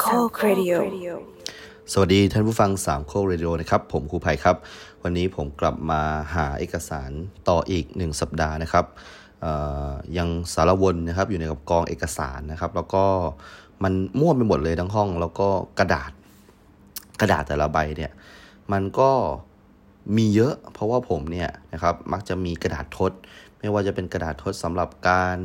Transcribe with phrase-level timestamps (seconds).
[0.00, 0.04] โค
[0.36, 0.74] กเรดิโอ
[1.92, 4.56] สวัสดีท่านผู้ฟังสามโคกเรดิโอนะครับ ผมครูไผ่ครับ
[5.02, 6.02] วันนี้ผมกลับมา
[6.34, 7.10] หาเอกสาร
[7.48, 8.84] ต่ออีกหนึ่งสัปดาห์นะครับ
[9.40, 9.52] เอ่
[9.88, 13.04] อยังสาละวนนะครับอยู่ในกับกองเอกสารนะครับ แล้วก็
[13.82, 16.10] มันมั่วไปหมดเลยทั้งห้อง แล้วก็กระดาษ
[17.20, 18.12] กระดาษแต่ละใบเนี่ย
[18.72, 19.10] มันก็
[20.16, 23.12] มีเยอะเพราะว่าผมเนี่ยนะครับมักจะมีกระดาษทด
[23.58, 25.38] ไม่ว่าจะเป็นกระดาษทดสำหรับการ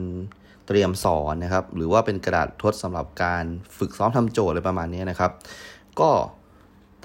[0.71, 3.45] เตรียมสอนนะครับ หรือว่าเป็นกระดาษทดสำหรับการ
[3.77, 5.31] ฝึกซ้อมทำโจทย์อะไรประมาณนี้นะครับ
[5.99, 6.09] ก็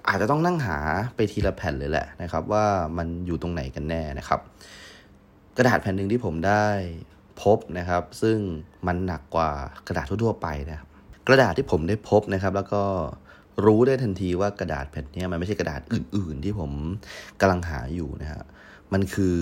[0.09, 0.78] อาจจะต้องนั่งหา
[1.16, 2.66] ไปทีละแผ่นเลยแหละนะครับ ว่า
[2.98, 4.40] มันอยู่ตรงไหนกันแน่นะครับ
[5.56, 6.66] กระดาษแผ่นหนึ่งที่ผมได้
[7.42, 8.38] พบนะครับ ซึ่ง
[8.87, 9.50] มันหนักกว่า
[9.87, 10.88] กระดาษทั่วๆไปนะครับ
[11.28, 12.82] กระดาษที่ผมได้พบนะครับ แล้วก็
[13.65, 16.70] รู้ได้ทันทีว่ากระดาษแผ่นนี้มันไม่ใช่กระดาษอื่น ๆ ที่ผม
[17.40, 18.42] กำลังหาอยู่นะฮะ
[18.92, 19.38] มันคือ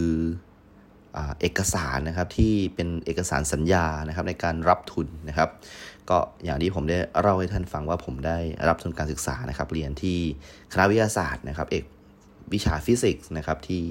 [1.40, 5.50] เอกสารนะครับที่เป็นเอกสารสัญญานะครับในการรับทุนนะครับ
[6.10, 10.18] ก็อย่างที่ผมได้เล่าให้ท่านฟังว่าผมได้รับทุนการศึกษานะครับ เรียนที่
[10.72, 11.84] คณะวิทยาศาสตร์นะครับ เอก
[12.52, 13.82] วิชาฟิสิกส์นะครับที่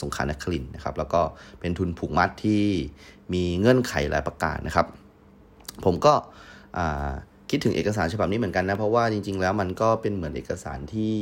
[0.00, 1.20] สงขลานครินทร์นะครับ แล้วก็
[1.60, 2.64] เป็นทุนผูกมัดที่
[3.32, 4.86] มีเงื่อนไขหลายประการนะครับ
[5.84, 6.14] ผมก็
[7.50, 11.14] คิดถึงเอกสารฉบับนี้เหมือนกันนะ เพราะว่าจริง ๆ แล้วมันก็เป็นเหมือนเอกสารที่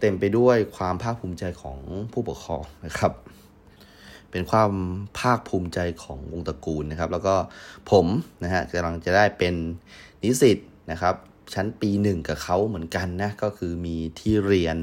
[0.00, 1.78] เต็มไปด้วยความภาคภูมิใจของ
[2.12, 3.12] ผู้ปกครองนะครับ
[4.30, 4.72] เป็นความ
[5.18, 7.34] ภาคภูมิใจของวงตระกูลนะครับ แล้วก็
[7.90, 8.06] ผม
[8.42, 9.54] นะฮะกำลังจะได้เป็น
[10.22, 10.58] นิสิต
[10.90, 11.14] นะครับ
[11.54, 14.76] ชั้นปีหนึ่งกับเขาเหมือนกันนะ ก็คือมีที่เรียน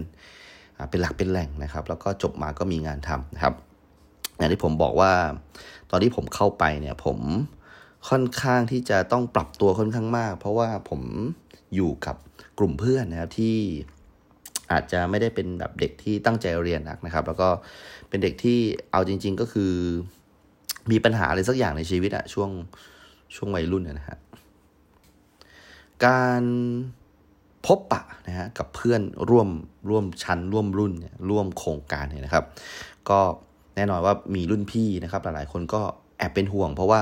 [0.89, 3.53] เป็นหลักเป็นแหล่งนะครับ แล้วก็จบมาก็มีงานทำนะครับ
[4.37, 5.11] อย่างที่ผมบอกว่า
[5.89, 7.19] ตอนที่ผมเข้าไปเนี่ยผม
[8.09, 11.01] ค่อนข้างที่จะต้องปรับตัวค่อนข้างมาก เพราะว่าผม
[11.75, 12.15] อยู่กับ
[12.59, 13.57] กลุ่มเพื่อนนะครับที่
[14.71, 17.49] อาจจะไม่ได้เป็นแบบเด็กที่ตั้งใจเรียนนักนะครับ แล้วก็
[18.09, 18.59] เป็นเด็กที่
[18.91, 19.71] เอาจริง ๆ ก็คือ
[20.91, 22.49] มีปัญหาอะไรสักอย่างในชีวิตอะช่วง
[23.35, 24.17] ช่วงวัยรุ่นนะฮะ
[26.05, 26.43] การ
[27.65, 29.49] พบปะนะฮะกับเพื่อนร่วม
[29.89, 32.45] ร่วมชั้นร่วมรุ่นเนี่ยร่วมโครงการเนี่ยนะครับ
[33.09, 33.19] ก็
[33.75, 35.81] แน่นอนว่ามีรุ่นพี่นะครับ หลายๆคนก็
[36.17, 36.99] แอบเป็นห่วง เพราะว่า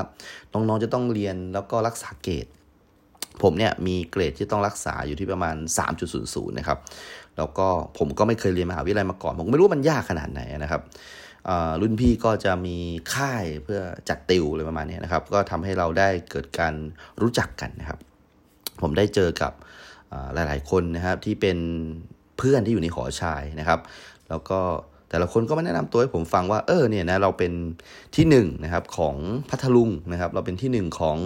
[0.53, 2.47] น้องๆจะต้องเรียนแล้วก็รักษาเกรด
[3.43, 5.55] ผมเนี่ยมีเกรดที่ต้องรักษาอยู่ที่ประมาณ
[6.07, 6.77] 3.00 นะครับ
[7.37, 7.67] แล้วก็
[7.97, 10.81] ผมก็ไม่เคยเรียนมหาวิทยาลัยมาก่อน ผมไม่รู้มันยากขนาดไหนนะครับ
[11.81, 12.77] รุ่นพี่ก็จะมี
[13.13, 13.79] ค่ายเพื่อ
[14.09, 16.73] จัดติวอะไรประมาณนี้นะครับ ก็ทำให้เราได้เกิดการ
[17.21, 17.99] รู้จักกันนะครับ
[18.81, 19.53] ผมได้เจอกับ
[20.13, 21.57] อ่าหลาย ๆ คนนะครับที่เป็น
[22.37, 23.79] เพื่อนที่อยู่ในหอชายนะครับ
[24.29, 24.59] แล้วก็
[25.09, 27.51] แต่ละคนก็มาแนะนำตัวให้ผมฟังว่าเออเนี่ยนะเราเป็น
[28.15, 29.15] ที่หนึ่งนะครับของ
[29.49, 31.17] พัทลุงนะครับ เราเป็นที่หนึ่งของ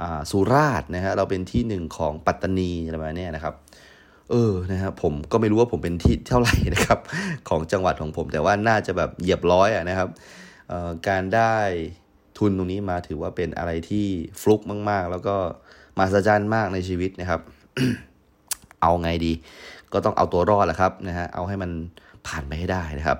[0.00, 3.54] อสุราษฎร์นะฮะเราเป็นที่หนึ่งของปัตตานีอะไรประมาณนี้นะครับ
[4.30, 6.98] เออนะครับผมก็ไม่รู้ว่าผมเป็นที่เท่าไหร่นะครับ
[7.48, 10.08] ของจังหวัดของผม แต่ว่าน่าจะแบบเหยียบร้อยอะนะครับ
[11.08, 11.54] การได้
[12.38, 14.06] ทุนตรงนี้มาถือว่าเป็นอะไรที่
[14.40, 15.36] ฟลุกมาก ๆ แล้วก็
[15.96, 17.40] มหัศจรรย์มากในชีวิตนะครับ
[18.82, 19.32] เอาไงดี
[19.92, 21.70] ก็ต้องเอาตัวรอดแหละครับนะฮะเอาให้มัน
[22.26, 23.18] ผ่านไปให้ได้นะครับ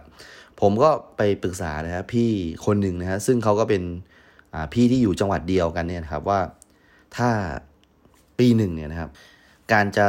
[0.60, 2.30] ผมก็ไปปรึกษานะครับพี่
[2.66, 3.82] คนหนึ่งนะฮะซึ่งเขาก็เป็น
[4.72, 6.40] พี่ที่อยู่จังหวัดเดียวกันเนี่ยครับว่า
[7.16, 7.28] ถ้า
[8.38, 9.10] ปีหนึ่งเนี่ยนะครับ
[9.72, 10.08] การจะ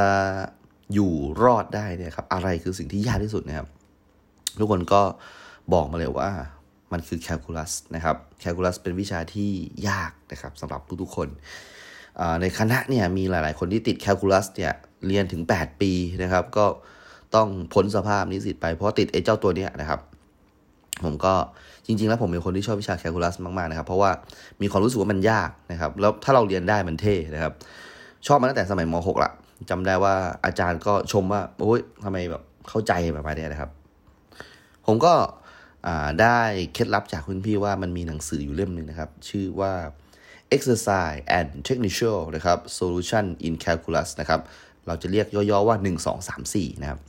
[0.94, 1.12] อยู่
[1.44, 3.68] รอดได้เนี่ยครับ อะไรคือสิ่งที่ยากที่สุดนะครับ
[4.60, 5.02] ทุกคนก็
[5.74, 6.32] บอกมาเลยว่า
[6.92, 9.50] มันคือแคลคูลัสนะครับแคลคูลัสเป็นวิชาที่
[9.88, 11.28] ยากนะครับสำหรับทุกๆคน
[12.42, 14.74] ในคณะเนี่ยมีหลายๆ คนที่ติดแคลคูลัสเนี่ย
[15.08, 15.92] เรียนถึง 8 ปี
[16.24, 16.66] นะครับ ก็
[17.36, 20.00] ต้องพ้นสภาพนิสิตไปเพราะติดไอ้เจ้าตัวเนี้ยนะครับ
[21.04, 21.34] ผมก็
[21.86, 24.12] จริง ๆ แล้วผมเป็นคนที่ชอบวิชาแคลคูลัสมากๆนะครับ เพราะว่า
[24.62, 27.54] มีความรู้สึกว่ามันยากนะครับ แล้วถ้าเราเรียนได้มันเท่นะครับ
[28.28, 29.32] ชอบมาตั้งแต่สมัยม .6 ละ
[29.70, 30.16] จำได้ว่า
[30.46, 33.72] อาจารย์ก็ชมว่าโอ้ยทำไมแบบเข้าใจแบบนี้นะครับ
[34.86, 35.14] ผมก็
[36.22, 36.40] ได้
[36.74, 39.74] เคล็ดลับจากคุณพี่ว่ามันมีหนังสืออยู่เล่มหนึ่งนะครับ ชื่อว่า
[40.56, 44.42] exercise and technical นะครับ solution in calculus นะครับ
[44.88, 47.00] เราจะเรียกย่อๆว่า 1 2 3 4 นะครับ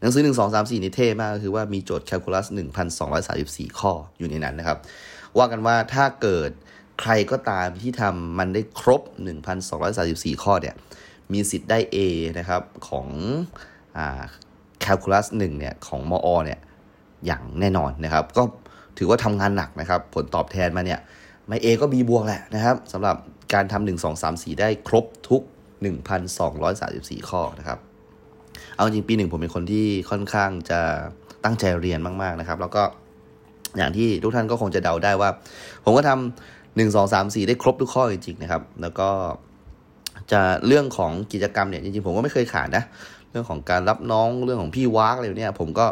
[0.00, 2.46] หนังสือ 1 2 3 4 นี่เท่มากก็คือว่ามีโจทย์แคลคูลัส
[3.12, 4.78] 1,234 ข้ออยู่ในนั้นนะครับ
[5.38, 6.50] ว่ากันว่าถ้าเกิด
[7.00, 9.02] ใครก็ตามที่ทำมันได้ครบ
[9.72, 10.74] 1,234 ข้อเนี่ย
[11.32, 11.96] มีสิทธิ์ได้ A
[12.38, 13.06] นะครับของ
[14.80, 16.58] แคลคูลัส1เนี่ยของมอเนี่ย
[17.26, 18.42] อย่างแน่นอนนะครับ ก็
[18.98, 21.00] ถือว่าทำงานหนักนะครับ ผลตอบแทนมาเนี่ย
[21.48, 23.16] ไม่ A ก็ B บวกแหละนะครับสำหรับ
[23.54, 25.42] การทำ1 2 3 4ได้ครบทุก
[26.14, 27.78] 1,234 ข้อนะครับ
[28.74, 30.80] เอาจริงปีหนึ่งผมเป็นคนที่ค่อนข้างจะ
[31.44, 32.82] ตั้งใจเรียนมากๆนะครับ แล้วก็
[33.76, 35.30] อย่างที่ทุกท่านก็คงจะเดาได้ว่า
[35.84, 39.08] ผมก็ทำหนึ่งสองสามสี่ได้ครบทุกข้อจริงๆนะครับ แล้วก็
[40.32, 42.84] จะเรื่องของกิจกรรมเนี่ยจริงๆผมก็ไม่เคยขาดนะ
[43.30, 45.86] เรื่องของการรับน้องเรื่องของพี่วากอะไรเนี่ย ผมก็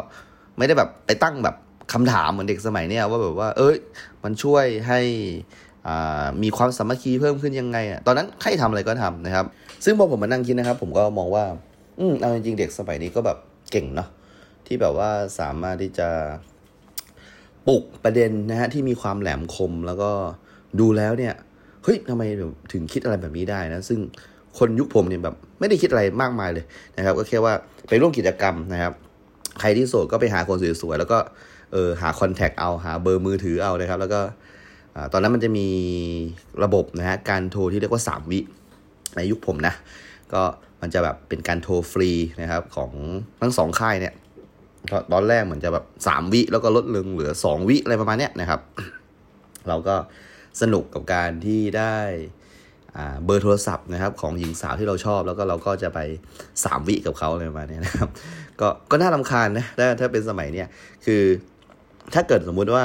[0.57, 1.55] ไม่ได้แบบไปตั้งแบบ
[1.93, 3.75] คำถามเหมือนเด็กสมัยเนี่ยว่าแบบว่า เอ้ย
[4.23, 4.99] มันช่วยให้
[6.43, 9.45] มีความสามัคคีเพิ่มขึ้นยังไงอะตอนนั้นใครทำอะไรก็ทำนะครับ
[9.85, 11.45] ซึ่งพอผมมานั่งคิดนะครับ ผมก็มองว่า
[11.99, 13.37] อืมเอาจริงๆเด็กสมัยนี้ก็แบบ
[13.71, 14.09] เก่งเนาะ
[14.67, 15.09] ที่แบบว่า
[15.39, 16.09] สามารถที่จะ
[17.67, 20.11] ปลุกประเด็นนะฮะที่มีความแหลมคมแล้วก็
[20.79, 21.33] ดูแล้วเนี่ย
[21.83, 22.23] เฮ้ยทำไม
[22.71, 23.99] ถึงคิดอะไรแบบนี้ได้นะ ซึ่ง
[24.57, 26.65] คนยุคผมเนี่ยแบบไม่ได้คิดอะไรมากมายเลย
[26.97, 27.53] นะครับ ก็แค่ว่า
[27.89, 28.93] ไปร่วมกิจกรรมนะครับ
[29.59, 31.17] ใครที่โสดก็ไปหาคนสวยๆแล้วก็
[31.73, 34.21] เออหาคอนแทคเอาหาเบอร์มือถือเอานะครับ แล้วก็
[35.13, 35.67] ตอนนั้นมันจะมี
[36.63, 38.39] ระบบนะฮะการโทรที่เรียกว่า 3 วิ
[39.15, 39.73] ในยุคผมนะ
[40.33, 40.41] ก็
[40.81, 42.91] มันจะแบบเป็นการโทรฟรีนะครับของ
[43.41, 44.13] ทั้งสองค่ายเนี่ย
[45.11, 48.59] ตอนแรกเหมือนจะแบบสามวิแล้วก็ลดลงเหลือสองวิอะไรประมาณเนี้ยนะครับ
[49.67, 49.95] เราก็
[50.61, 51.97] สนุกกับการที่ได้
[53.25, 55.99] เบอร์โทรศัพท์นะครับของหญิงสาวที่เราชอบ แล้วก็เราก็จะไป
[56.63, 58.09] สามวิกับเขาอะไรประมาณนี้นะครับ
[58.61, 60.67] ก็ก็น่าลำคาญนะถ้าถ้าเป็นสมัยเนี้ย
[61.05, 61.21] คือ
[62.13, 62.83] ถ้าเกิดสมมุติว่า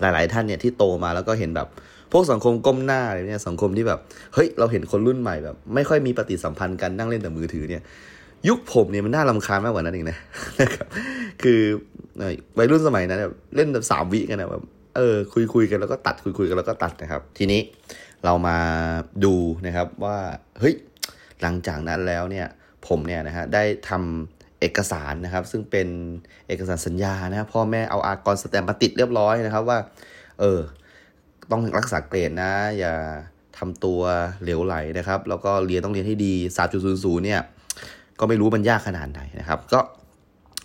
[0.00, 1.68] หลาย ๆ ท่านเนี่ยที่โตมาแล้วก็เห็นแบบ
[2.12, 4.00] พวกสังคมก้มหน้าอะไรเนี่ยสังคมที่แบบ
[4.34, 7.82] เฮ้ยเราเห็นคนรุ่นใหม่แบบ ไม่ค่อยมีปฏิสัมพันธ์กันนั่งเล่นแต่มือถือเนี่ย
[8.48, 10.18] ยุคผมเนี่ยมันน่าลำคาญมากกว่านั้นเองนะ
[10.60, 10.86] นะครับ
[11.42, 11.60] คือ
[12.58, 13.20] วัยรุ่นสมัยนั้น
[13.56, 14.62] เล่นแบบสามวิกันนะแบบ
[14.96, 17.60] เออคุยคุยกันแล้วก็ตัดคุยคุยกันแล้วก็ตัดนะครับ ทีนี้
[18.24, 18.58] เรามา
[19.24, 19.34] ดู
[19.66, 20.18] นะครับว่า
[20.60, 20.74] เฮ้ย
[21.42, 22.46] หลังจากนั้นแล้วเนี่ย
[22.86, 25.88] ผมเนี่ยนะฮะได้ทำเอกสารนะครับ ซึ่งเป็น
[26.48, 29.78] เอกสารสัญญานะพ่อแม่เอาอากรสแตมมาติดเรียบร้อยนะครับว่า
[30.40, 30.60] เออ
[31.50, 32.94] ต้องรักษาเกรดนะ อย่า
[33.58, 34.00] ทำตัว
[34.42, 36.34] เหลวไหลนะครับ แล้วก็เรียนต้องเรียนให้ดี
[36.78, 37.40] 3.00 เนี่ย
[38.20, 39.80] ก็ไม่รู้มันยากขนาดไหนนะครับ ก็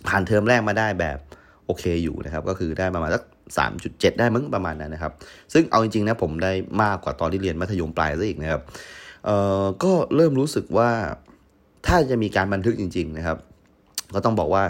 [0.08, 1.18] ผ่านเทอมแรกมาได้แบบ
[1.66, 3.24] โอเคอยู่นะครับ ก็คือได้ประมาณสัก
[3.58, 5.14] สามจุดเจ็ดได้มั้งประมาณนั้นนะครับ
[5.54, 6.52] ซึ่งเอาจริงๆนะผมได้
[6.84, 8.62] มากกว่าตอนที่เรียนมัธยมปลายซะอีกนะครับ
[9.26, 10.90] เอ่อก็เริ่มรู้สึกว่า
[11.88, 13.38] ถ้าจะมีการบันทึกจริง ๆนะครับ
[14.14, 14.64] ก็ต้องบอกว่า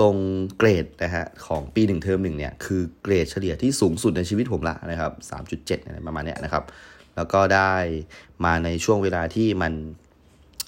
[0.00, 0.16] ตรง
[0.58, 6.64] เกรดนะฮะของปีหนึ่งเทอมหนึ่งเนี่ยคือเกรดเฉลี่ยที่สูงสุดในชีวิตผมละนะครับสามจุดเจ็ดประมาณนี้นะครับ
[7.16, 7.72] แล้วก็ได้
[8.44, 9.72] มาในช่วงเวลาที่มัน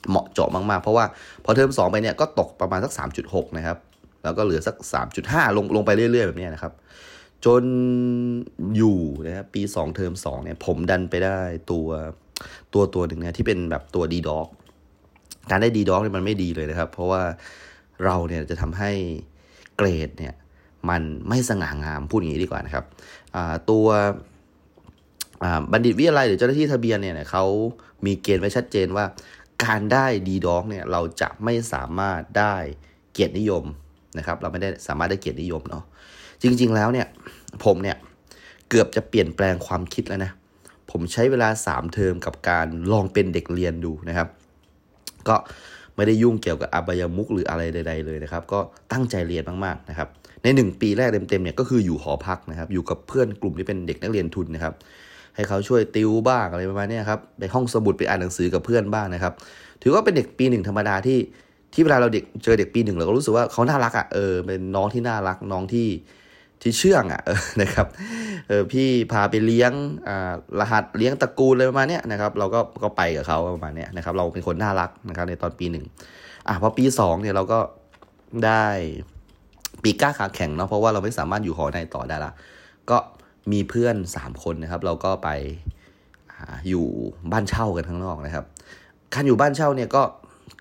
[0.08, 1.04] เหมาะเจาะมากๆ เพราะว่า
[1.44, 2.92] พอเทอม2ไปเนี่ยก็ตกประมาณสัก
[3.24, 3.78] 3.6 นะครับ
[4.24, 4.76] แล้วก็เหลือสัก
[5.16, 6.72] 3.5 ลงลงไปเรื่อยๆ แบบนี้นะครับ
[7.44, 7.64] จน
[8.76, 11.38] อยู่นะครับปี 2 เทอม2เนี่ยผมดันไปได้
[11.70, 11.86] ตัว
[12.72, 14.48] ตัวตัวหนึ่งนะที่เป็นแบบตัว D dog
[15.50, 17.22] การได้ D dog เนี่ยมันไม่ดีเลยนะครับ เพราะว่า
[18.04, 18.90] เราเนี่ยจะทำให้
[19.76, 20.34] เกรดเนี่ย
[20.90, 22.84] มันไม่สง่างามพูดอย่างนี้ดีกว่านะครับ
[23.70, 23.86] ตัว
[25.72, 27.44] บัณฑิตวิทยาลัยหรือเจ้าหน้าที่ทะเบียนเนี่ยเขา
[28.06, 29.04] มีเกณฑ์ไว้ชัดเจนว่า
[29.64, 32.54] การได้ดีด็อกเนี่ยเราจะไม่สามารถได้
[33.12, 33.64] เกียรตินิยม
[34.18, 35.84] นะครับ เราไม่ได้สามารถได้เกียรตินิยมเนาะ
[36.42, 37.06] จริง ๆ แล้วเนี่ย
[37.64, 37.96] ผมเนี่ย
[38.68, 40.30] เกือบจะเปลี่ยนแปลงความคิดแล้วนะ
[40.90, 44.28] ผมใช้เวลา 3 เทอมกับการลองเป็นเด็กเรียนดูนะครับ
[45.28, 45.36] ก็
[45.96, 48.58] ไม่ได้ยุ่งเกี่ยวกับอบายมุกหรืออะไรใด ๆ เลยนะครับ ก็
[48.92, 50.08] ตั้งใจเรียนมากๆนะครับ
[50.42, 54.74] ใน 1 ปีแรกเต็มๆเนี่ยก็คืออยู่หอพักนะครับ อยู่กับเพื่อนกลุ่มที่เป็นเด็กนักเรียนทุนนะครับ
[55.34, 59.32] ให้เขาช่วยติวบ้างอะไรประมาณนี้ครับ ไปห้องสมุดไปอ่านหนังสือกับเพื่อนบ้างนะครับ
[59.82, 61.18] ถือว่าเป็นเด็กปีหนึ่งธรรมดาที่
[61.74, 65.86] ที่เวลาเราเด็กเจอเด็กปีหนึ่งเราก็รู้สึกว่าเขาน่ารักอะเออเป็นน้องที่น่ารักน้องที่
[66.62, 67.22] ที่เชื่องอะ
[67.62, 67.86] นะครับ
[68.48, 69.72] เออพี่พาไปเลี้ยง
[70.08, 75.84] อ่ารหัสเลี้ยงตระกูลอะไรประมาณเนี้ยนะครับ เราก็ก็ไปกับเขาประมาณเนี้ยนะครับ เราเป็นคนน่ารักนะครับในตอนปีหนึ่ง
[76.48, 77.58] อะพอปีสองเนี่ยเราก็
[78.44, 78.64] ได้
[79.82, 82.32] ปีก้าขาแข็งเนาะเพราะว่าเราไม่สามารถอยู่หอในต่อได้ละ
[82.90, 82.98] ก็
[83.52, 85.28] มีเพื่อนสามคนนะครับ เราก็ไป
[86.68, 86.86] อยู่
[87.32, 88.44] บ้านเช่ากันข้างนอกนะครับ
[89.14, 90.02] การอยู่บ้านเช่าเนี่ยก็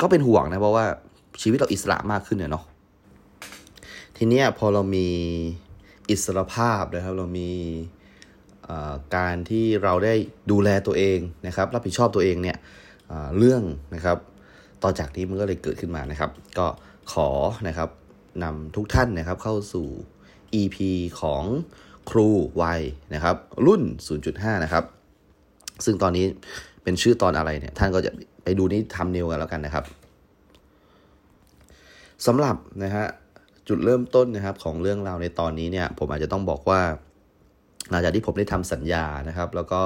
[0.01, 0.85] ก็เป็นห่วงนะเพราะว่า
[1.41, 2.63] ชีวิตเราอิสระมากขึ้นเนี่ยเนาะ
[4.17, 5.07] ทีเนี้ยพอเรามี
[6.09, 7.51] อิสรภาพนะครับ เรามี
[9.15, 10.13] การที่เราได้
[10.51, 12.57] ดูแลตัวเองนะครับ รับผิดชอบตัวเองเนี่ย
[13.38, 13.63] เรื่อง
[13.95, 14.17] นะครับ
[14.83, 16.67] ต่อจากนี้มันก็เลยเกิดขึ้นมานะครับ ก็
[17.12, 17.29] ขอ
[17.67, 17.89] นะครับ
[18.43, 19.88] นำทุกท่านนะครับเข้าสู่
[20.62, 20.77] EP
[21.21, 21.43] ของ
[22.09, 22.27] ครู
[22.62, 22.81] วัย
[23.13, 23.35] นะครับ
[23.65, 23.81] รุ่น
[24.24, 24.83] 0.5 นะครับ
[25.85, 26.25] ซึ่งตอนนี้
[26.83, 28.12] เป็นชื่อตอนอะไรเนี่ย ท่านก็จะ
[28.43, 29.85] ไปดูนี่ทำเนวกันแล้วกันนะครับ
[32.25, 33.05] สำหรับนะฮะ
[33.67, 36.81] จุดเริ่มต้นนะครับของเรื่องราวในตอนนี้เนี่ยผมอาจจะต้องบอกว่า
[37.89, 39.81] หลังจากที่ผมได้ทำสัญญานะครับ แล้วก็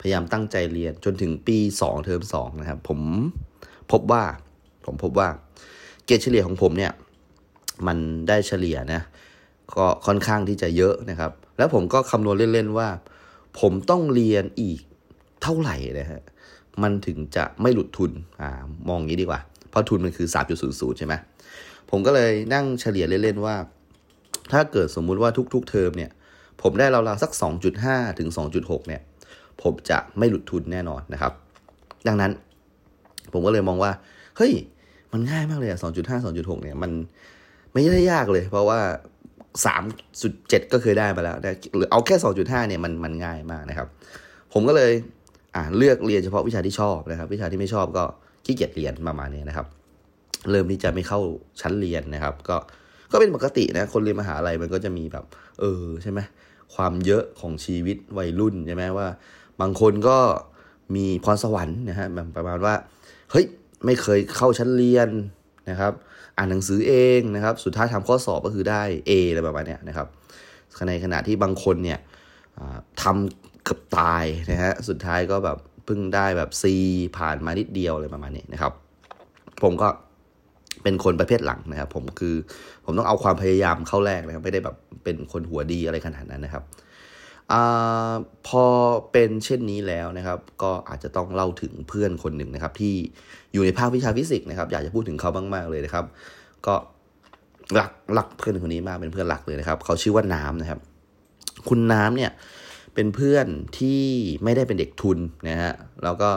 [0.00, 3.00] พยายามตั้งใจเรียนจนถึงปี 2 เทอม2นะครับ ผม
[3.92, 4.22] พบว่า
[4.86, 5.28] ผมพบว่า
[6.06, 6.92] เกรดเฉลี่ยของผมเนี่ย
[7.86, 9.02] มันได้เฉลี่ยนะ
[9.76, 12.88] ก็ค่อนข้างที่จะเยอะนะครับ แล้วผมก็คำนวณเล่นๆว่า
[13.60, 14.80] ผมต้องเรียนอีก
[15.42, 16.22] เท่าไหร่นะฮะ
[16.82, 18.10] มันถึงจะไม่หลุดทุน
[18.40, 18.50] อ่า
[18.88, 20.28] มองงี้ดีกว่า เพราะทุนมันคือ
[20.62, 21.14] 3.00 ใช่ไหม
[21.90, 23.56] ผมก็เลยนั่งเฉลี่ยเล่นๆว่า
[24.52, 26.10] ถ้าเกิดสมมุติว่าทุก ๆ เทอมเนี่ย
[26.62, 27.30] ผมได้ราวๆสัก
[27.74, 28.28] 2.5 ถึง
[28.58, 29.00] 2.6 เนี่ย
[29.62, 31.32] ผมจะไม่หลุดทุนแน่นอนนะครับ
[32.08, 32.32] ดังนั้น
[33.32, 33.92] ผมก็เลยมองว่า
[34.36, 34.52] เฮ้ย
[35.12, 36.90] มันง่ายมากเลยอะ2.5 2.6 เนี่ยมัน
[37.72, 38.78] ไม่ได้ยากเลย เพราะว่า
[39.66, 39.82] สาม
[40.22, 41.36] จุดเจ็ดก็เคยได้มาแล้ว
[41.76, 43.88] หรือเอาแค่สองจุดห้าเนี่ยมันมันง่ายมากนะครับ
[44.52, 44.92] ผมก็เลย
[45.54, 48.04] อ่าเลือกเรียนเฉพาะวิชาที่ชอบนะครับ วิชาที่ไม่ชอบก็
[48.44, 49.66] ขี้เกียจเรียนประมาณนี้นะครับ
[50.50, 51.20] เริ่มที่จะไม่เข้า
[51.60, 52.56] ชั้นเรียนนะครับ ก็
[53.12, 55.24] ก็เป็นปกตินะคนเรียนมหาลัยมันก็จะมีแบบ
[55.60, 56.20] เออใช่ไหม
[56.74, 59.08] ความเยอะของชีวิตวัยรุ่นใช่ไหมว่า
[59.60, 60.18] บางคนก็
[60.96, 62.74] มีพรสวรรค์นะฮะแบบประมาณว่า
[63.30, 63.46] เฮ้ย
[63.84, 65.08] ไม่เคยเข้าชั้นเรียน
[65.70, 65.92] นะครับ
[66.36, 70.06] อ่านหนังสือเองนะครับ สุดท้ายทำข้อสอบก็คือได้ A อะไรประมาณนี้นะครับ
[70.88, 71.98] ในขณะที่บางคนเนี่ย
[73.02, 76.64] ทำเกือบตายนะฮะสุดท้ายก็แบบเพิ่งได้แบบ C
[77.18, 78.72] ผ่านมานิดเดียวอะไรประมาณนี้นะครับ
[79.62, 79.88] ผมก็
[80.82, 82.34] เป็นคนประเภทหลังนะครับ ผมคือ
[82.84, 86.64] ผมต้องเอาความพยายามเข้าแรกนะครับ ไม่ได้แบบเป็นคนหัวดีอะไรขนาดนั้นนะครับ
[87.52, 87.54] อ
[88.48, 88.64] พอ
[89.12, 92.94] เป็นเช่นนี้แล้วนะครับ ก็อาจจะต้องเล่าถึงเพื่อนคนหนึ่งนะครับ ที่
[93.52, 96.04] อยู่ในภาควิชาฟิสิกส์นะครับ อยากจะพูดถึงเขามากๆเลยนะครับ
[96.66, 96.74] ก็
[97.78, 100.80] รักรักเพื่อนคนนี้มากเป็นเพื่อนรักเลยนะครับ เขาชื่อว่าน้ำนะครับ
[101.68, 102.30] คุณน้ำเนี่ย
[102.94, 103.46] เป็นเพื่อน
[103.78, 104.02] ที่
[104.44, 105.18] ไม่ได้เป็นเด็กทุน
[105.48, 105.72] นะฮะ
[106.04, 106.30] แล้วก็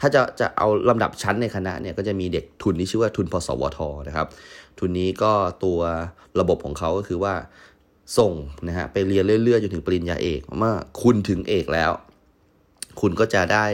[0.00, 3.78] ถ้าจะจะเอาลำดับชั้นในคณะเนี่ยก็จะมีเด็กทุนที่ชื่อว่าทุนพสวท
[4.08, 4.28] นะครับ
[4.78, 5.32] ทุนนี้ก็
[5.64, 5.80] ตัว
[6.40, 7.34] ระบบของเขาก็คือว่า
[8.18, 8.32] ส่ง
[8.68, 11.90] นะฮะไปเรียนเรื่อยๆจนถึงปริญญาเอกเมื่อคุณถึงเอกแล้ว
[13.00, 13.66] คุณก็จะได้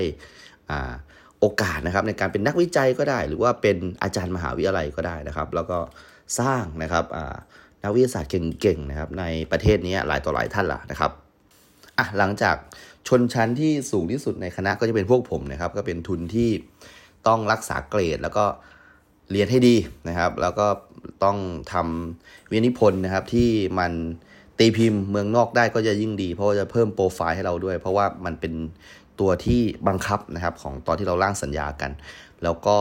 [0.71, 0.93] อ่า
[1.41, 5.79] โอกาสนะครับในการเป็นนักวิจัยก็ได้ หรือว่าเป็นอาจารย์มหาวิทยาลัยก็ได้นะครับ แล้วก็
[6.41, 7.05] สร้างนะครับ
[7.85, 8.31] นักวิทยาศาสตร์
[8.61, 11.13] เก่งๆนะครับในประเทศนี้หลายต่อหลายท่านล่ะนะครับ
[11.99, 12.57] อะหลังจาก
[13.09, 16.51] ชนชั้นที่สูงที่สุดในคณะก็จะเป็นพวกผมนะครับ ก็เป็นทุนที่
[17.27, 18.45] ต้องรักษาเกรด แล้วก็
[19.31, 19.77] เรียนให้ดี
[20.09, 20.67] นะครับ แล้วก็
[21.25, 21.37] ต้อง
[21.73, 23.49] ทำวินิพนธ์นะครับที่
[23.79, 23.93] มัน
[24.59, 28.53] ตีพิมพ์เมืองนอกได้ก็จะยิ่งดี เพราะว่าจะเพิ่มโปรไฟล์ให้เราด้วย เพราะว่ามันเป็น
[29.21, 31.91] ตัวที่บังคับนะครับของตอนที่เราร่างสัญญากัน
[32.43, 32.77] แล้วก็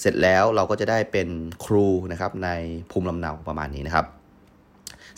[0.00, 1.28] เสร็จแล้วเราก็จะได้เป็น
[1.64, 2.48] ครูนะครับใน
[2.90, 4.06] ภูมิลำเนาประมาณนี้นะครับ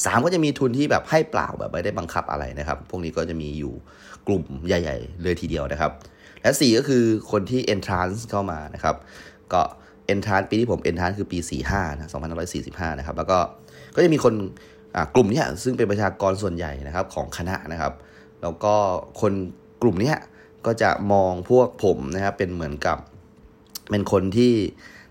[0.05, 3.75] สามก็จะมีทุนที่แบบให้เปล่าแบบไม่ได้บังคับอะไรนะครับ พวกนี้ก็จะมีอยู่
[4.27, 5.93] กลุ่มใหญ่ ๆ เลยทีเดียวนะครับ
[6.43, 8.97] และสี่ก็คือคนที่ entrance เข้ามานะครับ
[9.53, 9.63] ก็
[10.13, 11.39] entrance ปีที่ผม entrance คือปี
[11.71, 12.11] 45นะ
[12.53, 13.39] 2545 นะครับ แล้วก็
[13.95, 14.35] ก็จะมีคน
[15.15, 17.93] กลุ่มนี้ซึ่งเป็นประชากรส่วนใหญ่นะครับของคณะนะครับ
[18.43, 18.75] แล้วก็
[19.21, 19.33] คน
[19.83, 20.15] กลุ่มนี้
[20.67, 22.99] ก็จะมองพวกผมนะครับเป็นเหมือนกับ
[23.91, 24.53] เป็นคนที่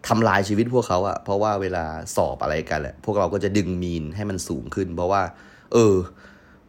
[0.08, 5.22] ทำลายชีวิตพวกเขาอะเพราะว่าเวลาสอบอะไรกันแหละพวกเราก็จะดึงมีนให้มันสูงขึ้น เพราะว่า
[5.74, 5.96] เออ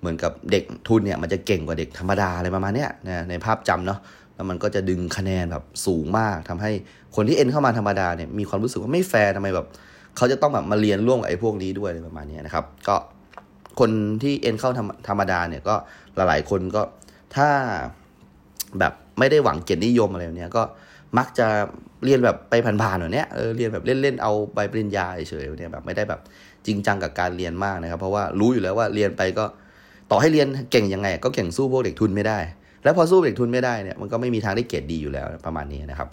[0.05, 3.99] เหมือนกับเด็กทุนเนี่ยมันจะเก่งกว่าเด็กธรรมดาอะไรประมาณเนี้ยนะในภาพจำเนาะ
[4.35, 6.71] แล้วมันก็จะดึงคะแนนแบบสูงมากทำให้
[7.17, 9.67] คนที่เอ็นเข้ามาธรรมดาเนี่ยมีความรู้สึกว่าไม่แฟร์ทำไมแบบ
[10.17, 12.97] เขาจะต้องแบบมาเรียนร่วมกับไอ้พวกนี้ด้วยอะไรประมาณนี้นะครับ ก็
[13.81, 13.91] คน
[14.23, 14.71] ที่เอ็นเข้า
[15.09, 15.75] ธรรมดาเนี่ยก็
[16.17, 16.83] หลายๆคนก็
[17.37, 17.49] ถ้า
[18.79, 20.63] แบบไม่ได้หวังเกียรตินิยมอะไรเนี้ยก็
[21.19, 21.47] มักจะ
[22.05, 26.21] เรียนแบบไปผ่านๆแบบเนี้ยเออเรียนแบบเล่นๆเอาใบปริญญาเฉยๆเนี่ยแบบไม่ได้แบบ
[26.67, 29.45] จริงจังกับการเรียนมากนะครับ เพราะว่ารู้อยู่แล้วว่าเรียนไปก็
[30.15, 32.39] ต่อให้เรียนเก่งยังไง ก็เก่งสู้พวกเด็กทุนไม่ได้
[32.83, 36.09] แล้วพอสู้เด็กทุนไม่ได้เนี่ยมันก็ไม่มีทางได้เกรดดีอยู่แล้วประมาณนี้นะครับ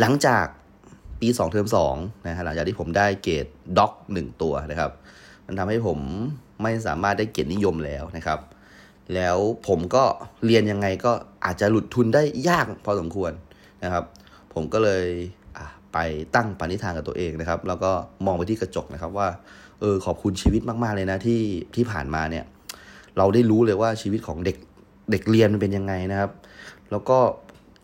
[0.00, 0.44] หลังจาก
[1.20, 3.46] ปี 2 เทอม2นะฮะหลังจากที่ผมได้เกรด
[3.78, 4.90] ด็อกหนึ่งตัวนะครับ
[5.46, 5.98] มันทำให้ผม
[6.62, 8.38] ไม่สามารถได้เกรดนิยมแล้วนะครับ
[9.14, 9.36] แล้ว
[9.68, 10.04] ผมก็
[10.46, 11.12] เรียนยังไงก็
[11.44, 13.32] อาจจะหลุดทุนได้ยากพอสมควร
[13.84, 14.04] นะครับ
[14.54, 15.04] ผมก็เลย
[15.92, 15.98] ไป
[16.34, 17.90] ตั้งปณิธานกับตัวเองนะครับ แล้วก็
[18.26, 19.28] มองไปที่กระจกนะครับว่า
[19.80, 21.40] เออขอบคุณชีวิตมาก ๆ เลยนะที่
[21.74, 22.44] ที่ผ่านมาเนี่ย
[23.18, 24.56] เราได้รู้เลยว่าชีวิตของเด็ก
[25.10, 26.30] เด็กเรียนมันเป็นยังไงนะครับ
[26.90, 27.18] แล้วก็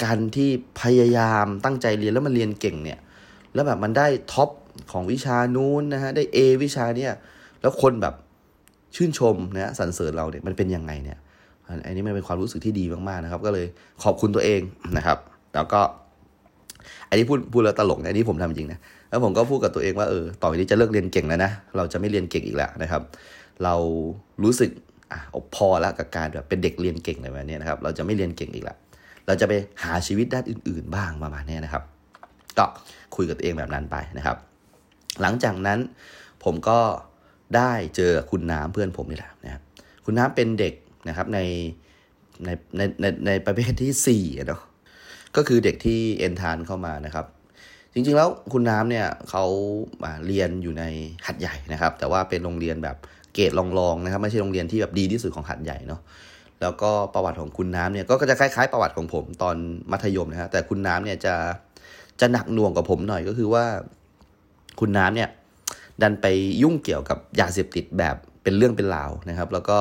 [0.05, 0.51] การที่
[0.83, 2.99] พยายามตั้งใจเรียนแล้วมันเรียนเก่งเนี่ย
[3.55, 4.51] แล้วแบบมันได้ท็อป
[4.93, 7.13] ของวิชานู้นนะฮะได้ A วิชาเนี่ย
[7.61, 8.15] แล้วคนแบบ
[8.97, 11.19] ชื่นชมนะสรรเสริญเราเนี่ยมันเป็นยังไงเนี่ย
[11.87, 13.67] อันนี้มันเป็นความรู้สึกที่ดีมากๆนะครับ ก็เลย
[14.03, 14.61] ขอบคุณตัวเอง
[14.97, 15.19] นะครับ
[15.55, 15.81] แล้วก็
[17.09, 18.79] อันนี้พูดพูดแล้วตลกนะอันนี้ผมทำจริงนะ
[19.11, 23.03] แล้วผมก็พูดกับตัวเองว่าเออต่อไปนี้จะเลิกเรียนเก่งแล้วนะเราจะไม่เรียนเก่งอีกแล้วนะครับ
[23.65, 23.75] เรา
[24.43, 24.71] รู้สึก
[25.13, 25.21] อะ
[25.57, 28.77] พอแล้วกับการแบบเป็นเด็กเรียนเก่งอะไรแบบนี้นะครับ เราจะไม่เรียนเก่งอีกแล้ว
[29.27, 31.83] เราจะไปหาชีวิตด้านอื่น ๆ บ้างประมาณนี้นะครับ
[32.59, 32.67] ก็
[33.17, 34.37] คุยกับตัวเองแบบนั้นไปนะครับ
[35.23, 35.79] หลังจากนั้น
[36.45, 36.79] ผมก็
[37.57, 39.63] ได้เจอคุณน้ำเพื่อนผมนี่แหละนะครับ
[40.05, 40.75] คุณน้ำเป็นเด็ก
[41.09, 41.41] นะครับใน
[42.45, 44.63] ในในในในประเภทที่4เนาะ
[45.37, 47.27] ก็คือเด็กที่เอนทานเข้ามานะครับ
[47.93, 49.45] จริงๆแล้วคุณน้ำเนี่ยเขา
[50.27, 50.85] เรียนอยู่ใน
[51.27, 52.97] หัดใหญ่นะครับ แต่ว่าเป็นโรงเรียนแบบ
[53.37, 56.01] เกรดรองๆนะครับไม่ใช่โรงเรียนที่แบบดีที่สุดของหัดใหญ่เนาะ
[56.61, 59.57] แล้วก็ประวัติของคุณน้ำเนี่ยก็จะคล้ายๆประวัติของผมตอน
[59.93, 61.35] มัธยมนะฮะแต่คุณน้ำเนี่ยจะ
[62.21, 63.65] จะหนักหน่วงกับผมหน่อยก็คือว่า
[64.81, 65.29] คุณน้ำเนี่ย
[66.03, 66.27] ดันไป
[66.63, 69.81] ยุ่งเกี่ยวกับยาเสพติดแบบเป็นเรื่องเป็นราวนะครับ แล้วก็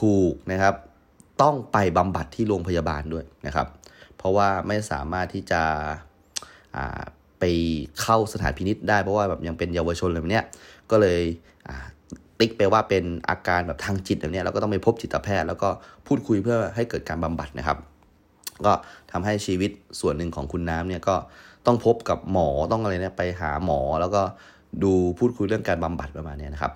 [0.00, 0.74] ถูกนะครับ
[1.42, 3.66] ต้องไปบำบัดที่โรงพยาบาลด้วยนะครับ
[4.16, 5.62] เพราะว่าไม่สามารถที่จะ
[7.40, 7.44] ไป
[8.02, 10.44] เข้าสถานพินิษได้เพราะว่าแบบยังเป็นเยาวชนอะไรแบบเนี้ย
[10.90, 11.20] ก็เลย
[12.40, 15.68] ติ๊กไปว่าเป็นอาการแบบทางจิตแบบนี้เราก็ต้องไปพบจิตแพทย์ แล้วก็
[16.06, 17.78] พูดคุยเพื่อให้เกิดการบำบัดนะครับ
[18.66, 18.72] ก็
[19.12, 19.70] ทำให้ชีวิต
[20.00, 21.16] ส่วนหนึ่งของคุณน้ำเนี่ยก็
[21.66, 24.22] ต้องพบกับหมอต้องอะไรเนี่ยไปหาหมอแล้วก็
[24.84, 26.72] ดูพูดคุยเรื่องการบำบัดประมาณนี้นะครับ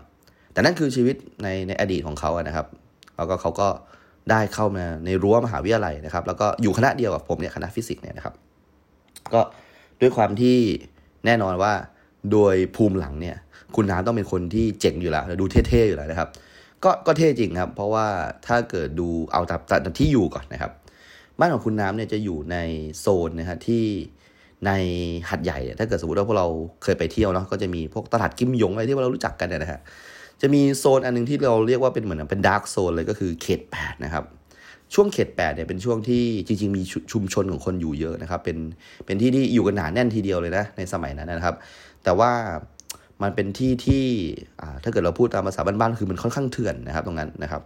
[0.52, 2.66] แต่นั่นคือชีวิตในในอดีตของเขาอะนะครับ
[3.16, 3.68] แล้วก็เขาก็
[4.30, 8.34] ได้เข้ามาในรั้วมหาวิทยาลัยนะครับ แล้วก็อยู่คณะเดียวกับผมเนี่ยคณะฟิสิกส์เนี่ยนะครับ
[9.34, 9.40] ก็
[10.00, 10.56] ด้วยความที่
[11.26, 11.72] แน่นอนว่า
[12.32, 13.36] โดยภูมิหลังเนี่ย
[13.76, 16.28] คุณน้ำต้องเป็นคนที่เจ๋งอยู่แล้วดูเท่ๆอยู่แล้วนะครับ
[16.84, 18.06] ก็ก็เท่จริงครับ เพราะว่า
[18.46, 20.72] ถ้าเกิดดูเอาตามที่อยู่ก่อนนะครับ
[21.38, 22.56] บ้านของคุณน้ำเนี่ยจะอยู่ใน
[23.00, 23.84] โซนนะฮะที่
[24.66, 24.70] ใน
[25.30, 26.46] หาดใหญ่ ถ้าเกิดสมมติว่าพวกเรา
[26.82, 29.80] เคยไปเที่ยวเนาะก็จะมีพวกตลาดกิมยงอะไรที่เรารู้จักกันเนี่ยนะฮะ
[30.40, 34.24] จะมีโซนอันนึงที่เราเรียกว่าเป็นเหมือนเป็น dark zone เลยก็คือเขตแปดนะครับ
[34.94, 36.82] ช่วงเขตแปดเนี่ยเป็นช่วงที่จริง ๆ มี
[37.12, 38.56] ชุมชนของคนอยู่เยอะนะครับ เป็น
[39.06, 41.56] เป็นที่ที่อยู่กันหนาแน่นทีเดียวเลยนะในสมัยนั้นนะครับ
[42.04, 42.30] แต่ว่า
[43.22, 44.06] มันเป็นที่ที่
[44.82, 47.62] ถ้าเกิดเราพูดตามภาษาบ้านๆคือมันค่อนข้างเถื่อนนะครับตรงนั้นนะครับ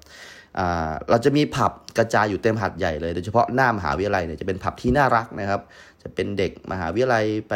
[1.11, 5.61] เราจะมีผับกระจายอยู่เต็มหัดใหญ่เลยโดยเฉพาะหน้ามหาวิทยาลัยเนี่ยจะเป็นผับที่น่ารักนะครับ
[6.03, 7.55] จะเป็นเด็กมหาวิทยาลัยไป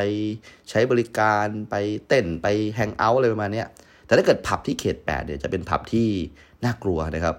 [0.70, 1.74] ใช้บริการไป
[2.08, 3.64] เต้นไปแฮงเอาท์อะไรประมาณนี้
[4.06, 6.08] แต่ถ้าเกิดผับที่เขต8เนี่ยจะเป็นผับที่
[6.64, 7.36] น่ากลัวนะครับ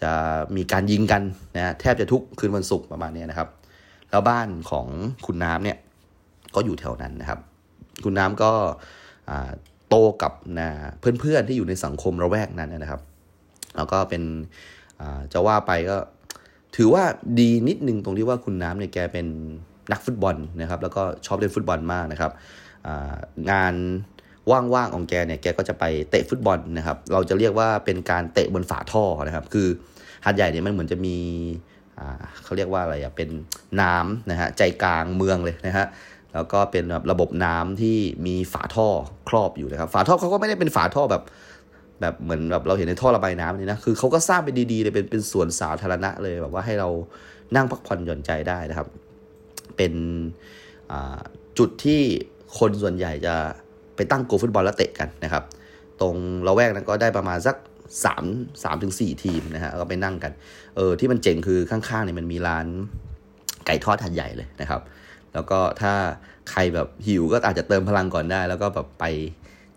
[0.00, 0.10] จะ
[0.56, 1.22] มีการยิงกัน
[1.56, 3.48] นะแทบจะทุกคืนวันศุกร์ประมาณนี้นะครับ
[4.10, 4.86] แล้วบ้านของ
[5.26, 5.78] คุณน้ำเนี่ย
[6.54, 7.38] ก็อยู่แถวนั้นนะครับ
[8.04, 8.52] คุณน้ำก็
[9.92, 10.68] โตกับนะ
[11.00, 13.00] เพื่อนๆที่อยู่ในสังคมระแวกนั้นนะครับ
[13.76, 14.22] แล้วก็เป็น
[15.32, 15.96] จะว่าไปก็
[16.76, 17.04] ถือว่า
[17.38, 19.26] ดีนิดนึงตรงที่ว่าคุณน้ำเนี่ยแกเป็น
[19.92, 22.32] นักฟุตบอลนะครับ แล้วก็ชอบเล่นฟุตบอลมากนะครับ
[23.50, 23.74] งาน
[24.50, 29.68] ว่างๆของแกเนี่ยแกก็จะไปเตะฟุตบอลนะครับ เราจะเรียกว่าเป็นการเตะบนฝาท่อนะครับ คือ
[30.24, 31.16] หัดใหญ่เนี่ยมันเหมือนจะมี
[32.44, 33.28] เขาเรียกว่าอะไรอะเป็น
[33.80, 35.86] น้ำนะฮะใจกลางเมืองเลยนะฮะ
[36.34, 37.96] แล้วก็เป็นแบบระบบน้ำที่
[38.26, 38.88] มีฝาท่อ
[39.28, 41.22] ครอบอยู่นะครับ ฝาท่อเขาก็ไม่ได้เป็นฝาท่อแบบ
[42.00, 46.88] แบบเหมือนแบบเราเห็นในท่อระบายน้ำนี่นะ คือเขาก็สร้างเป็นดีๆเลยเป็นเป็นสวนสาธารณะเลยแบบว่าให้เรา
[47.56, 48.88] นั่งพักผ่อนหย่อนใจได้นะครับ
[49.76, 49.92] เป็น
[51.58, 52.00] จุดที่
[52.58, 53.34] คนส่วนใหญ่จะ
[53.96, 55.44] ไปตั้งโกฟุตบอลแล้วเตะกันนะครับ
[56.00, 57.56] ตรงเราแวกนั้นก็ได้ประมาณสัก
[58.04, 58.24] สาม
[58.64, 60.32] สามถึงสี่ทีมนะฮะก็ไปนั่งกัน
[60.76, 62.66] เออที่มันเจ๋งคือข้างๆเนี่ยมันมีร้าน
[63.66, 64.80] ไก่ทอดทันใหญ่เลยนะครับ
[65.34, 65.92] แล้วก็ถ้า
[66.50, 69.04] ใครแบบหิวก็อาจจะเติมพลังก่อนได้ แล้วก็แบบไป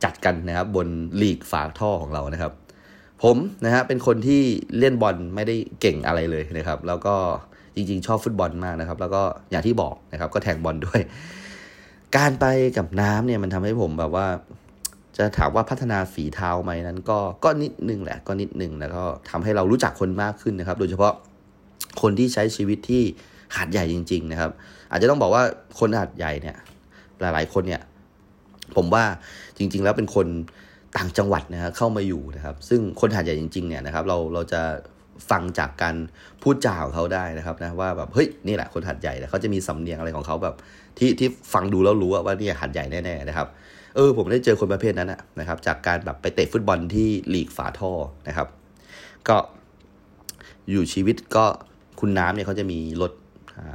[0.03, 0.87] จัดกันนะครับบน
[1.21, 2.51] ลีกฝาท่อของเรานะครับ
[3.23, 4.41] ผมนะฮะเป็นคนที่
[4.79, 7.15] เล่นบอลไม่ได้เก่งอะไรเลยนะครับ แล้วก็
[7.75, 11.01] จริงๆ ชอบฟุตบอลมากนะครับ แล้วก็อย่างที่บอกนะครับ ก็แทงบอลด้วย
[12.17, 12.45] การไป
[12.77, 14.27] กับน้ำเนี่ยมันทำให้ผมแบบว่า
[15.17, 21.13] จะถามว่าพัฒนาฝีเท้าไหมนั้น ก็ก็นิดนึงแหละก็นิดนึงแล้วก็ทำให้เรารู้จักคนมากขึ้นนะครับ โดยเฉพาะ
[22.01, 23.03] คนที่ใช้ชีวิตที่
[23.55, 24.51] หาดใหญ่จริง ๆ นะครับ
[24.91, 25.43] อาจจะต้องบอกว่า
[25.80, 26.58] คนหาดใหญ่เนี่ย
[27.21, 27.82] หลายๆคนเนี่ย
[28.76, 29.04] ผมว่า
[29.58, 30.28] จริง ๆ แล้วเป็นคน
[30.98, 34.62] ต่างจังหวัดนะครับเข้ามาอยู่นะครับ ซึ่งคนหาดใหญ่จริง ๆ เนี่ยนะครับ เราเราจะ
[35.30, 35.95] ฟังจากการ
[36.41, 40.56] พูดจาของเขาได้นะครับนะว่าแบบเฮ้ยนี่แหละคนหาดใหญ่เขาจะมีสำเนียงอะไรของเขาแบบ
[40.98, 43.48] ที่ที่ฟังดูแล้วรู้ว่านี่หาดใหญ่แน่ๆนะครับ
[43.95, 47.91] เออผมได้เจอคนประเภทนั้นนะครับ จากการแบบไปเตะฟุตบอลที่ลีกฝาท่อ
[48.28, 48.48] นะครับ
[49.28, 49.38] ก็
[50.69, 51.45] อยู่ชีวิตก็
[52.00, 53.12] คุณน้ำเนี่ยเขาจะมีรถ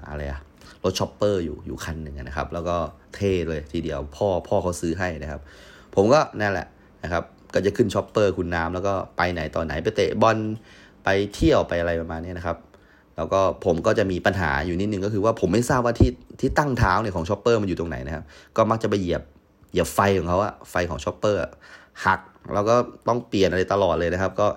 [0.08, 0.40] อะไรอะ
[0.84, 2.76] รถ chopper อยู่อยู่คันหนึ่งนะครับ แล้วก็
[3.14, 5.40] เท่เลยทีเดียวพ่อพ่อเขาซื้อให้นะครับ
[5.94, 6.66] ผมก็นั่นแหละ
[7.04, 7.22] นะครับ
[7.54, 10.38] ก็จะขึ้น chopper คุณน้ำแล้วก็ไปไหนต่อไหนไปเตะบอล
[11.04, 12.56] ไปเที่ยวไปอะไรประมาณนี้นะครับ
[13.16, 18.24] แล้วก็ผมก็จะมีปัญหาอยู่นิดนึงก็คือว่าผมไม่ทราบว่าที่ที่ตั้งเท้าเนี่ยของ chopper มันอยู่ตรงไหนนะครับ
[18.56, 19.22] ก็มักจะไปเหยียบ
[19.70, 21.42] เหยียบไฟของเขาอะไฟของ chopper
[22.04, 22.20] หัก
[22.54, 22.74] แล้วก็
[23.08, 24.48] ต้องเปลี่ยนอะไรตลอดเลยนะครับ ก็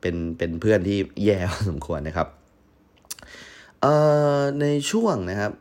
[0.00, 2.28] เป็นเป็นเพื่อนที่แย่พอสมควรนะครับ
[3.82, 3.94] เอ่
[4.38, 5.52] อในช่วงนะครับ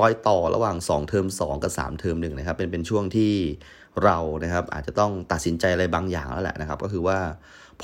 [0.00, 3.32] รอยต่อระหว่าง 2 เทอม 2 กับ 3 เทอมหนึ่งนะครับเป็นเป็นช่วงที่
[4.04, 7.18] เรานะครับอาจจะต้องตัดสินใจอะไรบางอย่างแล้วแหละนะครับ ก็คือว่า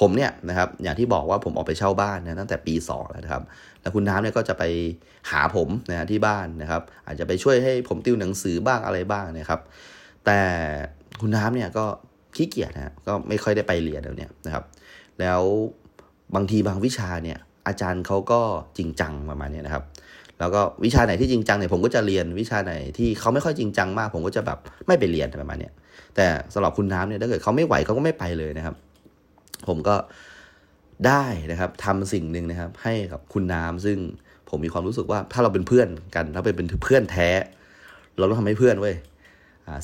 [0.00, 3.42] ผมเนี่ยนะครับอย่างที่บอกว่าผมออกไปเช่าบ้านนะตั้งแต่ปี 2 แล้วนะครับ
[3.80, 4.64] แล้วคุณน้ำเนี่ยก็จะไป
[5.30, 9.61] หาผมนะที่บ้านนะครับ อาจจะไปช่วยให้ผมติวหนังสือบ้างอะไรบ้างนะครับ
[10.26, 10.40] แต่
[11.20, 11.85] คุณน้ำเนี่ยก็
[12.37, 14.64] ขี้เกียจนะก็ไม่ค่อยได้ไปเรียนแล้วเนี่ยนะครับ
[15.20, 15.40] แล้ว
[16.35, 18.40] บางทีบางวิชาเนี่ย อาจารย์เขาก็
[18.78, 19.84] จริงจังประมาณนี้นะครับ
[20.38, 25.70] แล้วก็วิชาไหนที่จริงจังเนี่ยผมก็จะเรียนวิชาไหนที่เขาไม่ค่อยจริงจังมาก ผมก็จะแบบไม่ไปเรียนประมาณนี้
[26.16, 28.74] แต่สำหรับคุณน้ำเนี่ยถ้าเกิดเขาไม่ไหวเขาก็ไม่ไปเลยนะครับ
[29.68, 29.96] ผมก็
[31.06, 33.98] ได้นะครับทำสิ่งหนึ่งนะครับ ให้กับคุณน้ำซึ่ง
[34.48, 37.28] ผมมีความรู้สึกว่าถ้าเราเป็นเพื่อนกันถ้าเป็นเป็นเพื่อนแท้
[38.18, 38.94] เราต้องทำให้เพื่อนเว้ย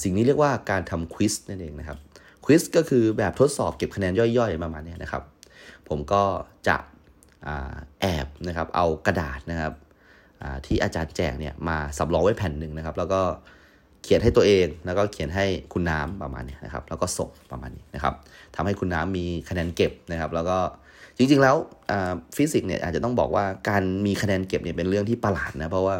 [0.02, 1.98] สิ่งนี้เรียกว่าการทำควิสนั่นเองนะครับ
[2.44, 5.22] quiz ก็คือแบบทดสอบเก็บคะแนนย่อยๆประมาณนี้นะครับ
[5.88, 6.22] ผมก็
[6.68, 6.76] จะ
[8.00, 9.72] แอบนะครับเอากระดาษนะครับ
[10.66, 13.20] ที่อาจารย์แจกเนี่ยมาสำรองไว้แผ่นหนึ่งนะครับ แล้วก็
[14.02, 18.14] เขียนให้ตัวเองแล้วก็เขียนให้คุณน้ำประมาณนี้นะครับ แล้วก็ส่งประมาณนี้นะครับ
[18.56, 20.58] ทำให้คุณน้ำมีคะแนนเก็บนะครับ แล้วก็
[21.16, 21.56] จริงๆแล้ว
[22.36, 25.96] ฟิสิกส์เนี่ยอาจจะต้องบอกว่าการมีคะแนนเก็บเนี่ยเป็นเรื่องที่ประหลาดนะเพราะว่า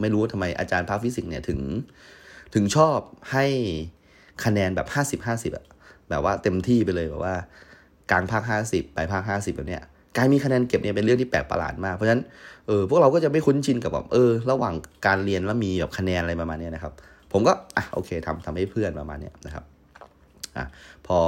[0.00, 1.60] ไม่รู้ทำไมอาจารย์ภาคฟิสิกส์เนี่ยถึง
[2.54, 2.98] ถึงชอบ
[3.32, 3.46] ให้
[4.44, 5.64] คะแนนแบบห้าสิบห้าสิบอะ
[6.10, 7.34] แบบว่าเต็มที่ไปเลยแบบว่า
[8.10, 9.82] กลางภาคห้าสิบไปภาคห้าสิบแบบเนี้ย
[10.18, 12.22] การมีคะแนนเก็บเนี่ยเป็นเรื่องที่แปลกประหลาดมาก เพราะฉะนั้น
[12.66, 14.74] เออพวกเราก็จะไม่คุ้นชินกับแบบเออ ระหว่าง
[15.06, 16.92] การเรียนแล้วมีแบบคะแนนอะไรประมาณนี้นะครับ
[17.32, 19.64] ผมก็อะโอเคทำทำให้เพื่อนประมาณนี้นะครับ
[20.56, 20.64] อะ
[21.06, 21.18] พอ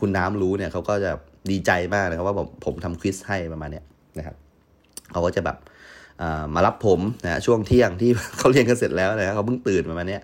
[0.00, 1.10] คุณน้ำรู้เนี่ยเขาก็จะ
[1.50, 3.82] ดีใจมากนะครับว่าผมผมทำควิสให้ประมาณนี้
[4.18, 4.36] นะครับ
[5.12, 5.56] เขาก็จะแบบ
[6.54, 10.18] มารับผมนะช่วงเที่ยงที่เขาเรียนกันเสร็จแล้วนะเขาเพิ่งตื่นประมาณนี้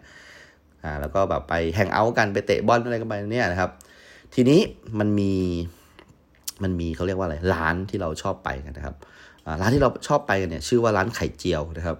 [0.85, 3.70] อ่าแล้วก็แบบไป hang out กันไปเตะบอลอะไรกันไปเนี่ยนะครับ
[4.35, 4.61] ทีนี้
[4.98, 5.33] มันมี
[6.62, 8.96] มันมีเขาเรียกว่าอะไรร้านที่เราชอบไปกันนะครับ
[9.61, 11.96] ร้านที่เราชอบไปกันเนี่ยชื่อว่าร้านไข่เจียวนะครับ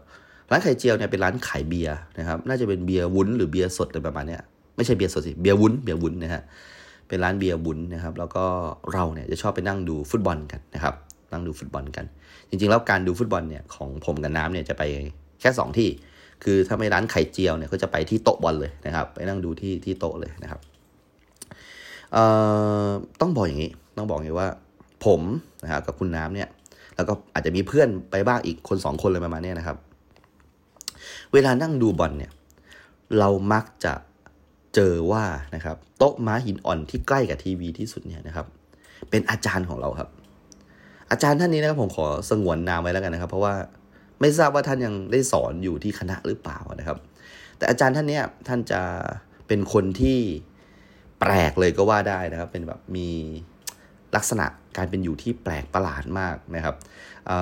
[0.51, 4.39] ร้านไข่เจียวเนี่ยเป็นร้านขายเบียร์นะครับ น่าจะเป็นเบียร์วุ้นหรือเบียร์สดอะไรประมาณนี้
[4.77, 6.43] ไม่ใช่เบียร์สดสิเบียร์วุ้นเบียร์วุ้นนะฮะ
[7.09, 8.45] เป็นร้านเบียร์วุ้นนะครับ แล้วก็
[8.93, 10.95] เราเนี่ยจะชอบไปนั่งดูฟุตบอลกันนะครับ
[11.33, 12.05] นั่งดูฟุตบอลกัน
[12.49, 14.83] จริงๆแล้วการดูฟุตบอลเนี่ยของผมกับน้ำเนี่ยจะไป
[15.41, 15.89] แค่ 2 ที่
[16.45, 20.61] คือถ้าไม่ร้านไข่เจียวเนี่ยก็จะไปที่โต๊ะบอลเลยนะครับ ไปนั่งดูที่ที่โต๊ะเลยนะครับ
[22.13, 22.25] เอ่
[22.87, 22.89] อ
[23.21, 24.49] ต้องบอกอย่างนี้ ต้องบอกอย่างนี้ว่า
[25.05, 25.21] ผม
[25.63, 26.49] นะครับกับคุณน้ำเนี่ย
[26.97, 29.77] แล้วก็อาจจะมีเพื่อนไปบ้างอีกคนสองคนเลยประมาณนี้นะครับ
[31.33, 32.33] เวลานั่งดูบอลเนี่ย
[33.19, 33.95] เรามักจะ
[34.75, 35.25] เจอว่า
[35.55, 38.47] นะครับ โต๊ะม้าหินอ่อนที่ใกล้กับทีวีที่สุดเนี่ยนะครับ
[39.11, 40.09] เป็นอาจารย์ของเราครับ
[41.11, 43.55] อาจารย์ท่านนี้นะครับผมขอสงวนนามไว้แล้วกันนะครับ เพราะว่า
[44.21, 46.99] ไม่ทราบว่าท่านยังได้สอนอยู่ที่คณะหรือเปล่านะครับ
[47.57, 48.81] แต่อาจารย์ท่านนี้ท่านจะ
[49.47, 50.19] เป็นคนที่
[51.21, 53.09] แปลกเลยก็ว่าได้นะครับ เป็นแบบมี
[54.17, 54.47] ลักษณะ
[54.77, 56.75] การเป็นอยู่ที่แปลกประหลาดมากนะครับ
[57.31, 57.33] อ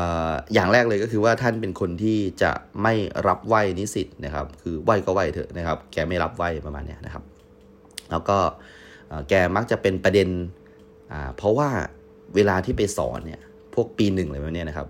[0.55, 2.53] อย่างแรกเลยก็คือว่าท่านเป็นคนที่จะ
[2.83, 2.95] ไม่
[3.27, 7.23] รับไหวนิสิตนะครับ คือไหวก็ไหวเถอะนะครับ แกไม่รับไหวประมาณนี้นะครับ
[8.11, 8.39] แล้วก็
[9.29, 10.29] แกมักจะเป็นประเด็น
[11.37, 11.69] เพราะว่า
[12.35, 13.41] เวลาที่ไปสอนเนี่ย
[13.75, 14.89] พวกปีหนึ่งอะไรแบบนี้นะครับ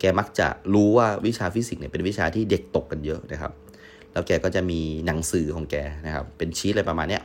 [0.00, 3.52] แกมักจะรู้ว่าวิชาฟิสิกส์เนี่ยเป็นวิชาที่เด็กตกกันเยอะนะครับ
[4.12, 7.20] แล้วแกก็จะมีหนังสือของแกนะครับ เป็นชีตอะไรประมาณนี้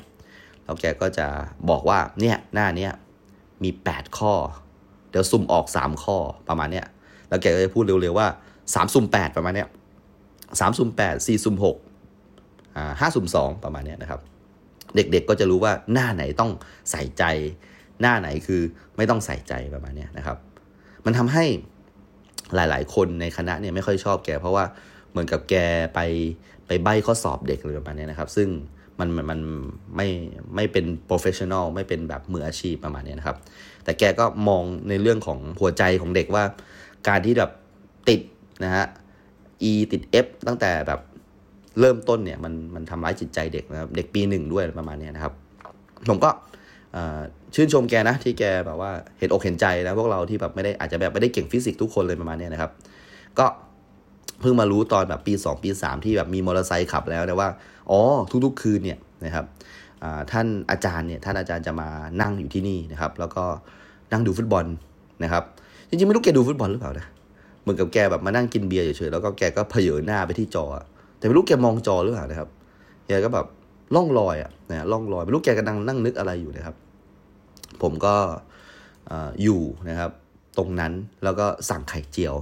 [0.63, 1.27] แล้วแกก็จะ
[1.69, 2.91] บอกว่าเนี่ยหน้าเนี้ย
[3.63, 4.33] มี 8 ข้อ
[5.09, 6.17] เดี๋ยวสุ่มออก 3 ข้อ
[6.49, 6.85] ประมาณเนี้ย
[7.29, 8.27] แล้วแกก็จะพูดเร็วๆว่า
[8.63, 9.67] 3 สุ่ม 8 ประมาณเนี้ย
[10.59, 11.77] สามสุ่มแปดสี่สุ่มหก
[12.75, 14.19] อ่าห้าสุ่มสองประมาณเนี้ยนะครับ
[14.95, 16.51] เด็กๆก็จะรู้ว่าหน้าไหนต้อง
[16.91, 17.23] ใส่ใจ
[18.01, 18.61] หน้าไหนคือ
[18.97, 20.37] ไม่ต้องใส่ใจประมาณเนี้ยนะครับ
[21.05, 21.45] มันทำให้
[22.55, 24.65] หลายๆ คนในคณะเนี่ยไม่ค่อยชอบแก เพราะว่า
[25.11, 25.55] เหมือนกับแก
[25.93, 25.99] ไป
[26.67, 28.47] ไปใบ้ข้อสอบเด็กอะไรประมาณนี้นะครับ ซึ่ง
[28.99, 29.39] มันมัน
[29.95, 30.07] ไม่
[30.55, 33.37] ไม่เป็น professional ไม่เป็นแบบมืออาชีพประมาณนี้นะครับ
[33.83, 36.43] แต่แกก็มองในเรื่องของหัวใจของเด็กว่า
[37.07, 37.51] การที่แบบ
[38.09, 38.21] ติด
[38.63, 38.85] นะฮะ
[39.69, 40.99] E ติด F ตั้งแต่แบบ
[41.79, 45.33] เริ่มต้นเนี่ยมันมันทำร้ายจิตใจเด็กนะครับเด็กปีหนึ่งด้วยประมาณนี้นะครับ
[46.09, 46.29] ผมก็
[47.55, 52.71] ชื่นชมแกนะที่แกแบบว่าเห็นอกเห็นใจนะพวกเราที่แบบไม่ได้อาจจะแบบไม่ได้เก่งฟิสิกส์ทุกคนเลยประมาณนี้นะครับ
[53.39, 53.45] ก็
[54.41, 57.49] เพิ่งมารู้ตอนแบบปี 2 ปี 3 ที่แบบมีมอเตอร์ไซค์ขับแล้วนะว่า
[57.91, 58.01] อ๋อ
[58.45, 59.45] ทุกๆ คืนเนี่ยนะครับ
[60.31, 61.89] ท่านอาจารย์เนี่ยท่านอาจารย์จะมา
[62.21, 63.43] นั่งอยู่ที่นี่นะครับ แล้วก็
[64.11, 64.65] นั่งดูฟุตบอล
[65.23, 65.43] นะครับ
[65.89, 67.05] จริงๆไม่รู้แกดูฟุตบอลหรือเปล่านะ
[67.61, 70.65] เหมือนกับแกแบบมานั่งกินเบียร์เฉยๆแล้วก็แกก็เผยหน้าไปที่จอ
[71.17, 72.49] แต่ไม่รู้แกมองจอหรือเปล่านะครับ
[73.07, 73.45] แกก็แบบ
[73.95, 76.75] ล่องลอยอะนะล่องลอยไม่รู้แกกำลังนั่งนึกอะไรอยู่นะครับ
[77.81, 78.15] ผมก็
[79.43, 80.11] อยู่นะครับ
[80.57, 82.35] ตรงนั้นแล้วก็สั่งไข่เจียว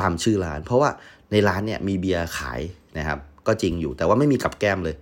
[0.00, 0.90] ตามชื่อร้าน เพราะว่า
[1.30, 2.60] ในร้านเนี่ยมีเบียร์ขาย
[2.98, 4.96] นะครับ ก็จริงอยู่ แต่ว่าไม่มีกับแก้มเลย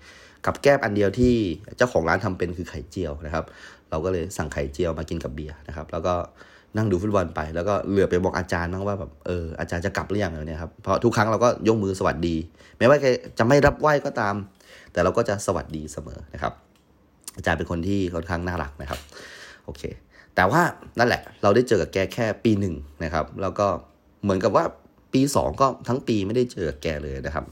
[0.46, 1.35] กับแก้มอันเดียวที่
[1.76, 3.44] เจ้าของร้านทำเป็นคือไข่เจียวนะครับ
[3.90, 6.14] เราก็เลยสั่งไข่เจียวมากินกับเบียร์นะครับ แล้วก็
[6.76, 12.37] นั่งดูฟุตบอลไป แล้วก็เหลือไปบอกอาจารย์บ้างว่าแบบเอออาจารย์จะกลับหรือยังเนี่ยครับเพราะทุกครั้งเราก็ยกมือสวัสดี
[12.79, 13.07] แม้ว่าแก
[13.38, 14.35] จะไม่รับไหว้ก็ตาม
[14.92, 16.53] แต่เราก็จะสวัสดีเสมอนะครับ
[17.37, 18.98] อาจารย์เป็นคนที่ค่อนข้างน่ารักนะครับ
[19.64, 19.83] โอเค
[20.35, 20.62] แต่ว่า
[20.98, 22.74] นั่นแหละ เราได้เจอกับแกแค่ปีหนึ่ง
[23.05, 23.66] นะครับ แล้วก็
[24.22, 24.64] เหมือนกับว่า
[25.12, 27.44] ปีสองก็ทั้งปีไม่ได้เจอแกเลยนะครับ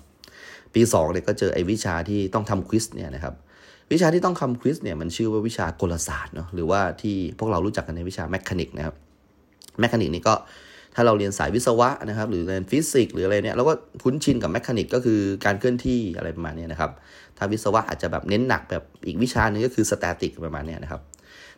[0.74, 3.34] ปีสองเนี่ยก็เจอไอ้วิชาที่ต้องทำ quiz เนี่ยนะครับ
[3.92, 8.94] วิชาที่ต้องทำ quiz เนี่ยมันชื่อว่าวิชากลศาสตร์เนาะหรือว่าที่พวกเรารู้จักกันในวิชา mechanic นะครับ
[9.80, 10.34] mechanic นี่ก็
[10.94, 16.90] ถ้าเราเรียนสายวิศวะนะครับ หรือเรียนฟิสิกส์หรืออะไรเนี่ยเราก็คุ้นชินกับ mechanic ก็คือการเคลื่อนที่อะไรประมาณนี้นะครับ
[17.38, 21.00] ถ้าวิศวะอาจจะแบบเน้นหนักแบบอีกวิชาหนึ่งก็คือ static ประมาณนี้นะครับ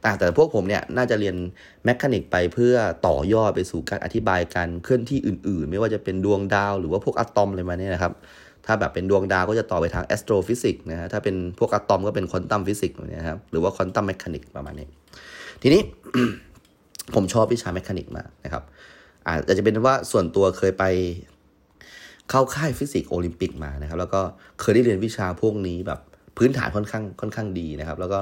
[0.00, 1.36] แต่แต่พวกผมเนี่ยน่าจะเรียน
[1.84, 2.74] mechanic ไปเพื่อ
[3.06, 8.12] ต่อยอดไปสู่การอธิบายการเคลื่อนที่อื่น ๆ ไม่ว่าจะเป็นดวงดาว หรือว่าพวกอะตอมอะไรมาเนี่ยนะครับ
[8.66, 14.86] ถ้าแบบเป็นดวงดาวก็จะต่อไปทาง astrophysics นะฮะถ้าเป็นพวกอะตอมก็เป็น quantum physics นะครับหรือว่า quantum mechanic ประมาณนี้
[15.62, 15.80] ทีนี้
[17.14, 18.62] ผมชอบวิชา mechanic มากนะครับ
[19.26, 20.84] อาจจะเป็นว่าส่วนตัวเคยไป
[22.30, 24.20] เข้าค่ายฟิสิกส์โอลิมปิกมานะครับ แล้วก็
[24.60, 26.00] เคยได้เรียนวิชาพวกนี้แบบ
[26.38, 28.20] พื้นฐานค่อนข้างค่อนข้างดีนะครับ แล้วก็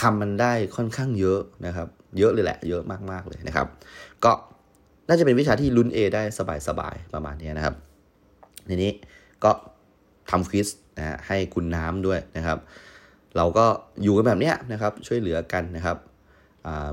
[0.00, 1.88] ทำมันได้ค่อนข้างเยอะนะครับ
[2.18, 3.66] เยอะเลยแหละ เยอะมากๆเลยนะครับ
[4.24, 4.32] ก็
[5.08, 6.22] น่าจะเป็นวิชาที่ลุ้น A ได้
[6.68, 7.74] สบายๆประมาณนี้นะครับ
[8.68, 8.90] ทีนี้
[9.44, 9.52] ก็
[10.30, 12.58] ทำควิสนะฮะให้คุณน้ำด้วยนะครับ
[13.36, 13.66] เราก็
[14.02, 15.98] อยู่กันแบบเนี้ยนะครับช่วยเหลือกันนะครับ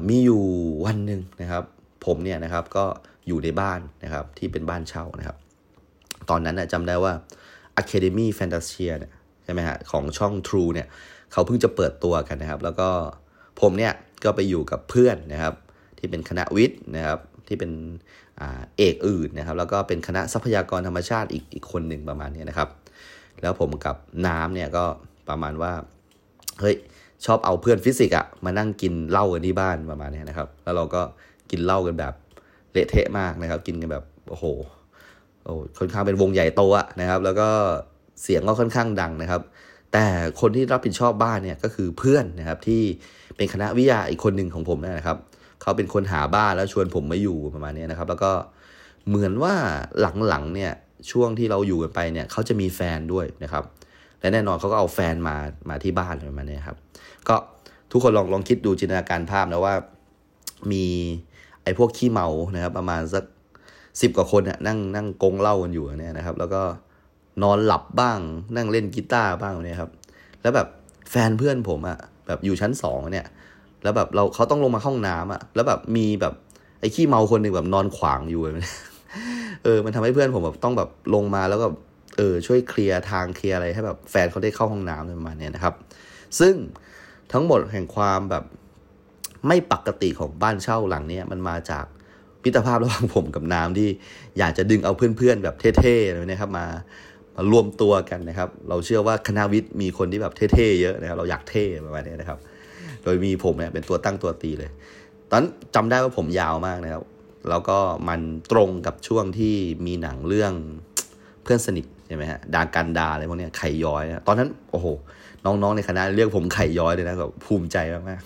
[0.10, 0.44] มีอยู่
[0.86, 1.64] วันหนึ่งนะครับ
[2.06, 2.86] ผมเนี่ยนะครับก็
[3.28, 5.38] อยู่ในบ้านนะครับที่เป็นบ้านเช่านะครับ
[6.30, 7.14] ตอนนั้นนะจำได้ว่า
[7.82, 9.12] Academy Fantasia เนี่ย
[9.44, 10.88] ใช่ไหมฮะของช่อง True เนี่ย
[11.32, 12.90] เขาเพิ่งจะเปิดตัวกันนะครับ แล้วก็
[13.62, 15.54] ผมเนี่ยก็ไปอยู่กับเพื่อนนะครับ
[15.98, 17.72] ที่เป็นคณะวิทย์นะครับที่เป็น
[18.78, 22.70] เอกอื่นนะครับ แล้วก็เป็นคณะทรัพยากรธรรมชาติอีกอีกคนหนึ่งประมาณนี้นะครับ
[23.42, 23.96] แล้วผมกับ
[24.28, 24.86] น้ำเนี่ยก็
[25.30, 25.74] ประมาณว่า
[26.60, 26.76] เฮ้ย
[27.26, 31.02] ชอบเอาเพื่อนฟิสิกส์อะมานั่งกินเหล้ากันที่บ้านประมาณนี้นะครับ แล้วเราก็
[31.52, 32.14] กินเหล้ากันแบบ
[32.72, 34.46] เละเทะมากนะครับ กินกันแบบโอ้โห
[35.44, 37.50] โอ้ค่อนข้างเป็นวงใหญ่โตอะนะครับ แล้วก็
[38.22, 39.42] เสียงก็ค่อนข้างดังนะครับ
[39.94, 40.06] แต่
[40.42, 42.82] คนที่รับผิดชอบบ้านเนี่ยก็คือเพื่อนนะครับที่
[43.38, 45.18] เป็นคณะวิทยาอีกคนหนึ่งของผมนะครับ
[45.62, 48.32] เขาเป็นคนหาบ้านแล้วชวนผมมาอยู่ประมาณนี้นะครับ แล้วก็
[49.08, 49.54] เหมือนว่า
[50.28, 50.72] หลังๆเนี่ย
[51.12, 53.64] ช่วงที่เราอยู่กันไปเนี่ยเขาจะมีแฟนด้วยนะครับ
[54.20, 55.36] และแน่นอนเขาก็เอาแฟนมา
[55.70, 56.78] มาที่บ้านประมาณนี้ครับ
[57.28, 57.36] ก็
[57.92, 59.76] ทุกคนลองลองคิดดูจินตนาการภาพนะว่า
[60.72, 60.86] มี
[61.64, 63.24] ไอ้พวกขี้เมานะครับ ประมาณสัก
[64.02, 66.62] สิบกว่าคนเนี่ยนั่งนั่งกงเล่ากันอยู่เนี่ยนะครับ แล้วก็
[67.44, 68.20] นอนหลับบ้าง
[68.56, 69.92] นั่งเล่นกีตาร์บ้างเนี่ยครับ
[70.42, 70.68] แล้วแบบ
[71.12, 73.26] แฟนเพื่อนผมอะแบบอยู่ชั้นสองเนี่ย
[73.84, 76.34] แล้วแบบเราเขาต้องลงมาห้องน้ำอะแล้วแบบมีแบบ
[76.80, 78.42] ไอ้ขี้เมาคนหนึ่งแบบนอนขวางอยู่
[79.64, 81.68] เออ มันทำให้เพื่อนผมแบบต้องแบบลงมาแล้วก็
[82.18, 85.74] เออช่วยเคลียร์ทางเคลียร์อะไรให้แบบแฟนเขาได้เข้าห้องน้ำประมาณนี้นะครับ
[86.40, 86.56] ซึ่ง
[87.32, 88.44] ทั้งหมดแห่งความแบบ
[89.48, 91.86] ไม่ปกติของบ้านเช่าหลังนี้มันมาจาก
[92.44, 93.90] พิตรภาพระหว่างผมกับน้ำที่
[94.40, 96.66] อยากจะดึงเอาเพื่อนๆแบบเท่ๆเลยนะครับมา
[97.36, 102.40] มารวมตัวกันนะครับ เราเชื่อว่าคณะวิทย์มีคนที่แบบเท่ๆเยอะนะครับเราอยากเท่ประมาณนี้นะครับ
[103.04, 104.72] โดยมีผมเนี่ยเป็นตัวตั้งตัวตีเลย
[105.32, 105.44] ตอน
[105.76, 107.04] จำได้ว่าผมยาวมากนะครับ
[107.50, 110.54] แล้วก็มันตรงกับช่วงที่มีหนังเรื่อง
[111.44, 114.88] เพื่อนสนิทใช่ไหมฮะดากันดาอะไรพวกนี้ไข่ย้อยนะตอนนั้นโอ้โห
[115.46, 118.22] น้องๆในคณะเรียกผมไข่ย้อยเลยนะแบบภูมิใจมาก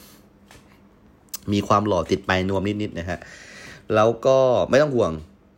[0.73, 3.19] ๆมีความหล่อติดไปนวมนิดๆนะฮะ
[3.95, 4.37] แล้วก็
[4.69, 5.11] ไม่ต้องห่วง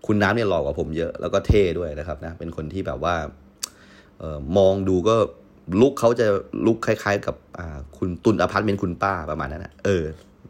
[0.07, 3.15] คุณน้ำเนี่ยหล่อกว่าผมเยอะ แล้วก็เท่ด้วยนะครับนะเป็นคนที่แบบว่า
[4.21, 5.15] ออมองดูก็
[5.81, 6.25] look เขาจะ
[6.65, 7.35] look คล้ายๆ กับ
[7.97, 10.03] คุณตุลอพาร์ตเมนต์คุณป้าประมาณนั้นนะเออ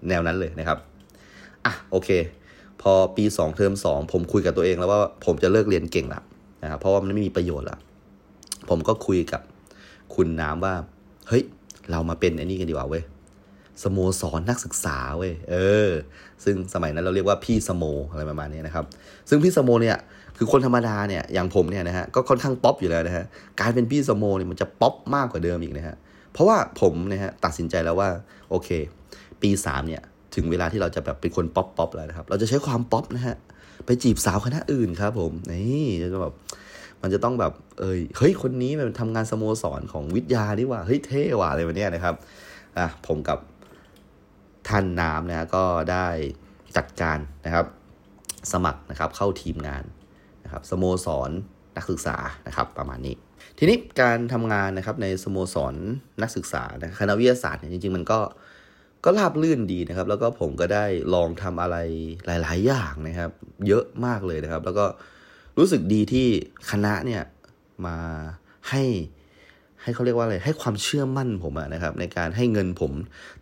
[0.09, 0.77] แนวนั้นเลยนะครับ
[1.65, 2.09] อะโอเค
[2.81, 6.21] พอปีสองเทอมสองผมคุยกับตัวเองแล้วว่าผมจะเลิกเรียนเก่งละ
[6.63, 7.77] นะครับเพราะว่ามันไม่มีประโยชน์ละ
[8.69, 9.41] ผมก็คุยกับ
[10.15, 10.73] คุณน้ำว่า
[11.29, 11.43] เฮ้ย
[11.91, 13.03] เรามาเป็นไอ้นี่กันดีกว่าเว้ย
[13.83, 15.55] สโมสรนักศึกษาเว้ยเอ
[15.89, 15.91] อ
[16.43, 18.85] ซึ่งสมัยนั้นเราเรียกว่าพี่สโมอะไรประมาณนี้นะครับ
[19.29, 19.97] ซึ่งพี่สโมเนี่ย
[20.37, 23.25] คือคนธรรมดาเนี่ยอย่างผมเนี่ยนะฮะก็ค่อนข้างป๊อปอยู่แล้วนะฮะ
[23.61, 25.95] การเป็นพี่สโมเนี่ยมันจะป๊อปมากกว่าเดิมอีกนะฮะ
[26.33, 28.09] เพราะว่าผมนะฮะตัดสินใจแล้วว่า
[28.49, 28.69] โอเค
[29.41, 30.01] ปีสามเนี่ย
[30.35, 33.35] ถึงเวลาที่เราจะแบบเป็นคนป๊อปป๊อปแล้วนะครับเราจะใช้ความป๊อปนะฮะ
[33.85, 36.33] ไปจีบสาวคณะอื่นครับผมนี่จะแบบ
[37.01, 42.15] มันจะต้องแบบเอยเฮ้ยคนนี้มันทำงานสโมสรของวิทยาดีว่าเฮ้ยเท่ว่ะอะไรแบบนี้นะครับ
[42.77, 43.39] อะผมกับ
[44.69, 46.07] ท่านน้ำนะก็ได้
[46.77, 47.65] จัดการนะครับ
[48.51, 49.83] สมัครนะครับเข้าทีมงาน
[50.45, 51.31] นะครับสโมสร
[51.77, 53.15] นักศึกษานะครับประมาณนี้
[53.57, 55.75] ทีนี้การทำงานนะครับในสโมสร
[56.21, 56.63] นักศึกษา
[56.99, 58.19] คณะวิทยาศาสตร์เนี่ยจริงๆ มันก็
[59.05, 61.77] ก็ราบลื่นดีนะครับ แล้วก็ผมก็ได้ลองทำอะไร
[62.25, 63.31] หลาย ๆ อย่างนะครับ
[63.67, 64.85] เยอะมากเลยนะครับ แล้วก็
[65.57, 66.27] รู้สึกดีที่
[66.71, 67.21] คณะเนี่ย
[67.85, 67.97] มา
[68.69, 68.83] ให้
[69.81, 72.91] ให้เขาเรียกว่าอะไรให้ความเชื่อมั่นผมนะครับ ในการให้เงินผม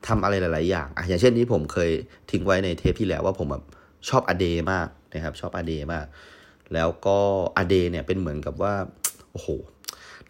[0.07, 1.91] ทำอะไรหลาย ๆ อย่างอะอย่างเช่นที่ผมเคย
[2.31, 3.63] ทิ้งไว้ในเทปที่แล้วว่าผมแบบ
[4.09, 6.05] ชอบอเดมากนะครับ ชอบอเดมาก
[6.73, 7.17] แล้วก็
[7.57, 8.73] อเดเนี่ยเป็นเหมือนกับว่า
[9.31, 9.47] โอ้โห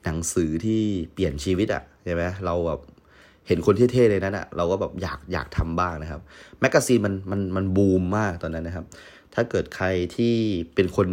[0.04, 0.82] หนังสือที่
[1.14, 2.80] เปลี่ยนชีวิตอะ่ะใช่ไหมเราแบบ
[3.48, 6.22] เห็นคนเท่ๆเลยนั้นอะ่ะเราก็แบบอยากอยากทำบ้างนะครับ
[6.62, 8.86] แมกกาซีนมันมันมันบูมมากตอนนั้นนะครับ
[9.34, 10.36] ถ้าเกิดใครที่
[10.76, 11.08] เป็นคน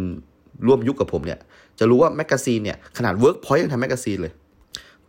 [0.67, 1.39] ร่วมยุคกับผมเนี่ย
[1.79, 4.33] จะรู้ว่าแมกกาซีนเนี่ยขนาดเวิร์กพอยต์ยังทำแมกกาซีนเลย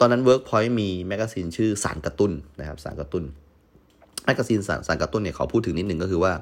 [0.00, 3.24] ตอนนั้นเวิร์กพอยต์มีแมกกาซีนชื่อสารกระตุ้นนะครับ สารกระตุ้น
[4.24, 6.32] แมกกาซีนสารสารกระตุ้นเนี่ยเขาพูดถึงนิดหนึ่งก็คือว่า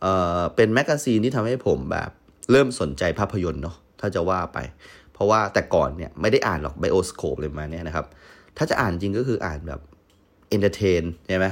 [0.00, 2.10] เอ่อเป็นแมกกาซีนที่ทำให้ผมแบบ
[2.50, 4.58] เริ่มสนใจภาพยนตร์เนาะถ้าจะว่าไป
[5.12, 8.06] เพราะว่าแต่ก่อนเนี่ยไม่ได้อ่านหรอก Bioscope เลยมาเนี่ยนะครับ
[8.56, 9.80] ถ้าจะอ่านจริงก็คืออ่านแบบ
[10.50, 11.46] entertain ใช่ไหม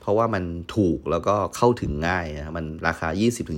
[0.00, 0.44] เพราะว่ามัน
[0.76, 3.08] ถูกแล้วก็เข้าถึงง่ายนะมันราคา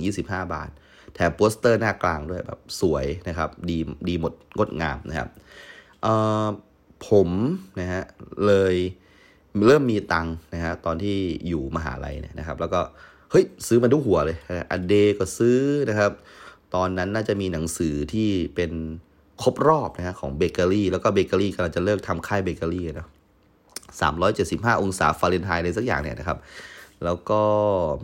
[0.03, 0.69] 20-25 บาท
[1.13, 5.29] แถมโปสเตอร์หน้ากลางด้วยแบบสวยนะครับดีดีหมดงดงามนะครับ
[7.09, 7.29] ผม
[7.79, 8.03] นะฮะ
[8.47, 8.75] เลย
[9.65, 12.79] เริ่มมีตังนะฮะตอนที่อยู่มหาลัยเนี่ยนะครับ แล้วก็
[13.31, 14.37] เฮ้ยซื้อมาทุกหัวเลย
[14.71, 16.11] a day ก็ซื้อนะครับ
[16.75, 18.71] ตอนนั้นน่าจะมีหนังสือที่เป็น
[19.43, 23.07] ครบรอบนะฮะของเบเกอรี่ แล้วก็เบเกอรี่กำลังจะเลิกทำค่ายเบเกอรี่นะ
[24.01, 26.37] สามร้อยเจ็ดสิบห้าองศาฟาเรนไฮต์อะไรสักอย่างเนี่ยนะครับ
[27.05, 27.41] แล้วก็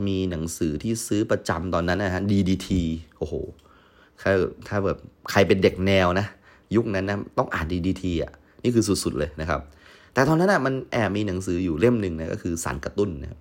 [0.07, 2.69] มีหนังสือที่ซื้อประจำตอนนั้นนะฮะ DDT
[3.17, 3.33] โอ้โห
[4.21, 4.31] ถ้า
[4.67, 4.97] ถ้าแบบ
[5.31, 6.27] ใครเป็นเด็กแนวนะ
[6.75, 8.31] ยุคนั้นนะต้องอ่าน DDT อะ
[8.63, 9.61] นี่คือสุดๆเลยนะครับ
[10.13, 13.39] แต่ตอนนั้นนะมันแอบมีหนังสืออยู่เล่มหนึ่งนะก็คือสารกระตุ้นนะครับ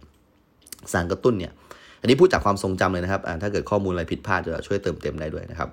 [0.93, 1.53] สารกระตุ้นเนี่ย
[2.03, 5.69] อันนี้พูดจากความทรงจำเลยนะครับถ้าเกิดข้อมูลอะไรผิดพลาดจะช่วยเติมเต็มได้ด้วยนะครับ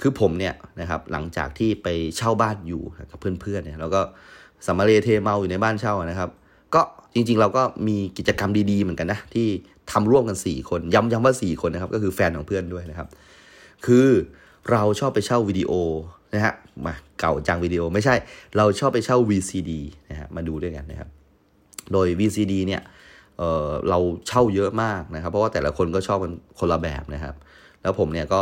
[0.00, 4.00] คือผมเนี่ยนะครับหลังจากที่ไปเช่าบ้านอยู่กับเพื่อนๆเนี่ยแล้วก็
[4.66, 6.30] สัมาเรเทเมาอยู่ในบ้านเช่านะครับ
[6.74, 6.82] ก็
[7.14, 9.46] จริงๆเราก็มีกิจกรรมดีๆเหมือนกันนะที่
[9.92, 13.08] ทำร่วมกัน 4 คนย้ำย้ำว่า 4 คนนะครับ ก็คือแฟนของเพื่อนด้วยนะครับ
[13.86, 14.08] คือ
[14.70, 15.72] เราชอบไปเช่าวิดีโอ
[16.34, 16.54] นะฮะ
[16.86, 18.14] มาเก่าจังวิดีโอไม่ใช่
[18.56, 19.72] เราชอบไปเช่า VCD
[20.10, 21.08] นะฮะมาดูด้วยกันนะครับ
[21.92, 22.82] โดย VCD เนี่ย
[23.38, 27.34] เเราเช่าเยอะมากนะครับ เพราะว่าแต่ละคนก็ชอบกันคนละแบบนะครับ
[27.82, 28.40] แล้วผมเนี่ยก็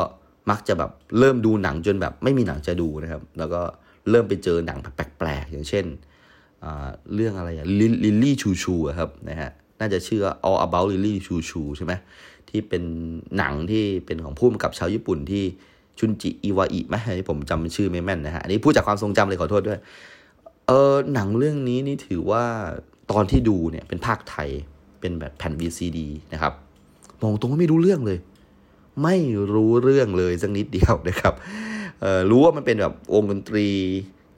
[0.51, 3.61] มักจะแบบเริ่มดูหนังจนแบบไม่มีหนังจะดูนะครับ แล้วก็
[4.11, 5.87] เริ่มไปเจอหนังแปลกๆอย่างเช่น
[7.15, 9.51] เรื่องอะไรอะลิลลี่ชูชูครับนะฮะ
[9.81, 11.93] น่าจะชื่อ all about Lily ชูชูใช่ไหม
[12.49, 12.83] ที่เป็น
[13.39, 15.45] หนังที่เป็นของผู้กำกับชาวญี่ปุ่นที่
[15.99, 19.79] ชุนจิอิวาอิไหมที่ผมจำชื่อไม่แม่นนะฮะอันนี้พูดจากความทรงจำเลยขอโทษด้วย
[20.67, 22.45] เออหนังเรื่องนี้นี่ถือว่า
[23.11, 24.51] ตอนที่ดูเนี่ยเป็นภาคไทย
[25.03, 25.99] เป็นแบบแผ่น VCD
[26.33, 26.53] นะครับ
[27.23, 28.19] มองตรงว่าไม่รู้เรื่องเลย
[29.03, 29.17] ไม่
[29.55, 31.35] รู้เรื่องเลยสักนิดเดียวนะครับ
[32.31, 33.69] รู้ว่ามันเป็นแบบวงดนตรี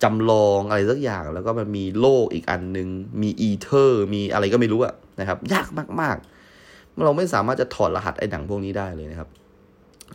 [0.03, 2.89] จำลองอะไรสักอย่าง แล้วก็มันมีโลกอีกอันหนึ่ง
[3.23, 5.69] มีอีเทอร์ มีอะไรก็ไม่รู้อะนะครับ ยาก
[6.01, 9.29] มากๆ เราไม่สามารถจะถอดรหัสไอ้หนังพวกนี้ได้เลยนะครับ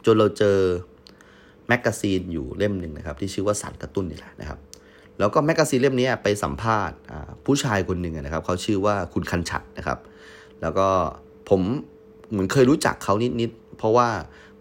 [0.06, 0.58] จนเราเจอ
[1.68, 4.60] แมกกาซีนอยู่เล่มหนึ่งนะครับ ที่ชื่อว่าสารกระตุ้นนี่แหละนะครับ
[5.20, 6.98] แล้วก็แมกกาซีนเล่มนี้ไปสัมภาษณ์
[7.46, 9.98] ผู้ชายคนหนึ่งนะครับ เขาชื่อว่าคุณคันฉัตรนะครับ
[10.62, 10.88] แล้วก็
[11.50, 11.62] ผม
[12.32, 14.08] เหมือนเคยรู้จักเขานิดๆ เพราะว่า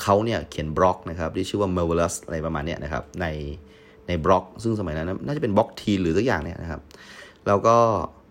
[0.03, 3.27] เขาเนี่ยเขียนบล็อกนะครับที่ชื่อว่า Marvelous อะไรประมาณนี้นะครับ ใน
[4.07, 6.81] ในบล็อก ซึ่งสมัยนั้นน่าจะเป็นบล็อกทีหรือสักอย่างเนี่ยนะครับ
[7.47, 7.77] แล้วก็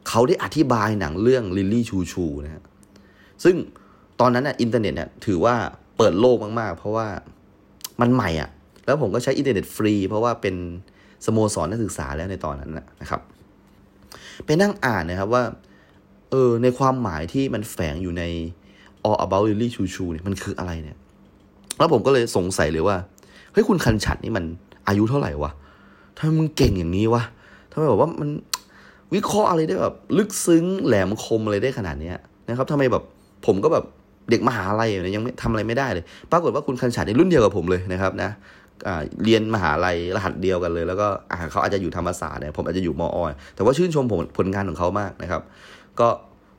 [0.10, 2.64] เขาได้อธิบายหนังเรื่อง Lily Chou-Chou นะฮะ
[3.44, 3.56] ซึ่ง
[4.20, 5.56] ตอนนั้นน่ะอินเทอร์เน็ตเนี่ยถือว่า
[5.98, 7.08] เปิดโลกมากๆ เพราะว่า
[8.02, 8.50] มันใหม่อะ
[8.86, 10.56] แล้วผมก็ใช้อินเทอร์เน็ตฟรี เพราะว่าเป็น
[11.26, 13.22] สโมสรนักศึกษาแล้วในตอนนั้นนะครับ
[14.46, 15.44] ไปนั่งอ่านนะครับว่า
[16.32, 18.24] เออ ในความหมายที่มันแฝงอยู่ใน
[19.08, 20.98] all about Lily Chou-Chou เนี่ยมันคืออะไรเนี่ย
[21.78, 22.98] แล้วผมก็เลยสงสัยเลยว่า
[23.54, 24.46] เฮ้ย คุณคันฉัตรนี่มัน
[24.88, 25.52] อายุเท่าไหร่วะ
[26.18, 27.24] ทำไมมึงเก่งอย่างนี้วะ
[27.72, 28.30] ทำไมแบบว่ามัน
[29.14, 32.12] วิเคราะห์อะไรได้แบบ ลึกซึ้งแหลมคมอะไรได้ขนาดนี้
[32.50, 33.04] นะครับทำไมแบบ
[33.46, 33.86] ผมก็แบบ
[34.30, 38.30] เด็กมหาลัยเนี่ยยังไม่ทำอะไรไม่ได้เลย ปรากฏว่าคุณคันฉาดในรุ่นเดียวกับผมเลยนะครับนะ
[39.24, 41.08] เรียนมหาลัยรหัสเดียวกันเลย แล้วก็
[41.52, 43.24] เขาอาจจะอยู่ธรรมศาสตร์เนี่ยผมอาจจะอยู่มออ
[43.56, 45.42] แต่ว่าชื่นชมผมผลงานของเขามากนะครับ
[46.02, 46.10] ก็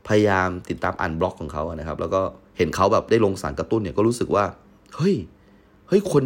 [0.09, 2.21] พยายามติดตามอ่านบล็อกของเขานะครับ แล้วก็
[2.57, 4.45] เห็นเขาแบบได้ลงสารกระตุ้นเนี่ยก็รู้สึกว่า
[4.97, 5.17] เฮ้ย
[5.89, 6.25] เฮ้ยคน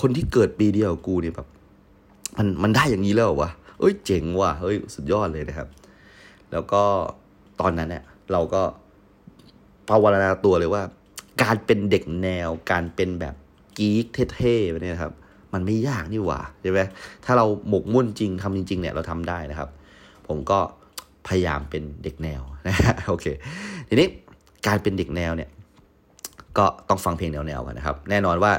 [0.00, 1.48] คนที่เกิดปีเดียวกูเนี่ยแบบ
[2.38, 5.68] มันมันได้อย่างนี้แล้ววะเอ้ยเจ๋งว่ะเฮ้ยสุดยอดเลยนะครับ
[6.52, 6.82] แล้วก็
[7.60, 8.62] ตอนนั้นเนี่ยเราก็
[9.88, 10.82] ภาวนาตัวเลยว่า
[11.42, 13.34] การเป็นเด็กแนว การเป็นแบบ
[13.78, 15.12] กี๊กเท่ๆเนี่ยครับ
[15.52, 16.80] มันไม่ยากนี่หว่าใช่ไหม
[17.24, 19.68] ถ้าเราหมกมุ่นจริงทำจริง ๆ เนี่ยเราทำได้นะครับ
[20.28, 20.58] ผมก็
[21.28, 23.26] พยายามเป็นเด็กแนวนะฮะโอเค
[23.88, 24.08] ทีนี้
[24.66, 25.50] การเป็นเด็กแนวเนี่ย
[26.58, 28.52] ก็ต้องฟังเพลงแนวๆกันนะครับ แน่นอนว่า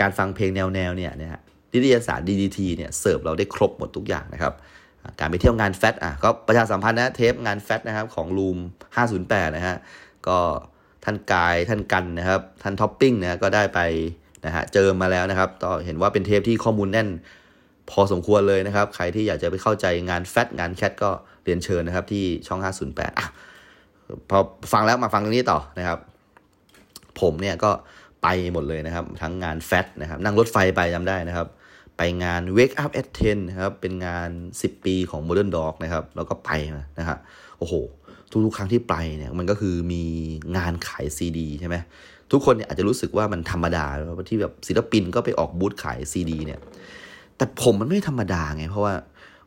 [0.00, 1.40] การฟังเพลงแนวๆเนี่ยนะฮะ
[1.72, 4.52] นิตยสาร DDT เนี่ยเสิร์ฟเราได้ครบหมดทุกอย่างนะครับ
[5.20, 8.58] การไปเที่ยวงาน Fat อะก็ประชาสัมพันธ์นะเทปงาน Fat นะครับของ Room
[9.06, 9.76] 508 นะฮะ
[10.26, 10.38] ก็
[11.04, 13.80] ท่านกายท่านกันนะครับ ท่านท็อปปิ้งนะก็ได้ไป
[14.46, 17.08] นะฮะเจอมาแล้วนะครับก็เห็นว่าเป็นเทปที่ข้อมูลแน่น
[17.90, 21.10] พอสมควรเลยนะครับ ใครที่อยากจะไปเข้าใจงาน Fat งาน Cat ก็
[21.44, 23.26] เรียนเชิญนะครับที่ช่อง 508อะ
[24.30, 24.38] พอ
[24.72, 25.98] ฟังแล้วมาฟังตรงนี้ต่อนะครับ
[27.20, 27.70] ผมเนี่ยก็
[28.22, 31.48] ไปหมดเลยนะครับ ทั้งงานแฟตนะครับ นั่งรถไฟไปจำได้นะครับ
[31.96, 36.50] ไปงาน Wake Up at 10นะครับ เป็นงาน 10 ปีของ Modern Dog นะครับ แล้วก็ไป
[36.98, 37.18] นะฮะ
[37.58, 37.74] โอ้โห
[38.46, 40.02] ทุกๆ ครั้งที่ไปเนี่ย มันก็คือมี
[40.56, 41.76] งานขายซีดีใช่ไหม
[42.32, 43.86] ทุกคนเนี่ยอาจจะรู้สึกว่ามันธรรมดา
[44.28, 46.60] ที่แบบศิลปินก็ไปออกบูธขายซีดีเนี่ย
[47.36, 48.94] แต่ผมมันไม่ธรรมดาไง เพราะว่า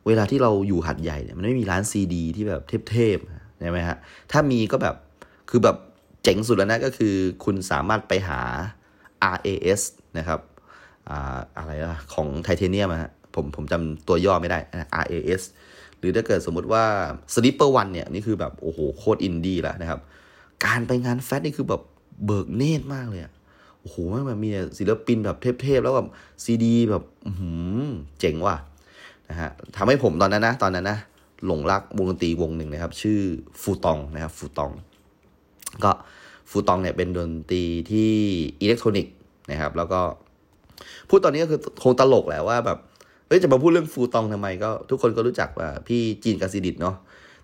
[0.08, 3.96] เวลาที่เราอยู่หัดใหญ่เนี่ยมันไม่มีร้านซีดี ที่แบบเทพๆใช่ไหมฮะ
[4.32, 4.96] ถ้ามีก็แบบ
[5.50, 5.76] คือแบบ
[6.22, 8.40] เจ๋งสุดแล้วนะก็คือคุณสามารถไปหา
[9.34, 9.82] RAS
[10.18, 10.40] นะครับ
[11.58, 14.58] อะไรอะของไทเทเนียมฮะผมผมจำตัวย่อไม่ได้
[15.04, 15.42] RAS
[15.98, 16.84] หรือถ้าเกิดสมมติว่า
[17.34, 20.00] Sleeper One เนี่ยนี่คือแบบโอ้โหโคตรอินดี้แล้วนะครับ
[20.64, 21.82] การไปงาน Fat นี่คือแบบ
[22.24, 23.32] เบิกเนตรมากเลยอะ
[23.80, 23.96] โอ้โห
[24.30, 26.08] มันมีศิลปินแบบเทพๆ แล้วแบบ
[26.44, 27.04] ซีดีแบบ
[28.20, 28.56] เจ๋งว่ะ
[29.30, 30.98] นะฮะทำให้ผมตอนนั้นนะ ตอนนั้นนะ
[31.46, 33.18] หลงรักวงดนตรีวงหนึ่งนะครับ ชื่อ
[33.62, 34.70] ฟูตองนะครับฟูตอง
[35.84, 35.92] ก็
[36.50, 38.12] ฟูตองเนี่ยเป็นดนตรีที่
[38.60, 39.14] อิเล็กทรอนิกส์
[39.50, 40.00] นะครับ แล้วก็
[41.08, 42.78] พูดตอนนี้ก็คือคงตลกแหละว่าแบบ
[43.28, 46.96] เอ้ยจะมาพูดเรื่องฟูตองทำไมก็ ทุกคนก็รู้จักว่าพี่จีนกาซิดิตเนาะ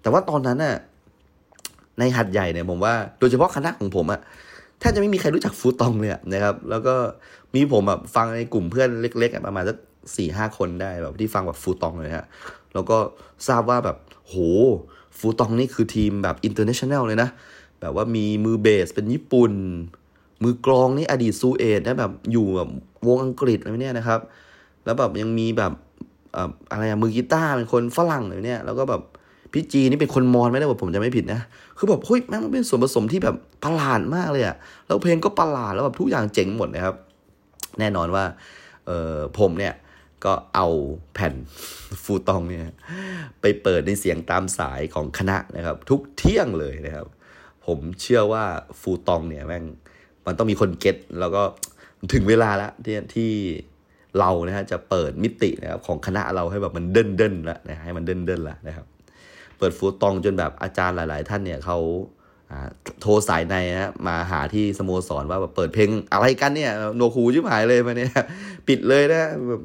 [0.03, 0.77] แต่ว่าตอนนั้นน่ะ
[1.99, 4.21] ในหัดใหญ่เนี่ยผมว่าโดยเฉพาะคณะของผมอะ
[4.79, 6.95] แทบจะไม่มีใครรู้จักฟูตองเลยนะครับ แล้วก็
[7.55, 9.77] มีผมแบบฟังในกลุ่มเพื่อนเล็กๆประมาณสัก
[10.17, 12.27] สี่ห้าคนได้แบบที่ฟังแบบ Futon เลยฮะ
[12.75, 12.97] แล้วก็
[13.49, 13.97] ทราบว่าแบบ
[14.29, 14.35] โห
[15.19, 17.29] Futon นี่คือทีมแบบ international เลยนะ
[17.81, 19.53] แบบว่ามีมือเบสเป็นญี่ปุ่น
[20.43, 22.69] มือกลองนี่อดีต Suede นะแบบอยู่แบบ
[23.07, 24.21] วงอังกฤษอะไรเนี่ยนะครับ
[24.85, 25.73] แล้วแบบยังมีแบบ
[26.73, 29.03] อะไรอะมือกีตาร์เป็นคนฝรั่งเลยเนี่ย แล้วก็แบบ
[29.53, 31.41] พี่จีนนี่เป็นคนมอญไม่ได้ว่าผมจะไม่ผิดนะ
[31.79, 36.95] คือแบบเฮ้ยแม่งเป็นส่วนผสมที่แบบประหลาดมากเลยอะแล้วเพลงก็ประหลาดแล้วแบบทุกอย่างเจ๋งหมดนะครับ
[37.79, 38.25] แน่นอนว่า
[38.87, 39.73] เออผมเนี่ย
[40.25, 40.69] ก็เอา
[41.15, 41.35] แผ่น
[42.05, 42.63] ฟูตองเนี่ย
[43.41, 47.07] ไปเปิดในเสียงตามสายของคณะนะครับ ทุกเที่ยงเลยนะครับ
[47.67, 48.45] ผมเชื่อว่า
[48.81, 49.65] ฟูตองเนี่ยแม่ง
[50.27, 51.43] มันต้องมีคนเก็ตแล้วก็
[52.13, 53.31] ถึงเวลาแล้วที่ที่
[54.19, 58.87] เรานะฮะจะเปิดมิตินะครับของคณะเราให้แบบมันเดินเดินล้วนะให้มันเดินเดินล้วนะครับ
[59.59, 61.79] เปิด Futon จนแบบอาจารย์หลาย ๆ ท่านเนี่ยเขา
[63.01, 68.11] โทรสายในนะมาหาที่สโมสรว่าแบบเปิดเพลงอะไรกันเนี่ยหนวกหูชิบหายเลยมาเนี่ย
[68.69, 69.63] ปิดเลยนะแบบ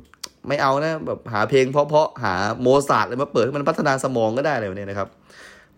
[0.48, 5.10] ไม่เอานะแบบหาเพลงเพราะๆหาโมซาร์ทอะไรมาเปิดให้มันพัฒนาสมองก็ได้เลยเนี่ยนะครับ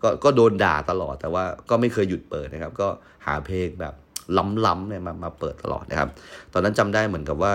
[0.02, 2.88] ก็ก็โดนด่าตลอดแต่ว่าก็ไม่เคยหยุดเปิดนะครับ ก็
[3.26, 3.94] หาเพลงแบบ
[4.66, 6.08] ล้ำๆเนี่ยมามาเปิดตลอดนะครับ
[6.52, 7.54] ตอนนั้นจำได้เหมือนกับว่า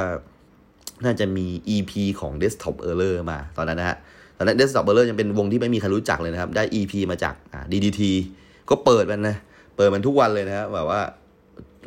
[1.03, 1.45] น่าจะมี
[1.75, 3.97] EP ของ Desktop Error มาตอนนั้นนะฮะ
[4.37, 8.01] ตอนนั้น Desktop Error ยังเป็นวงที่ไม่มีใครรู้จักเลยนะครับ ได้ EP มาจากอ่า DDT
[8.69, 9.37] ก็เปิดมันนะ
[9.75, 11.01] เปิดมันทุกวันเลยนะครับแบบว่า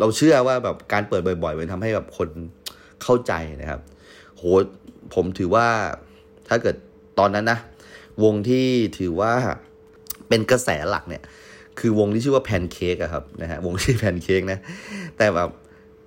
[0.01, 2.29] เราเชื่อว่าแบบการเปิดบ่อยๆ มันทำให้แบบคน
[3.03, 3.81] เข้าใจนะครับ
[4.37, 4.43] โห
[5.14, 5.66] ผมถือว่า
[6.48, 6.76] ถ้าเกิด
[7.18, 7.58] ตอนนั้นนะ
[8.24, 8.66] วงที่
[8.98, 9.32] ถือว่า
[10.28, 11.22] เป็นกระแสหลักเนี่ย
[11.78, 14.58] คือวงที่ชื่อว่าแพนเค้กอะครับนะฮะวงที่แพนเค้กนะ
[15.18, 15.48] แต่แบบ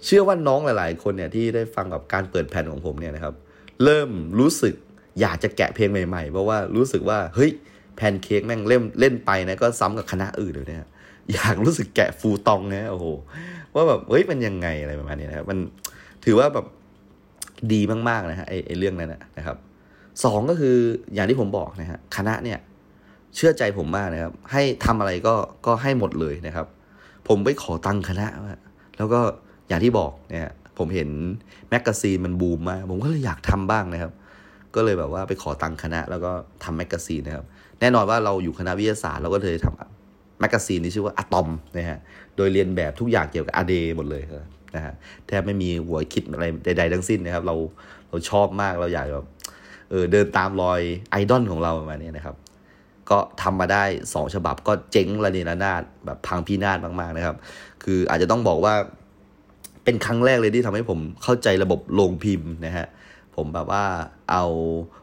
[0.06, 3.34] เชื่อว่าน้องหลาย ๆ คนเนี่ยที่ได้ฟังกับการเปิดแผ่นของผมเนี่ยนะครับ
[3.84, 4.74] เริ่มรู้สึก
[5.22, 7.52] อยากจะแกะเพลงใหม่ ๆ เพราะว่ารู้สึกว่าเฮ้ย
[7.96, 10.90] แพนเค้กแม่งเล่นเล่นไปนะก็ซ้ำกับคณะอื่นเลยเนี่ย
[11.34, 13.06] อยากรู้สึกแกะฟูตองนะโอ้โห
[13.76, 15.58] ว่าแบบเฮ้ยมันยังไงอะไรประมาณนี้นะครับมัน
[16.26, 16.66] ถือว่าแบบ
[17.72, 19.58] ดีมากๆนะฮะไอไอเรื่องนั้นนะครับ
[20.24, 20.76] สองก็คือ
[21.14, 22.60] อย่างที่ผมบอกนะฮะคณะเนี่ย
[23.36, 25.36] เชื่อใจผมมากนะครับ ให้ทำอะไรก็
[25.66, 26.68] ก็ให้หมดเลยนะครับ
[27.28, 28.28] ผมไปขอตังคณะ
[28.98, 29.20] แล้วก็
[29.68, 31.10] อย่างที่บอกเนี่ยผมเห็น
[31.70, 34.12] แมกกาซีนมันบูมมากผมก็เลยอยากทำบ้างนะครับ
[34.76, 36.32] ก็เลยแบบว่าไปขอตังคณะ แล้วก็
[36.64, 37.46] ทำแมกกาซีนนะครับ
[37.80, 42.00] แน่นอนว่าเราอยู่คณะวิทยาศาสตร์เราก็เลยทำแมกกาซีนที่ชื่อว่าอะตอมนะฮะ
[42.36, 44.94] โดยเรียนแบบทุกอย่างเกี่ยวกับ a day หมดเลยครับ นะฮะ
[45.28, 47.56] แทบไม่มีหัวคิดอะไรใด ๆ ทั้งสิ้นนะครับ เรา
[48.10, 49.28] เราชอบมากเราอยากแบบ
[49.90, 52.36] เออเดินตามรอยไอดอลของเราประมาณนี้นะครับ
[53.10, 57.36] ก็ทำมาได้สองฉบับก็เจ๊งระเนระนาดแบบพังพินาศมากๆนะครับ
[57.84, 58.76] คืออาจจะต้องบอกว่า
[59.84, 62.88] เป็นครั้งแรกเลยที่ทำให้ผมเข้าใจระบบโรงพิมพ์นะฮะ
[63.36, 63.84] ผมแบบว่า
[64.32, 64.46] เอา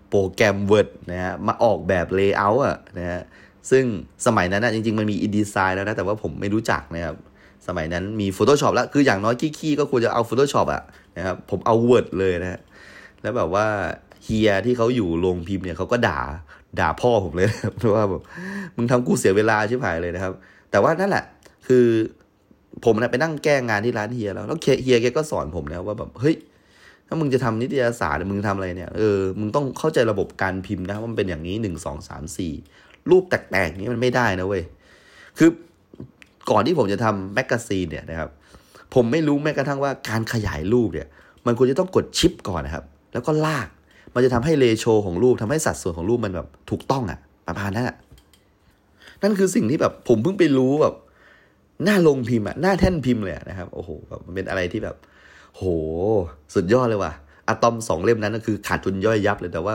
[0.09, 3.23] โปรแกรม Word นะฮะมาออกแบบ layer อะนะฮะ
[3.71, 3.85] ซึ่ง
[4.27, 7.17] สมัยนั้นนะจริง ๆ มันมี InDesign แล้วนะ แต่ว่าผมไม่รู้จักนะครับ
[7.67, 10.83] สมัยนั้นมี Photoshop แล้ว คืออย่างน้อยขี้ๆก็ควรจะเอา Photoshop อะ
[11.17, 12.61] นะครับ ผมเอา Word เลยนะ
[13.23, 13.67] แล้วแบบว่า
[14.25, 16.21] เฮียที่เขาอยู่โรงพิมพ์เนี่ยเขาก็ด่า
[16.81, 17.49] ด่าพ่อผมเลย
[17.79, 18.23] เพราะว่าแบบ
[18.77, 20.33] มึงทำกูเสียเวลาชิบหายเลยนะครับ
[20.71, 21.25] แต่ว่านั่นแหละ
[21.67, 21.87] คือ
[22.85, 26.37] ผมนะไปนั่งแก้งานที่ร้านเฮียแล้ว แล้วเฮียแกก็สอนผมนะว่าแบบเฮ้ย
[27.07, 32.53] ถ้ามึงจะทำนิตยสารมึงทำอะไรเนี่ยเออมึงต้องเข้าใจระบบการพิมพ์นะว่ามันเป็นอย่างนี้หนึ่งสองสามสี่
[33.11, 34.63] รูปแตกๆนี้มันไม่ได้นะเว้ย
[35.39, 35.51] คือ
[36.51, 38.29] ก่อนที่ผมจะทำ magazine เนี่ยนะครับ
[38.95, 41.09] ผมไม่รู้แม้กระทั่งว่าการขยายรูปเนี่ย
[41.47, 43.69] มันควรจะต้องกด shift ก่อนนะครับ แล้วก็ลาก
[44.15, 47.97] มันจะทำให้ ratio ของรูปทำให้สัดส่วนของรูปมันแบบถูกต้องอะ่ะ ประมาณนั้นอะ่ะ
[49.23, 50.95] นั่นคือสิ่งที่แบบผมเพิ่งไปรู้แบบ
[51.85, 54.97] หน้าโรงพิมพ์อะหน้าแท่นพิมพ์เลยนะครับ โอ้โหแบบมันเป็นอะไรที่แบบ
[55.53, 55.63] โห
[56.55, 57.13] สุดยอดเลยว่ะ
[57.49, 59.75] อะตอนสองเล่มนั้นก็คือขาดทุนย่อยยับเลยแต่ว่า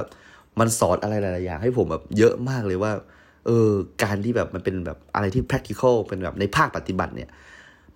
[0.59, 2.91] มันสอนอะไรหลายๆอย่างให้ผมแบบเยอะมากเลยว่า
[3.45, 3.71] เออ
[4.03, 7.29] การที่แบบมันเป็นแบบอะไรที่ practical เป็นแบบในภาคปฏิบัติเนี่ย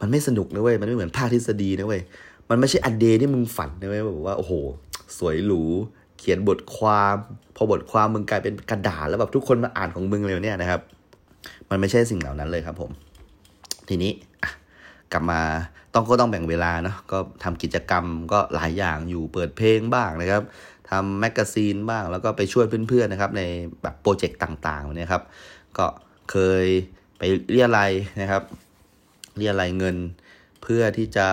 [0.01, 2.01] มันไม่สนุกนะเว้ยมันไม่เหมือนภาคทฤษฎีนะเว้ย
[2.49, 4.53] มันไม่ใช่อันเดย์ที่มึงฝันนะเว้ยแบบว่าโอ้โห
[5.17, 5.63] สวยหรู
[6.17, 7.15] เขียนบทความ
[7.55, 10.81] พอบทความมึงกลายเป็นกระดาษแล้วแบบทุกคนมาอ่านของมึงเลยเนี่ยนะครับ
[11.69, 12.91] มันไม่ใช่สิ่งเหล่านั้นเลยครับผม
[13.89, 14.11] ทีนี้
[15.11, 15.41] กลับมา
[15.93, 20.41] ต้องก็ต้องแบ่งเวลาเนาะก็ทำกิจกรรมก็หลายอย่างอยู่เปิดเพลงบ้างนะครับ
[20.91, 23.41] ทำแมกกาซีนบ้าง แล้วก็ไปช่วยเพื่อนๆนะครับ ใน
[23.83, 25.23] แบบโปรเจกต์ต่างๆเนี่ยครับ
[25.77, 25.87] ก็
[26.31, 26.65] เคย
[27.17, 27.21] ไป
[27.51, 27.81] เรียอะไร
[28.21, 28.43] นะครับ
[29.37, 29.97] เรียอะไรเงิน
[30.63, 31.27] เพื่อที่จะ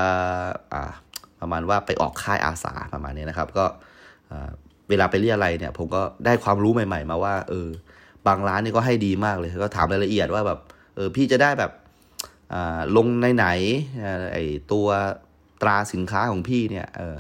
[1.40, 3.64] ประมาณว่าไปออกค่ายอาสาประมาณนี้นะครับ ก็
[4.88, 7.68] เวลาไปเรียอะไรเนี่ย ผมก็ได้ความรู้ใหม่ ๆ มาว่าเออ
[8.26, 10.58] บางร้านนี่ก็ให้ดีมากเลย ก็ถามรายละเอียดว่าแบบ
[10.96, 11.72] เออพี่จะได้แบบ
[12.96, 13.46] ลงในไหน
[14.32, 14.38] ไอ
[14.72, 14.86] ตัว
[15.62, 17.16] ตราสินค้าของพี่เนี่ยเออ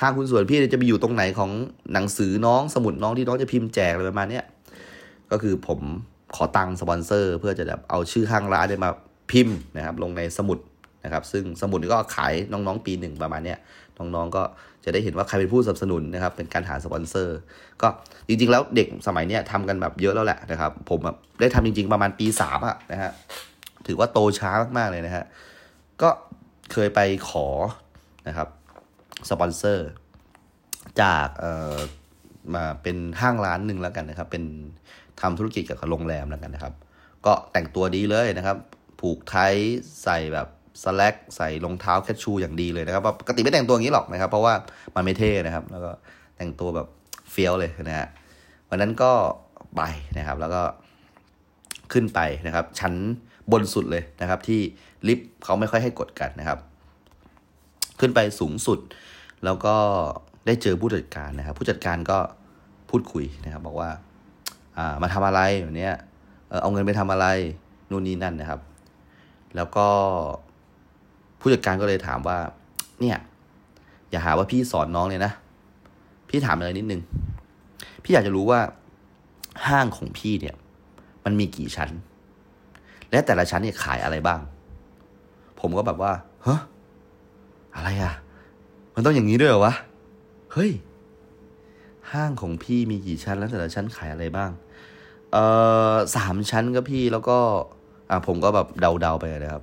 [0.00, 1.50] ห้างหุ้นส่วนพี่จะไปอยู่ตรงไหนของ
[1.92, 4.44] หนังสือน้องสมุดน้องที่น้องจะพิมพ์แจกอะไรประมาณเนี้ย
[5.30, 5.80] ก็คือผม
[6.36, 8.90] ขอตังค์สปอนเซอร์ เพื่อจะแบบเอาชื่อห้างร้านเนี่ยมา
[9.30, 10.58] พิมพ์นะครับ ลงในสมุด
[11.04, 13.58] นะครับ ซึ่งสมุดก็ขายน้องๆปีหนึ่งประมาณเนี้ย
[13.98, 14.42] น้องๆก็
[14.84, 17.38] จะได้เห็นว่าใครเป็นผู้สนับสนุนนะครับ เป็นการหาสปอนเซอร์
[17.82, 17.88] ก็
[18.28, 23.10] จริงๆ แล้วเด็กสมัยเนี้ยทำกันแบบเยอะแล้วแหละนะครับ ผมแบบได้ทำจริง ๆ ประมาณปีสามอะนะฮะ
[23.86, 25.24] ถือว่าโตช้ามากๆเลยนะฮะ
[26.02, 26.10] ก็
[26.72, 27.46] เคยไปขอ
[28.28, 28.48] นะครับ
[29.28, 29.88] สปอนเซอร์
[31.00, 31.76] จากเอ่อ
[32.54, 34.44] มาเป็นห้างร้านหนึ่งแล้วกันนะครับ เป็น
[35.20, 36.74] ทำธุรกิจเกี่ยวกับโรงแรมแล้วกันนะครับ
[37.26, 38.56] ก็แต่งตัวดีเลยนะครับ
[39.00, 39.36] ผูกไท
[40.04, 40.48] ใส่แบบ
[40.82, 44.54] สแลกใส่รองเท้าแคชชูอย่างดีเลยนะครับปกติไม่แต่งตัวอย่างนี้หรอกนะครับ เพราะว่า
[44.94, 45.90] มันไม่เท่นะครับ แล้วก็
[46.36, 46.86] แต่งตัวแบบ
[47.30, 48.08] เฟี้ยวเลยนะฮะ
[48.68, 49.12] วันนั้นก็
[49.76, 49.82] ไป
[50.18, 50.62] นะครับ แล้วก็
[51.92, 52.94] ขึ้นไปนะครับ ชั้น
[53.52, 54.60] บนสุดเลยนะครับ ที่
[55.08, 56.58] ลิฟต์เขาไม่ค่อยให้กดกันนะครับ
[58.00, 58.78] ขึ้นไปสูงสุด
[59.44, 59.76] แล้วก็
[60.46, 62.18] ได้เจอผู้จัดการนะครับ ผู้จัดการก็
[62.90, 63.90] พูดคุยนะครับ บอกว่า
[64.78, 65.94] อ่ามาทำอะไรแบบเนี้ย
[66.62, 67.26] เอาเงินไปทำอะไร
[67.90, 68.60] นู่นนี่นั่นนะครับ
[69.56, 69.86] แล้วก็
[71.40, 72.38] ผู้จัดการก็เลยถามว่า
[73.00, 73.18] เนี่ย
[74.10, 75.32] อย่าหาว่าพี่สอนน้องเลยนะ
[76.28, 77.02] พี่ถามอะไรนิดนึง
[78.02, 78.60] พี่อยากจะรู้ว่า
[79.66, 80.56] ห้างของพี่เนี่ย
[81.24, 81.90] มันมีกี่ชั้น
[83.10, 84.40] และแต่ละชั้นเนี่ยขายอะไรบ้าง
[85.60, 86.54] ผมก็แบบว่าเฮ้
[87.74, 88.12] อะไรอะ
[88.94, 89.74] มันต้องอย่างนี้ด้วยเหรอวะ
[90.52, 90.70] เฮ้ย
[92.12, 94.50] ห้างของพี่มีกี่ชั้นแล้วแต่ละชั้นขายอะไรบ้าง
[95.32, 95.44] เอ่
[95.92, 97.38] อสามชั้นก็พี่แล้วก็
[98.10, 99.62] อ่าผมก็แบบเดาๆไปนะครับ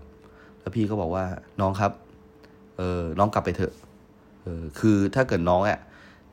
[0.60, 1.26] แล้วพี่ก็บอกว่า
[1.62, 1.91] น้องครับ
[2.78, 3.74] เออน้องกลับไปเถอะ
[4.43, 5.80] เออ คือถ้าเกิดน้องอะ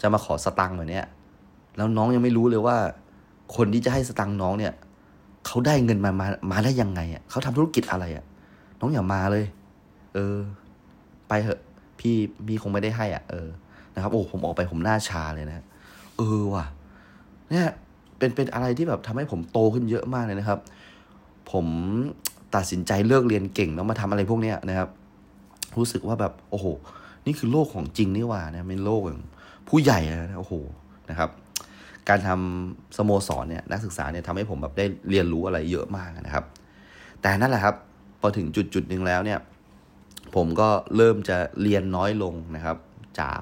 [0.00, 1.06] จะมาขอสตังค์แบบเนี้ย
[1.76, 2.76] แล้วน้องยังไม่รู้เลยว่า
[3.56, 4.72] คนที่จะให้สตังค์น้องเนี่ย
[5.46, 8.24] เขาได้เงินมามามาได้ยังไงอะเขาทำธุรกิจอะไรอะ
[8.80, 9.44] น้องอย่ามาเลย
[10.14, 10.38] เออ
[11.28, 11.60] ไปเถอะ
[12.00, 12.16] พี่
[12.46, 13.48] พี่คงไม่ได้ให้อะเออ
[13.94, 15.64] นะครับโอ้ผมออกไปผมหน้าชาเลยนะ
[16.18, 16.64] เออว่ะ
[17.50, 17.66] เนี่ย
[18.18, 20.58] เป็นเป็นอะไรที่แบบทำให้ผมโตขึ้นเยอะมากเลยนะครับ
[21.52, 21.66] ผม
[22.54, 24.88] ตัดสินใจเลิกเรียนเก่งแล้วมาทำอะไรพวกเนี้ยนะครับ
[25.76, 26.66] รู้สึกว่าแบบโอ้โห
[27.26, 29.20] นี่คือโลกของจริงนี่หว่านะเป็นโลกของ
[29.68, 30.54] ผู้ใหญ่นะโอ้โห
[31.10, 31.30] นะครับ
[32.08, 36.44] การทำสโมสรเนี่ยนักศึกษาเนี่ยทำให้ผมแบบได้เรียนรู้อะไรเยอะมากนะครับ
[37.22, 37.74] แต่นั่นแหละครับ
[38.20, 39.38] พอถึงจุดจุดหนึ่งแล้วเนี่ย
[40.36, 42.76] ผมก็เริ่มจะเรียนน้อยลงนะครับ
[43.20, 43.40] จาก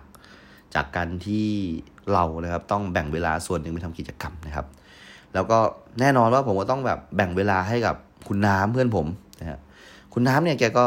[0.74, 1.48] จากการที่
[2.12, 4.66] เรานะครับต้องแบ่งเวลาส่วนหนึ่งไปทำกิจกรรมนะครับ
[5.34, 5.58] แล้วก็
[6.00, 7.96] แน่นอนว่าผมก็ต้องแบบแบ่งเวลาให้กับ
[8.28, 9.06] คุณน้ำเพื่อนผม
[9.40, 9.58] นะฮะ
[10.12, 10.86] คุณน้ำเนี่ยแกก็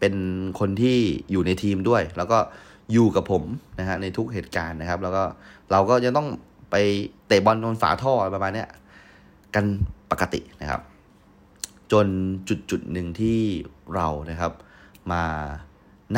[0.00, 0.14] เป็น
[0.60, 0.98] คนที่
[1.30, 2.38] อยู่ในทีมด้วย แล้วก็
[2.92, 3.42] อยู่กับผม
[3.78, 5.22] นะฮะในทุกเหตุการณ์นะครับ แล้วก็
[5.70, 6.28] เราก็จะต้อง
[6.70, 6.76] ไป
[7.26, 8.68] เตะบอลบนฝาท่อประมาณเนี้ย
[9.54, 9.64] กัน
[10.10, 10.80] ปกตินะครับ
[11.92, 12.06] จน
[12.48, 13.40] จุดจุดหนึ่งที่
[13.94, 14.52] เรานะครับ
[15.12, 15.22] มา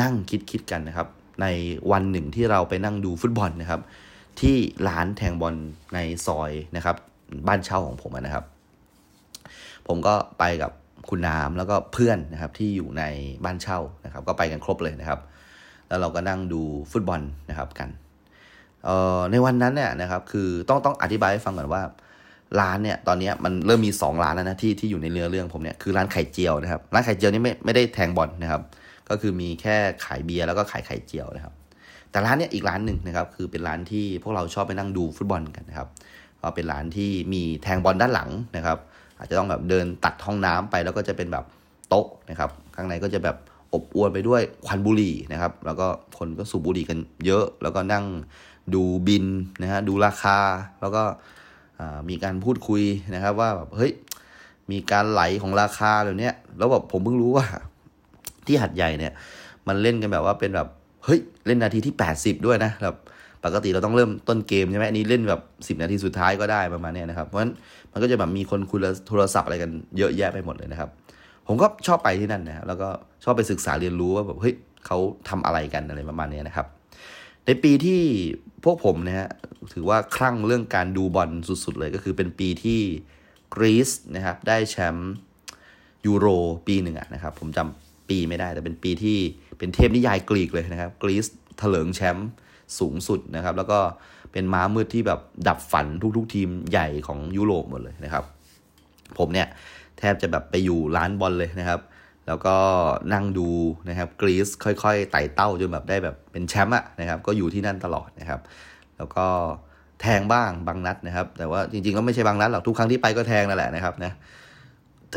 [0.01, 1.07] นั่งคิดคิดกันนะครับ
[1.41, 1.45] ใน
[1.91, 3.81] วันหนึ่งที่เราไปนั่งดูฟุตบอลนะครับ
[4.41, 4.55] ที่
[4.87, 5.55] ร้านแทงบอล
[5.93, 6.95] ในซอยนะครับ
[7.47, 8.45] บ้านเช่าของผมนะครับ
[9.87, 10.71] ผมก็ไปกับ
[11.09, 13.03] คุณน้ำแล้วก็เพื่อนนะครับที่อยู่ใน
[13.45, 15.19] บ้านเช่านะครับ ก็ไปกันครบเลยนะครับ
[15.87, 16.61] แล้วเราก็นั่งดู
[16.91, 17.89] ฟุตบอลนะครับกัน
[18.85, 21.81] เอ่อในวันนั้นเนี่ยนะครับคือต้องต้องอธิบายให้ฟังก่อนว่า
[22.59, 28.61] ร้านเนี่ยตอนนี้มันเริ่มมี 2 ร้านแล้วนะที่ที่อยู่ในเรือเรื่องผมเนี่ยคือร้านไข่เจียวนะครับ ร้านไข่เจียวนี่ไม่ไม่ได้แทงบอลนะครับ
[29.09, 31.53] ก็คือมีแค่ขายเบียร์แล้วก็ขายไข่เจียวนะครับ
[32.11, 35.87] แต่ร้านเนี้ยอีกร้านหนึ่งนะครับ คือเป็นร้านที่พวกเราชอบไปนั่งดูฟุตบอลกันนะครับ
[36.41, 38.77] ก็เป็นร้านที่มีแทงบอลด้านหลังนะครับ
[39.17, 41.45] อาจจะต้องแบบเดินตัดห้องน้ำไปแล้วก็จะเป็นแบบ
[41.89, 43.37] โต๊ะนะครับ ข้างในก็จะแบบ
[43.73, 45.87] อบอวลไปด้วยควันบุหรี่นะครับ แล้วก็
[46.17, 48.05] คนก็สูบบุหรี่กันเยอะ แล้วก็นั่ง
[48.73, 49.25] ดูบิน
[49.61, 50.37] นะฮะดูราคา
[50.81, 51.03] แล้วก็
[52.09, 52.83] มีการพูดคุย
[53.15, 53.91] นะครับว่าแบบเฮ้ย
[54.71, 57.45] มีการไหลของราคาแบบเนี้ยแล้วแบบผมเพิ่งรู้ว่า
[58.49, 59.13] ที่หัดใหญ่เนี่ย
[59.67, 60.67] มันเล่นกันแบบว่าเป็นแบบ
[61.05, 62.95] เฮ้ยเล่นนาทีที่ 80 ด้วยนะแบบ
[63.45, 65.41] ปกติเราต้องเริ่มต้นเกมใช่ไหมอันนี้เล่นแบบ
[65.77, 67.53] 10 นาทีสุดท้ายก็ได้ประมาณนี้นะครับ เพราะฉะนั้น
[67.91, 70.89] มันก็จะแบบมีคนคุยโทรศัพท์อะไรกันเยอะแยะไปหมดเลยนะครับ
[71.47, 72.89] ผมก็ชอบไปที่นั่นนะครับแล้วก็
[73.23, 74.97] ชอบไปศึกษาเรียนรู้ว่าแบบเฮ้ยเขา
[75.29, 76.67] ทำอะไรกันอะไรประมาณนี้นะครับ
[77.45, 78.01] ในปีที่
[78.63, 79.29] พวกผมนะฮะ
[79.73, 82.79] ถือว่าคลั่งเรื่องการดูบอลสุดๆเลยก็คือเป็นปีที่
[83.55, 85.11] กรีซนะครับได้แชมป์
[86.05, 86.27] ยูโร
[86.67, 89.17] ปีหนึ่งอะนะครับ ผมจำ ปีไม่ได้ แต่เป็นปีที่
[89.57, 91.25] เป็นเทพนิยายกรีกเลยนะครับกรีซ
[91.57, 92.29] เถลิงแชมป์
[92.79, 93.79] สูงสุดนะครับ แล้วก็
[94.31, 95.87] เป็นม้ามืดที่แบบดับฝัน
[96.17, 98.23] ทุกๆ ทีมใหญ่ของยุโรปหมดเลยนะครับ
[99.17, 99.47] ผมเนี่ย
[99.99, 101.79] แทบจะแบบไปอยู่ร้านบอลเลยนะครับ
[102.27, 102.55] แล้วก็
[103.13, 103.49] นั่งดู
[103.89, 108.39] นะครับกรีซค่อยๆไต่เต้าจนแบบได้แบบเป็นแชมป์อะนะครับ ก็อยู่ที่นั่นตลอดนะครับ
[108.97, 109.25] แล้วก็
[110.01, 114.11] แทงบ้างบางนัดนะครับ แต่ว่าจริงๆก็ไม่ใช่บางนัดหรอกทุกครั้งที่ไปก็แทงนั่นแหละนะครับนะ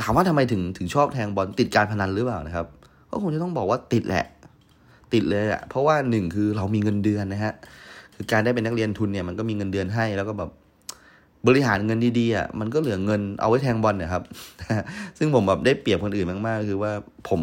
[0.03, 2.67] ถามว่าทำไมถึงถึงชอบแทงบอลติดการพนันหรือเปล่านะครับ
[3.13, 4.27] ก็คงจะต้องบอกว่าติดแหละ
[5.13, 7.53] ติดเลยอะเพราะว่าหนึ่งคือเรามีเงินเดือนนะฮะ
[8.15, 10.51] คือการได้เป็นนักเรียนทุนเนี่ยมันก็มีเงินเดือนให้แล้วก็แบบ
[11.47, 14.23] บริหารเงินดีๆอะมันก็เหลือเงินเอาไว้แทงบอลเนี่ยครับ
[15.19, 16.93] ซึ่งผมแบบได้เปรียบคนอื่นมากๆ คือว่า
[17.29, 17.41] ผม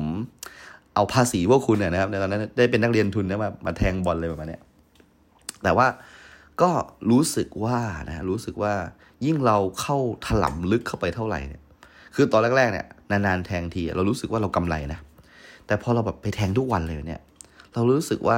[0.96, 4.60] เอาภาษีพวกคุณเนี่ยนะครับในตอนนั้นได้เป็นนักเรียนทุนนะมามาแทงบอลเลยประมาณนี้
[5.64, 5.88] แต่ว่า
[6.62, 6.72] ก็
[7.12, 8.74] รู้สึกว่านะรู้สึกว่า
[9.26, 11.62] ยิ่งเราเข้าถล่มลึกเข้าไปเท่าไหร่เนี่ย
[12.16, 15.00] คือตอนแรกๆเนี่ยนานๆแทงทีเรารู้สึกว่าเรากำไรนะ
[15.70, 17.22] แต่พอเราแบบไปแทงทุกวันเลยเนี่ย
[17.74, 18.38] เรารู้สึกว่า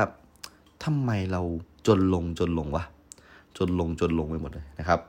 [0.83, 1.41] ทำไมเรา
[1.87, 2.83] จนลงจนลงวะ
[3.57, 4.99] จนลงจนลงไปหมดเลยนะครับ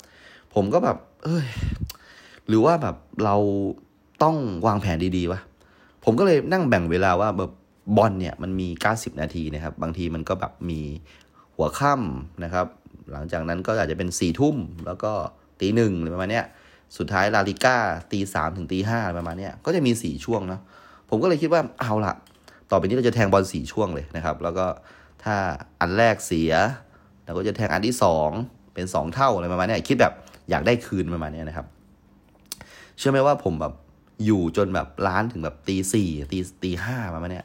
[0.55, 1.47] ผมก็แบบ เอ้ย
[2.49, 3.37] หรือว่าแบบเรา
[4.23, 5.41] ต้องวางแผนดีๆวะ
[6.05, 7.53] ผมก็เลยนั่งแบ่งเวลาว่าแบบ
[7.97, 10.81] บอลเนี่ยมันมี 90 นาทีนะครับ บางทีมันก็แบบมี
[11.57, 12.67] หัวค่ำนะครับ
[13.13, 14.57] หลังจากนั้นก็อาจจะเป็นสี่ทุ่ม
[14.87, 15.13] แล้วก็
[15.61, 16.47] ตีหนึ่งประมาณเนี้ย
[16.99, 17.77] สุดท้ายลาลิก้า
[18.13, 20.61] ตีสามถึงตีห้าประมาณเนี้ย ก็จะมีสี่ช่วงเนาะ
[21.15, 22.15] ผมก็เลยคิดว่าเอาละ
[22.71, 24.67] ต่อไปนี้เราจะแทงบอลสี่ช่วงเลยนะครับ แล้วก็
[25.25, 25.35] ถ้า
[25.81, 26.53] อันแรกเสีย
[27.25, 28.31] เราก็จะแทงอันที่สอง
[28.75, 30.13] เป็นสองเท่าอะไรประมาณนี้คิดแบบ
[30.51, 31.67] อยากได้คืนประมาณนี้นะครับ
[32.99, 33.73] เชื่อไหมว่าผมแบบ
[34.25, 37.43] อยู่จนแบบร้านถึงแบบตีสี่ตีตีห้าประมาณนี้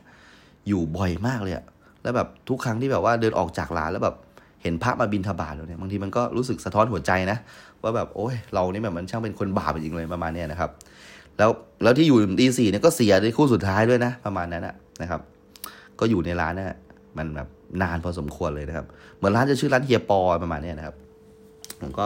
[0.68, 1.66] อยู่บ่อยมากเลยอะ
[2.04, 4.16] แล้วแบบทุกครั้งที่แบบว่าเดินออกจากร้านแล้วแบบ
[4.64, 7.38] เห็นพระมาบินทบาทเนี่ยบางทีมันก็รู้สึกสะท้อนหัวใจนะ
[7.84, 10.70] ว่าแบบโอ้ยเรานี่แบบมันช่างเป็นคนบาปจริงเลยประมาณนี้นะครับ
[11.38, 11.50] แล้ว
[11.84, 14.64] แล้วที่อยู่ตีสี่เนี่ยก็เสียในคู่สุดท้ายด้วยนะ ประมาณนั้น
[15.02, 15.22] นะครับ
[16.00, 16.78] ก็อยู่ในร้านนะ
[17.18, 17.48] มันแบบ
[17.82, 18.86] นานพอสมควรเลยนะครับ
[19.18, 20.96] เหมือนร้านจะชื่อร้านเฮียปอประมาณนี้นะครับ
[21.82, 22.06] ผมก็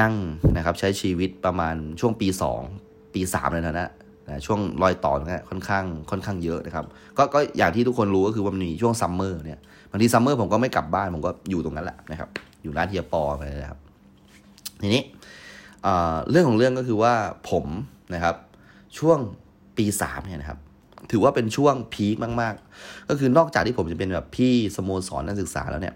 [0.00, 0.14] นั่ง
[0.56, 2.60] นะครับใช้ชีวิตประมาณช่วงปีสอง
[3.14, 3.90] ปีสามเลยนะนะ
[4.26, 6.84] นะช่วงรอยต่อนะค่อนข้างค่อนข้างเยอะนะครับ
[7.18, 9.58] ก็ก็อย่างที่ทุกคนรู้ก็คือว่ามันมีช่วงซัมเมอร์เนี่ย
[9.90, 12.28] บางทีซัมเมอร์ผมก็ไม่กลับบ้านผมก็อยู่ตรงนั้นแหละนะครับ
[12.62, 13.80] อยู่ร้านเฮียปอไปเลยครับ
[14.82, 15.02] ทีนี้
[16.30, 17.14] เรื่องของเรื่องก็คือว่า
[17.50, 17.64] ผม
[18.14, 18.34] นะครับ
[18.98, 19.18] ช่วง
[19.76, 20.58] ปีสามเนี่ยนะครับ
[21.10, 25.94] ถือว่าเป็นช่วงพีคมากๆ ก็คือนอกจากที่ผมจะเป็นแบบพี่สโมสรนักศึกษาแล้วเนี่ย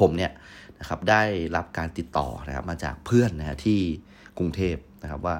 [0.00, 0.32] ผมเนี่ย
[0.80, 1.22] นะครับได้
[1.56, 3.78] รับการติดต่อนะครับมาจากเพื่อนนะฮะที่
[4.38, 5.36] กรุงเทพนะครับว่า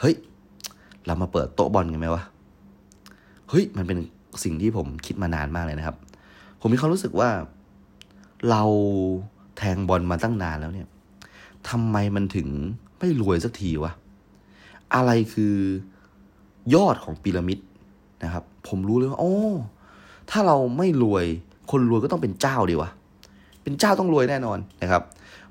[0.00, 0.14] เฮ้ย
[1.06, 2.22] เรามาเปิดโต๊ะบอลกันไหมวะ
[3.50, 3.98] เฮ้ยมันเป็น
[4.44, 5.96] สิ่งที่ผมคิดมานานมากเลยนะครับ
[6.60, 7.30] ผมมีความรู้สึกว่า
[8.50, 8.62] เรา
[9.56, 10.88] แทงบอลมาตั้งนานแล้วเนี่ย
[11.68, 12.48] ทำไมมันถึง
[12.98, 13.92] ไม่รวยสักทีวะ
[14.94, 15.56] อะไรคือ
[16.74, 17.58] ยอดของพีระมิด
[18.24, 19.36] นะครับ ผมรู้เลยว่าโอ้
[20.30, 21.26] ถ้าเราไม่รวย
[21.70, 22.90] คนรวยก็ต้องเป็นเจ้าดีวะ
[23.62, 25.02] เป็นเจ้าต้องรวยแน่นอนนะครับ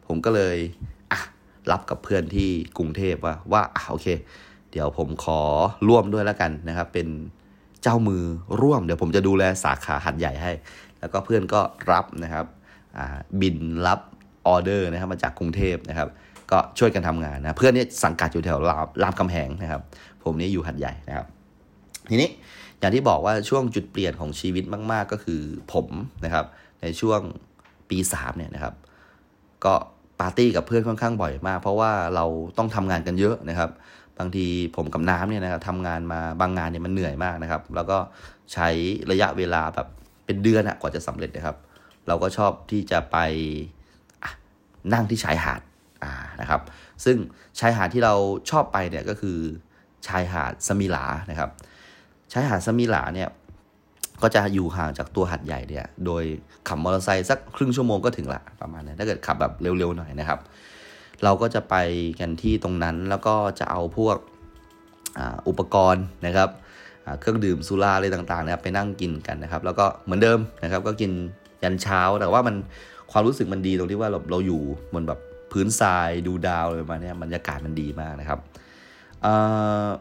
[0.07, 0.57] ผมก็เลย
[1.11, 1.19] อะ
[1.71, 4.07] รับกับเพื่อนที่กรุงเทพว่าว่าอะโอเค
[4.71, 5.39] เดี๋ยวผมขอ
[5.87, 7.07] ร่วมด้วยแล้วกันนะครับ เป็น
[7.83, 8.23] เจ้ามือ
[8.61, 10.51] ร่วมเดี๋ยวผมจะดูแลสาขาหัดใหญ่ให้
[10.99, 11.61] แล้วก็เพื่อนก็
[11.91, 12.45] รับนะครับ
[13.41, 13.99] บินรับ
[14.47, 16.09] ออเดอร์นะครับมาจากกรุงเทพนะครับ
[16.51, 19.81] ก็ช่วยกันทำงานนะเพื่อนนี่สังกัดอยู่แถวรามรามคำแหงนะครับ
[20.23, 21.25] ผมนี่อยู่หัดใหญ่นะครับ
[22.09, 22.29] ทีนี้
[22.79, 25.41] อย่างที่บอกว่าช่วงจุดเปลี่ยนของชีวิตมาก ๆ ก็คือ
[25.73, 25.87] ผม
[26.25, 26.45] นะครับ
[26.81, 27.19] ในช่วง
[27.89, 28.73] ปีสามเนี่ยนะครับ
[29.65, 29.73] ก็
[30.19, 32.25] ปาร์ตี้กับเพื่อนค่อนข้างบ่อยมาก เพราะว่าเรา
[32.57, 33.69] ต้องทำงานกันเยอะนะครับ
[34.19, 34.45] บางที
[34.75, 37.97] ผมกับน้ำเนี่ยนะครับทำงานมาบางงานเนี่ยมันเหนื่อยมากนะครับ แล้วก็
[38.53, 38.67] ใช้
[39.11, 39.87] ระยะเวลาแบบ
[40.25, 41.57] เป็นเดือนอะกว่าจะสำเร็จนะครับ
[42.07, 43.17] เราก็ชอบที่จะไป
[44.93, 45.61] นั่งที่ชายหาด
[46.03, 46.61] อ่านะครับ
[47.05, 47.17] ซึ่ง
[47.59, 48.13] ชายหาดที่เรา
[48.49, 49.37] ชอบไปเนี่ยก็คือ
[50.07, 51.49] ชายหาดสมิลานะครับ
[52.31, 53.29] ชายหาดสมิลาเนี่ย
[54.21, 56.23] ก็จะอยู่ห่างจากตัวหัดใหญ่เนี่ยโดย
[56.67, 60.39] ขับมอเตอร์ไซค์สักครึ่งชั่วโมงก็ถึงละประมาณนั้นถ้าเกิดขับแบบเร็วๆหน่อยนะครับ
[61.23, 61.75] เราก็จะไป
[62.19, 64.17] กันที่ตรงนั้นแล้วก็จะเอาพวก
[65.47, 66.49] อุปกรณ์นะครับ
[67.19, 71.11] เครื่องดื่มสุราอะไรต่างๆนะครับไปนั่งกินกันนะครับ แล้วก็เหมือนเดิมนะครับ ก็กิน
[71.63, 72.55] ยันเช้าแต่ว่ามัน
[73.11, 74.61] ความรู้สึกมันดีตรงที่ว่าเราเราอยู่
[74.93, 75.19] บนแบบ
[75.51, 78.39] พื้นทรายดูดาวอะไรมาณนี้บรรยากาศมันดีมากนะครับ
[79.21, 79.25] เ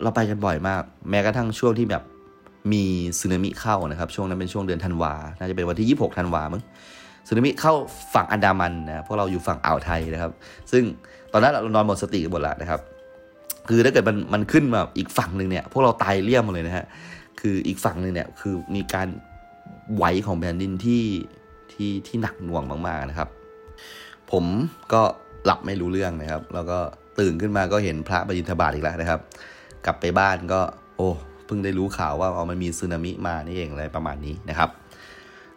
[0.03, 2.03] เราไปกันบ่อยมาก แม้กระทั่งช่วงที่แบบ
[2.73, 2.85] มี
[3.19, 6.63] สึนามิเข้านะครับช่วงนั้นเป็นช่วงเดือนธันวาน่าจะเป็นวันที่ 26ธันวามั้ง
[7.29, 7.73] สึนามิเข้า
[8.15, 10.33] ฝั่งอันดามันนะพวกเราอยู่ฝั่งอ่าวไทยนะครับ
[10.73, 10.83] ซึ่ง
[11.33, 12.81] ตอนนั้นเรานอนหมดสติกันหมดล้วนะครับ
[13.69, 16.87] คือถ้าเกิดมันมันขึ้นมาอีกฝั่งหนึ่งเนี่ยพวกเราตายเลี่ยมหมดเลยนะฮะ
[17.41, 19.09] คืออีกฝั่งหนึ่งเนี่ยคือมีการ
[19.95, 21.03] ไหวของแผ่นดินที่
[21.73, 23.29] ที่ที่หนักหน่วงมากๆนะครับ
[24.33, 24.45] ผม
[24.93, 25.03] ก็
[25.49, 26.79] หลับไม่รู้เรื่องนะครับ แล้วก็
[27.19, 29.21] ตื่นขึ้นมาก็เห็นพระบยินทบาทอีกแล้วนะครับ
[29.85, 30.61] กลับไปบ้านก็
[30.97, 31.09] โอ้
[31.47, 34.71] เพิ่งได้รู้ข่าวว่าเอามันมีสึนามิมานี่เองอะไรประมาณนี้นะครับ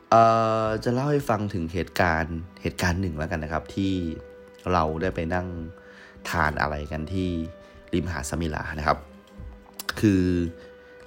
[0.10, 0.24] เอ่
[0.66, 3.92] อจะเล่าให้ฟังถึงเหตุการณ์เหตุการณ์หนึ่งแล้วกันนะครับ ที่
[4.74, 5.48] เราได้ไปนั่ง
[6.30, 7.30] ทานอะไรกันที่
[7.94, 8.98] ริมหาดสมิลานะครับ
[10.00, 10.22] คือ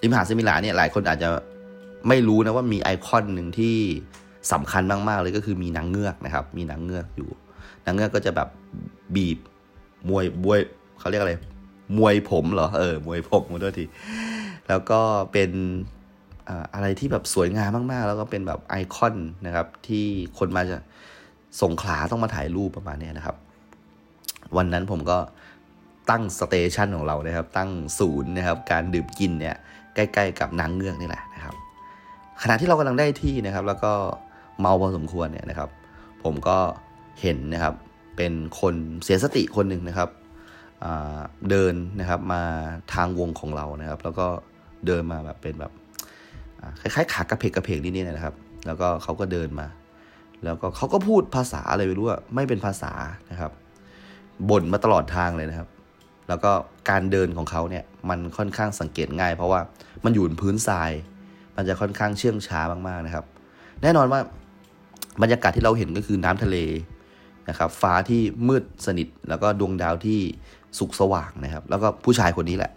[0.02, 1.28] ริมหาดสมิลาเนี่ยหลายคนอาจจะ
[2.08, 3.76] ไม่รู้นะว่ามีไอคอนหนึ่งที่
[4.52, 7.30] สำคัญมากๆเลยก็คือมีนางเงือกนะครับ มีนางเงือกอยู่
[7.84, 8.48] นางเงือกก็จะแบบ
[9.14, 9.38] บีบ
[10.08, 10.60] มวยบวย
[10.98, 11.34] เขาเรียกอะไร
[11.98, 13.84] มวยผมเหรอเออมวยผมขอโทษที
[14.68, 15.00] แล้วก็
[15.32, 15.50] เป็น
[16.74, 19.16] อะไรที่แบบสวยงามมาก ๆ แล้วก็เป็นแบบไอคอน
[19.46, 20.06] นะครับ ที่
[20.38, 20.78] คนมาจะ
[21.62, 23.36] สงขลาต้องมาถ่ายรูปประมาณนี้นะครับ
[24.56, 25.18] วันนั้นผมก็
[26.10, 29.56] ตั้งสเตชันของเรานะครับ ตั้งศูนย์นะครับ การดื่มกินเนี่ย
[29.94, 31.54] ใกล้ๆกับนางเงือกนี่แหละนะครับ
[32.42, 33.92] ขณะที่เรากำลังได้ที่นะครับ แล้วก็
[34.60, 35.68] เมาพอสมควรเนี่ยนะครับ
[36.24, 36.58] ผมก็
[37.20, 37.74] เห็นนะครับ
[38.16, 40.10] เป็นคนเสียสติคนหนึ่งนะครับ
[41.50, 42.42] เดินนะครับมา
[42.94, 44.26] ทางวงของเรานะครับ แล้วก็
[44.86, 45.72] เดินมาแบบเป็นแบบ
[46.80, 48.34] คล้ายๆขากระเพกกระเพกนิดๆนะครับ
[48.66, 49.66] แล้วก็เขาก็เดินมา
[50.44, 52.92] แล้วก็เขาก็พูดภาษาอะไรไม่รู้อะไม่เป็นภาษา
[53.30, 53.52] นะครับ
[54.50, 55.68] บ่นมาตลอดทางเลยนะครับ
[56.28, 56.52] แล้วก็
[56.90, 59.60] การเดินของเขาเนี่ยมันค่อนข้างสังเกตง่าย เพราะว่า
[60.04, 60.90] มันอยู่บนพื้นทราย
[61.56, 63.24] มันจะค่อนข้างเชื่องช้ามากๆนะครับ
[63.82, 64.20] แน่นอนว่า
[65.22, 66.56] บรรยากาศที่เราเห็นก็คือน้ำทะเล
[67.48, 70.20] นะครับฟ้าที่มืดสนิท แล้วก็ดวงดาวที่
[70.78, 72.72] สุกสว่างนะครับ แล้วก็ผู้ชายคนนี้แหละ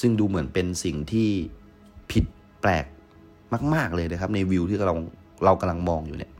[0.00, 1.28] ซึ่งดูเหมือนเป็นสิ่งที่
[2.10, 2.24] ผิด
[2.60, 2.84] แปลก
[3.74, 4.94] มาก ๆเลยนะครับ ในวิวที่เรา
[5.44, 6.32] เรากำลังมองอยู่เนี่ย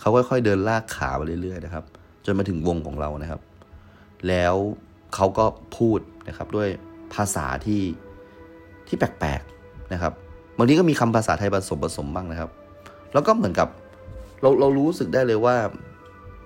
[0.00, 1.84] เขาค่อยๆเดินลากขาไปเรื่อยๆนะครับ
[2.24, 3.40] จนมาถึงวงของเรานะครับ
[4.28, 4.54] แล้ว
[5.14, 5.44] เขาก็
[5.76, 5.98] พูด
[6.28, 6.68] นะครับด้วย
[7.14, 7.82] ภาษาที่
[8.88, 10.12] ที่แปลกๆนะครับ
[10.56, 12.50] บางทีก็มีคำภาษาไทยผสมผสมบ้างนะครับ
[13.12, 13.68] แล้วก็เหมือนกับ
[14.40, 15.56] เราเรารู้สึกได้เลยว่า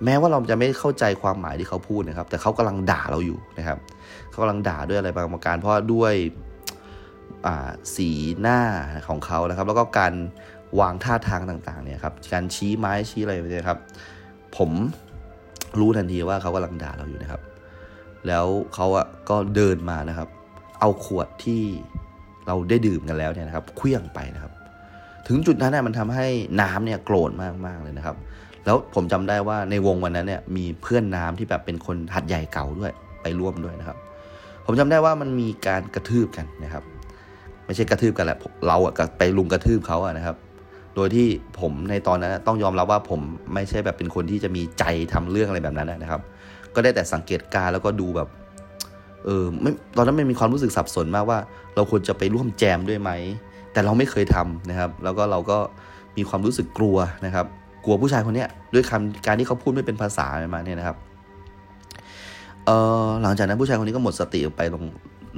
[0.05, 3.77] แม้ว่าเราจะไม่เข้าใจความหมายที่เขาพูดนะครับ แต่เขากำลังด่าเราอยู่นะครับ
[4.29, 6.13] เขากำลังด่าด้วยอะไรบางประการ เพราะด้วย
[7.95, 8.09] สี
[8.41, 8.59] หน้า
[9.09, 10.13] ของเขานะครับ แล้วก็การ
[10.79, 13.79] วางท่าทางต่างๆเนี่ยครับการชี้ไม้ชี้อะไรแบบนี้ครับ
[14.57, 14.71] ผม
[15.79, 17.41] รู้ทันทีว่าเขากำลังด่าเราอยู่นะครับ
[18.27, 20.29] แล้วเขาอะก็เดินมานะครับ
[20.79, 21.63] เอาขวดที่
[22.47, 24.53] เราได้ดื่มกันแล้วเนี่ยนะครับเคลื่องไปนะครับ
[25.27, 26.27] ถึงจุดนั้นเนี่ยมันทำให้
[26.61, 27.31] น้ำเนี่ยโกรธ
[27.65, 28.15] มากๆเลยนะครับ
[28.67, 32.91] แล้วผมจำได้ว่าในวงวันนั้นเนี่ยมีเพื่อนน้ำที่แบบเป็นคนหัดใหญ่เก่าด้วย
[33.21, 33.97] ไปร่วมด้วยนะครับ
[34.65, 36.83] ผมจำได้ว่ามันมีการกระทืบกันนะครับ
[37.65, 38.37] ไม่ใช่กระทืบกันแหละ
[38.67, 40.35] เราอะไปลุมกระทืบเขาอะนะครับ
[40.95, 41.27] โดยที่
[41.59, 43.21] ผมในตอนนั้นต้องยอมรับว่าผม
[43.53, 46.21] ไม่ใช่แบบเป็นคนที่จะมีใจทำเรื่องอะไรแบบนั้นนะครับ
[46.75, 48.29] ก็ได้แต่สังเกตการแล้วก็ดูแบบ
[49.25, 51.39] เออไม่ตอนนั้นมันมีความรู้สึกสับสนมากว่า
[51.75, 53.11] เราควรจะไปร่วมแจมด้วยไหม
[53.73, 55.57] แต่เราไม่เคยทำนะครับ แล้วก็เราก็
[56.17, 57.45] มีความรู้สึกกลัวนะครับ
[57.87, 60.97] กลัวผู้ชายคนนี้ด้วยคำการที่เขาพูดไม่เป็นภาษาอะไรมาเนี่ยนะครับ
[62.65, 62.69] เอ
[63.05, 64.83] อหลังจากนั้นผู้ชายคนนี้ก็หมดสติไปลง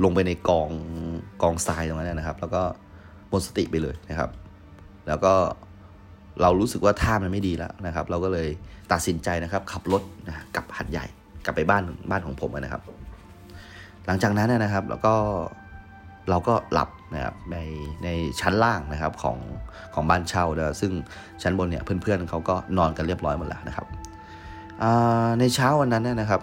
[0.04, 0.70] ลงไปในกอง
[1.41, 2.62] กองทรายตรงนั้นนะครับ แล้วก็
[3.30, 4.30] หมดสติไปเลยนะครับ
[5.08, 5.34] แล้วก็
[6.41, 8.47] เรารู้สึกว่าท่ามันไม่ดีแล้วนะครับ เราก็เลย
[8.91, 11.06] ตัดสินใจนะครับ ขับรถนะกลับหัดใหญ่
[11.45, 12.82] กลับไปบ้านบ้านของผมนะครับ
[14.06, 15.14] หลังจากนั้นนะครับ แล้วก็
[16.30, 17.58] เราก็หลับนะครับใน
[18.04, 18.10] ใน
[18.42, 19.38] ชั้นล่างนะครับของ
[19.94, 20.92] ของบ้านเช่านะซึ่ง
[21.42, 23.88] ชั้นบนเนี่ยเพื่อนๆเขาก็นอนกันเรียบร้อยหมดแล้วนะครับ
[25.40, 26.42] ในเช้าวันนั้นนะครับ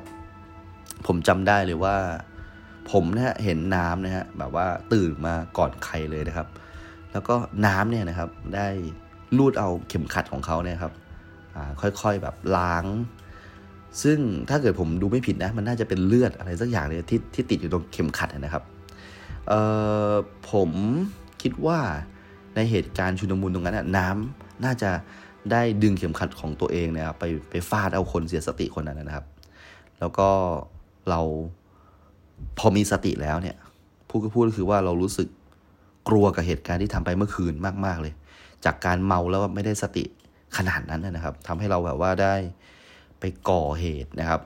[1.06, 1.96] ผมจำได้เลยว่า
[2.90, 6.48] ผมนี่ยเห็นน้ำนะฮะแบบว่าตื่นมาก่อนใครเลยนะครับ
[7.12, 7.34] แล้วก็
[7.66, 8.68] น้ำเนี่ยนะครับได้
[9.38, 10.92] ลูดเอาเข็มขัดของเขาเนี่ยครับ
[11.80, 12.84] ค่อยๆแบบล้าง
[14.02, 14.18] ซึ่ง
[14.48, 18.64] ถ้าเกิดผมดูไม่ผิดนะ มันน่าจะเป็นเลือดอะไรสักอย่างเลยที่ที่ติดอยู่ตรงเข็มขัดนะครับ
[19.48, 19.60] เอ่
[20.10, 20.12] อ
[20.50, 20.70] ผม
[21.42, 21.78] คิดว่า
[22.54, 24.90] ในเหตุการณ์ชุนมุนตรงนั้นน้ำน่าจะ
[25.50, 29.26] ได้ดึงเข็มขัดของตัวเองนะครับไปไปฟาดเอาคนเสียสติคนนั้นนะครับ
[30.00, 30.28] แล้วก็
[31.08, 31.20] เรา
[32.58, 33.56] พอมีสติแล้วเนี่ย
[34.08, 35.28] พูดก็พูดก็คือว่าเรารู้สึก
[36.08, 37.54] กลัวกับเหตุการณ์ที่ทำไปเมื่อคืน
[37.86, 38.14] มากๆเลย
[38.64, 40.04] จากการเมาแล้วไม่ได้สติ
[40.56, 42.34] ขนาดนั้นนะครับทำให้เราแบบว่าได้
[43.20, 44.40] ไปก่อเหตุนะครับ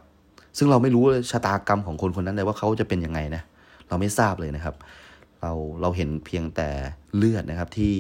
[0.59, 3.43] ซึ่งเราไม่รู้ชะตากรรมของคนคนนั้นเลยว่าเขาจะเป็นยังไงนะ
[3.91, 4.75] เราไม่ทราบเลยนะครับ
[5.41, 6.69] เราเราเห็นเพียงแต่
[7.17, 7.95] เลือดนะครับที่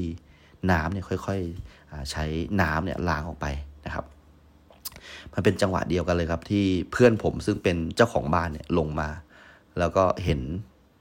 [0.70, 2.24] น้ำเนี่ยค่อยๆใช้
[2.60, 3.46] น้ำเนี่ยล้างออกไป
[3.86, 4.04] นะครับ
[5.34, 9.08] มันเป็นจังหวะเดียวกันเลยครับ ที่เพื่อนผมซึ่งเป็นเจ้าของบ้านเนี่ยลงมา
[9.78, 10.40] แล้วก็เห็น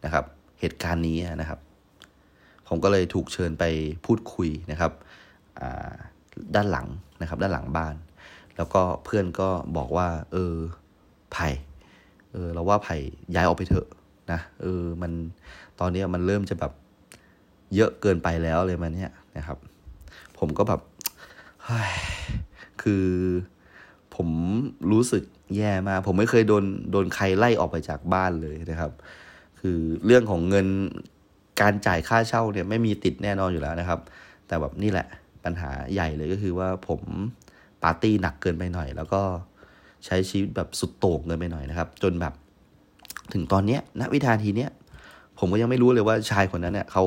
[0.05, 0.25] นะครับ
[0.59, 1.59] เหตุการณ์นี้นะครับ
[2.67, 3.63] ผมก็เลยถูกเชิญไป
[4.05, 4.91] พูดคุยนะครับ
[6.55, 6.87] ด้านหลัง
[7.21, 7.95] นะครับ ด้านหลังบ้าน
[8.57, 10.53] แล้วก็เพื่อนก็บอกว่า เออ
[11.33, 11.47] ไผ่
[12.31, 12.95] เออเราว่าไผ่
[13.35, 13.87] ย้ายออกไปเถอะ
[14.33, 15.11] นะเออมัน
[15.79, 16.73] ตอนนี้มันเริ่มจะแบบ
[17.75, 19.57] เยอะเกินไปแล้วเลยมันเนี่ยนะครับ
[20.37, 20.81] ผมก็แบบ
[22.81, 23.07] คือ
[24.15, 24.27] ผม
[24.91, 25.23] รู้สึก
[25.57, 28.91] แย่มาก ผมไม่เคยโดนโดนใครไล่ออกไปจากบ้านเลยนะครับ
[29.59, 30.67] คือเรื่องของเงิน
[31.61, 33.99] การจ่ายค่าเช่าเนี่ยไม่มีติดแน่นอนอยู่แล้วนะครับ
[34.47, 35.07] แต่แบบนี่แหละ
[35.45, 37.01] ปัญหาใหญ่เลยก็คือว่าผม
[37.83, 39.21] ปาร์ตี้หนักเกินไปหน่อย แล้วก็
[40.05, 42.33] ใช้ชีวิตแบบสุดโต่งเกินไปหน่อยนะครับ จนแบบ
[43.33, 44.69] ถึงตอนเนี้ยณวิธาทีเนี้ย
[45.39, 47.03] ผมก็ยังไม่รู้เลยว่าชายคนนั้นเนี่ยเขา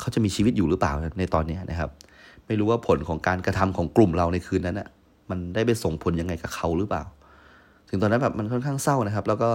[0.00, 1.90] เขาจะมีชีวิตอยู่หรือเปล่าในตอนนี้นะครับ
[2.46, 4.88] ไม่รู้ว่าผลของการกระทำของกลุ่มเราในคืนนั้นน่ะ
[5.30, 7.02] มันได้ไปส่งผลยังไงกับเขาหรือเปล่า
[7.88, 9.50] ถึงตอนนั้นแบบมันค่อนข้างเศร้านะครับ แล้วก็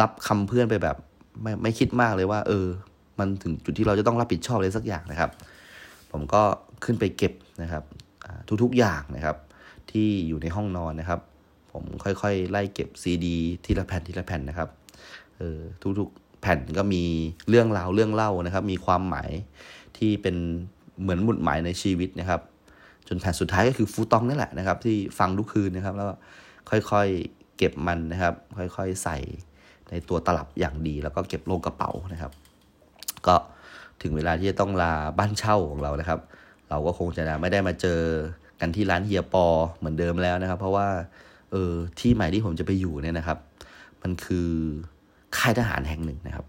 [0.00, 0.96] รับคำเพื่อนไปแบบ
[1.42, 2.66] ไม่ไม่คิดมากเลยว่า เออ
[3.18, 5.30] มันถึงจุดที่เราจะต้องรับผิดชอบอะไรสักอย่างนะครับ
[6.12, 6.42] ผมก็
[6.84, 7.32] ขึ้นไปเก็บ
[7.62, 7.82] นะครับ
[8.62, 9.36] ทุกๆอย่างนะครับ
[9.90, 11.20] ที่อยู่ในห้องนอนนะครับ
[11.74, 14.68] ผมค่อยๆ ไล่เก็บซีดีทีละแผ่นทีละแผ่นนะครับ
[15.36, 15.58] เออ
[15.98, 17.02] ทุกๆแผ่นก็มี
[17.48, 19.30] เรื่องราวเรื่องเล่านะครับ มีความหมาย
[19.96, 20.36] ที่เป็น
[21.00, 22.40] เหมือนหมุดหมายในชีวิตนะครับ
[23.08, 26.08] จนแผ่นสุดท้ายก็คือฟูตองนี่แหละนะครับ ที่ฟังทุกคืนนะครับ แล้ว
[26.70, 29.18] ค่อยๆเก็บมันนะครับ ค่อยๆใส่
[29.90, 32.32] ในตัวตลับอย่างดี แล้วก็เก็บลงกระเป๋านะครับ
[33.26, 33.36] ก็
[34.02, 36.20] ถึงเวลาที่จะต้องลาบ้านเช่าของเรานะครับ
[36.70, 38.00] เราก็คงจะไม่ได้มาเจอ
[38.60, 39.46] กันที่ร้านเฮียปอ
[39.76, 40.86] เหมือนเดิมแล้วนะครับ เพราะว่า
[41.54, 43.38] เออที่ใหม่ที่ผมจะไปอยู่เนี่ยนะครับ
[44.02, 44.48] มันคือ
[45.36, 46.44] ค่ายทหารแห่งหนึ่งนะครับ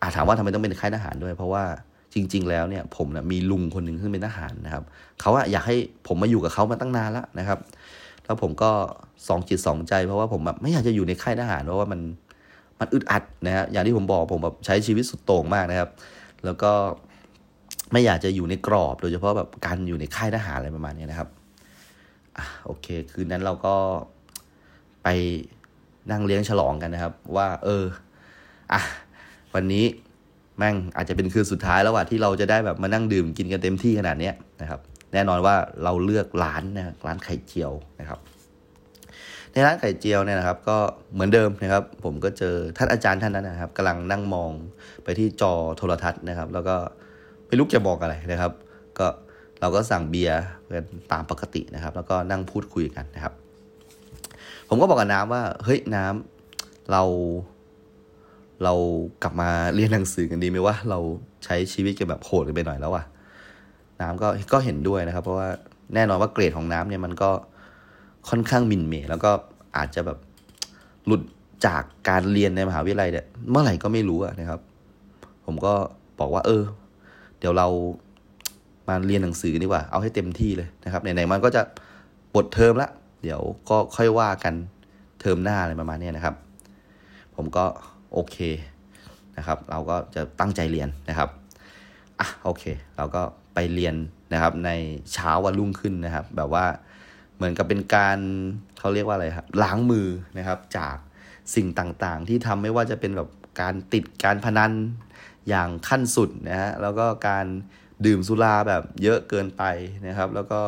[0.00, 1.64] อาถามว่าทำไมต้องเป็นค่ายทหารด้วย เพราะว่า
[2.14, 4.84] จริง ๆ แล้วเนี่ย ผมนะมีลุงคนหนึ่งซึ่งเป็นทหารนะครับ
[5.20, 5.76] เขาอะอยากให้
[6.06, 7.58] ผมมาอยู่กับเขามาตั้งนานแล้วนะครับ
[8.24, 8.70] แล้วผมก็
[9.28, 12.00] สองจิตสองใจ เพราะว่าผมแบบไม่อยากจะอยู่ในค่ายทหารเพราะว่ามัน
[12.80, 15.90] มันอึดอัดนะฮะอย่างที่ผมบอกผมแบบใช้ชีวิตสุดโต่งมากนะครับ
[16.44, 16.72] แล้วก็
[17.92, 21.28] ไม่อยากจะอยู่ในกรอบ โดยเฉพาะแบบการอยู่ในค่ายทหารอะไรประมาณนี้นะครับ
[22.64, 23.74] โอเค คืนนั้นเราก็
[25.04, 25.08] ไป
[26.10, 27.84] นั่งเลี้ยงฉลองกันนะครับ ว่า เออ
[28.72, 28.80] อะ
[29.54, 29.84] วันนี้
[30.58, 34.30] แม่งอาจจะเป็นคืนสุดท้ายแล้วว่ะที่เราจะได้แบบมานั่งดื่มกินกันเต็มที่ขนาดนี้
[34.60, 34.80] นะครับ
[35.12, 38.18] แน่นอนว่าเราเลือกร้านนะร้านไข่เจียวนะครับ
[39.52, 40.76] ในร้านไข่เจียวเนี่ยนะครับ ก็
[41.12, 44.50] เหมือนเดิมนะครับ ผมก็เจอท่านอาจารย์ท่านนั้นนะครับกำลังนั่งมอง
[45.04, 46.76] ไปที่จอโทรทัศน์นะครับ แล้วก็
[47.46, 48.52] ไม่รู้จะบอกอะไรนะครับ
[48.98, 49.06] ก็
[49.60, 50.40] เราก็สั่งเบียร์
[50.74, 53.32] กันตามปกตินะครับ แล้วก็นั่งพูดคุยกันนะครับ
[54.68, 57.02] ผมก็บอกกับน้ำว่า เฮ้ยน้ำเรา
[58.64, 58.74] เรา
[59.22, 60.98] กลับมาเรียนหนังสือกันดีไหมว่าเรา
[61.44, 63.04] ใช้ชีวิตกันแบบโหดกันไปหน่อยแล้วอะ
[64.00, 65.48] น้ำก็ก็เห็นด้วยนะครับ เพราะว่า
[65.94, 67.30] แน่นอนว่าเกรดของน้ำเนี่ยมันก็
[68.28, 69.30] ค่อนข้างมินเมแล้วก็
[69.76, 70.18] อาจจะแบบ
[71.06, 71.22] หลุด
[71.66, 74.60] จากการเรียนในมหาวิทยาลัยเนี่ยเมื่อไหร่ก็ไม่รู้นะครับ
[75.46, 75.74] ผมก็
[76.20, 76.62] บอกว่า เออ
[77.38, 77.68] เดี๋ยวเรา
[78.88, 81.62] มาเรียนหนังสือดีกว่า เอาให้เต็มที่เลยนะครับไหนๆมันก็จะ
[82.34, 82.88] บทเทอมละ
[83.22, 84.54] เดี๋ยวก็ค่อยว่ากัน
[85.20, 86.34] เทอมหน้าอะไรประมาณนี้นะครับ
[87.36, 87.64] ผมก็
[88.12, 88.36] โอเค
[89.36, 91.28] นะครับ เราก็จะตั้งใจเรียนนะครับ
[92.20, 92.64] อะโอเค
[92.96, 93.22] เราก็
[93.54, 93.94] ไปเรียน
[94.32, 94.70] นะครับ ใน
[95.12, 96.66] เช้าวันรุ่งขึ้นนะครับ แบบว่า
[97.36, 98.18] เหมือนกับเป็นการ
[98.78, 100.08] เขาเรียกว่าอะไรครับล้างมือ
[100.38, 100.96] นะครับ จาก
[101.54, 103.28] สิ่งต่างๆ ที่ทำไม่ว่าจะเป็นแบบ
[103.60, 104.72] การติดการพนัน
[105.48, 107.46] อย่างขั้นสุดนะฮะแล้วก็การ
[108.04, 109.62] ดื่มสุราแบบเยอะเกินไป
[110.06, 110.60] นะครับ แล้วก็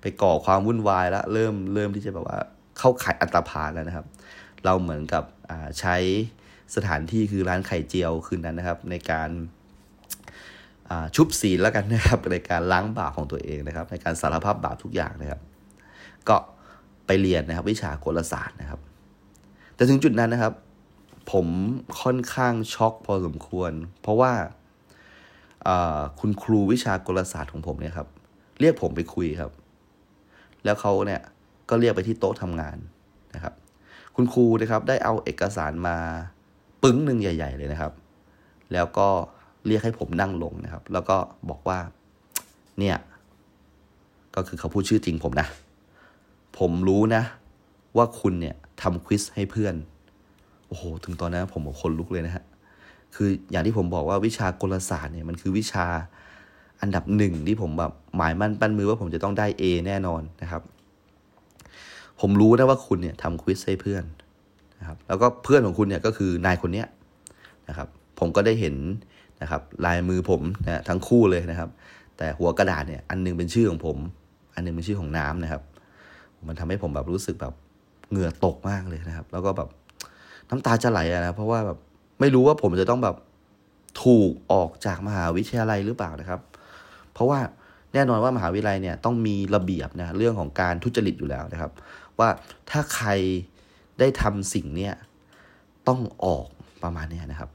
[0.00, 2.38] ไปก่อความวุ่นวายแล้วเริ่มเริ่มที่จะแบบว่า
[2.78, 4.06] เข้าข่ายอัตภาแล้วนะครับ
[4.64, 5.24] เราเหมือนกับ
[5.80, 5.96] ใช้
[6.76, 9.30] สถานที่คือร้านไข่เจียวคืนนั้นนะครับ ในการ
[11.14, 15.40] ชุบศีลแล้วกันนะครับในการล้างบาปของตัวเองนะครับ ในการสารภาพบาปทุกอย่างนะครับ
[16.28, 16.36] ก็
[17.06, 18.80] ไปเรียนนะครับ วิชากลศาสตร์นะครับ
[19.74, 20.52] แต่ถึงจุดนั้นนะครับ
[21.32, 21.46] ผม
[22.02, 23.72] ค่อนข้างช็อกพอสมควร
[24.02, 24.32] เพราะว่า
[26.20, 28.08] คุณครูวิชากลศาสตร์ของผมเนี่ยครับ
[28.60, 29.50] เรียกผมไปคุยครับ
[30.64, 31.20] แล้วเขาเนี่ย
[31.68, 32.76] ก็เรียกไปที่โต๊ะทำงาน
[33.34, 33.54] นะครับ
[34.14, 35.96] คุณครูนะครับได้เอาเอกสารมา
[36.82, 37.92] ปึ้งหนึ่งใหญ่ ๆ เลยนะครับ
[38.72, 39.08] แล้วก็
[39.66, 41.16] เรียกให้ผมนั่งลงนะครับ แล้วก็
[41.50, 41.78] บอกว่า
[42.78, 42.96] เนี่ย
[44.34, 45.46] ก็คือเขาพูดชื่อจริงผมนะ
[46.58, 47.22] ผมรู้นะ
[47.96, 49.74] ว่าคุณเนี่ยทำควิสให้เพื่อน
[50.66, 52.44] โอ้โห ถึงตอนนั้นผมคนลุกเลยนะฮะ
[53.16, 55.86] คืออย่างที่ผมบอกว่าวิชากลศาสตร์เนี่ยมันคือวิชา
[56.80, 60.62] อันดับหนึ่งที่ผมแบบหมายมั่นปั้นมือว่าผมจะต้องได้ A แน่นอนนะครับ
[62.20, 64.04] ผมรู้นะว่าคุณเนี่ยทำควิสให้เพื่อน
[64.80, 66.86] นะครับแล้วก็เพื่อนของคุณเนี่ยก็คือนายคนเนี้ย
[67.68, 67.88] นะครับ
[68.18, 68.74] ผมก็ได้เห็น
[69.42, 71.70] นะครับลายมือผมนะทั้งคู่เลยนะครับ
[72.18, 73.96] แต่หัวกระดาษเนี่ยอันนึงเป็นชื่อของผม
[74.54, 75.62] อันนึงเป็นชื่อของน้ำนะครับ
[76.48, 77.54] มันทำให้ผมแบบรู้สึกแบบ
[78.10, 79.68] เหงื่อตกมากเลยนะครับ แล้วก็แบบ
[80.50, 81.78] น้ำตาจะไหลนะเพราะว่าแบบ
[82.20, 83.16] ไม่รู้ว่าผมจะต้องแบบ
[84.02, 86.40] ถูกออกจากมหาวิทยาลัยหรือเปล่านะครับ
[87.12, 87.40] เพราะว่า
[87.94, 91.72] แน่นอนว่ามหาวิทยาลัยเนี่ยต้องมีระเบียบนะเรื่องของการทุจริตอยู่แล้วนะครับ
[92.18, 92.28] ว่า
[92.70, 93.08] ถ้าใคร
[93.98, 94.94] ได้ทำสิ่งเนี้ย
[95.88, 96.46] ต้องออก
[96.82, 97.50] ประมาณนี้นะครับ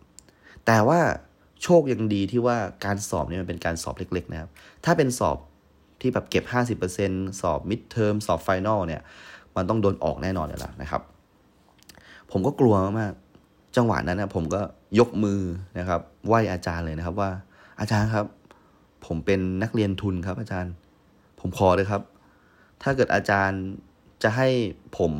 [0.66, 1.00] แต่ว่า
[1.64, 4.50] โชคยังดีที่ว่าการสอบเนี่ยมันเป็นการสอบเล็ก ๆ นะครับ
[4.86, 5.38] ถ้าเป็นสอบ
[6.02, 6.46] ที่แบบเก็บ
[6.92, 9.02] 50%สอบ midterm สอบ final เนี่ย
[9.56, 11.02] มันต้องโดนออกแน่นอนเลยล่ะนะครับ
[12.32, 13.14] ผมก็กลัวมาก
[13.76, 14.62] จังหวะนั้นนะผมก็
[15.00, 15.42] ยกมือ
[15.80, 17.32] นะครับ ไหว้อาจารย์เลยนะครับ ว่า
[17.80, 18.26] อาจารย์ครับ
[19.06, 20.74] ผมเป็นนักเรียนทุนครับ อาจารย์
[21.40, 22.02] ผมขอเลยครับ
[22.84, 23.62] ถ้าเกิดอาจารย์
[24.24, 24.48] จะให้
[24.98, 25.12] ผม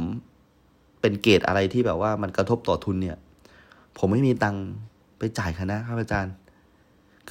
[1.02, 3.18] เป็นเกรดอะไรที่แบบว่ามันกระทบต่อทุนเนี่ย
[3.98, 4.66] ผมไม่มีตังค์
[5.18, 6.34] ไปจ่ายคณะครับอาจารย์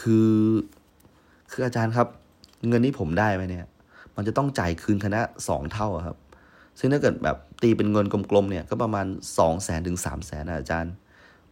[0.00, 0.30] คือ
[1.50, 2.08] คืออาจารย์ครับ
[2.68, 3.66] เงินที่ผมได้ไปเนี่ย
[4.16, 6.16] มันจะต้องจ่ายคืนคณะสองเท่าครับ
[6.78, 9.06] ซึ่งถ้าเกิดแบบตีเป็นเงินกลมๆเนี่ยก็ประมาณ
[9.38, 10.92] สองแสนถึงสามแสนนะอาจารย์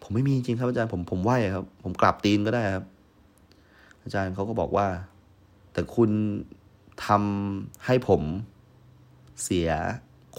[0.02, 2.84] ผมไม่มีจริงครับอาจารย์ผมผมไหวครับ ผมกราบตีนก็ได้ครับ
[4.02, 4.86] อาจารย์เขาก็บอกว่า
[5.72, 6.10] แต่คุณ
[7.06, 8.22] ทำให้ผม
[9.42, 9.68] เสีย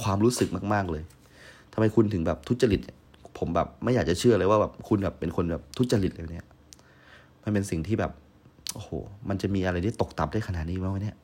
[0.01, 1.03] ความรู้สึกมาก ๆ เลย
[1.73, 2.81] ทำไมคุณถึงแบบทุจริต
[3.37, 6.45] ผมแบบไม่อยากจะเชื่อเลยว่าแบบคุณแบบเป็นคนแบบทุจริตเลยเนี่ย
[7.43, 8.11] มันเป็นสิ่งที่แบบ
[8.73, 8.89] โอ้โห
[9.29, 11.15] มันจะมีอะไรที่ตกต่ำได้ขนาดนี้ไหมวะเนี่ย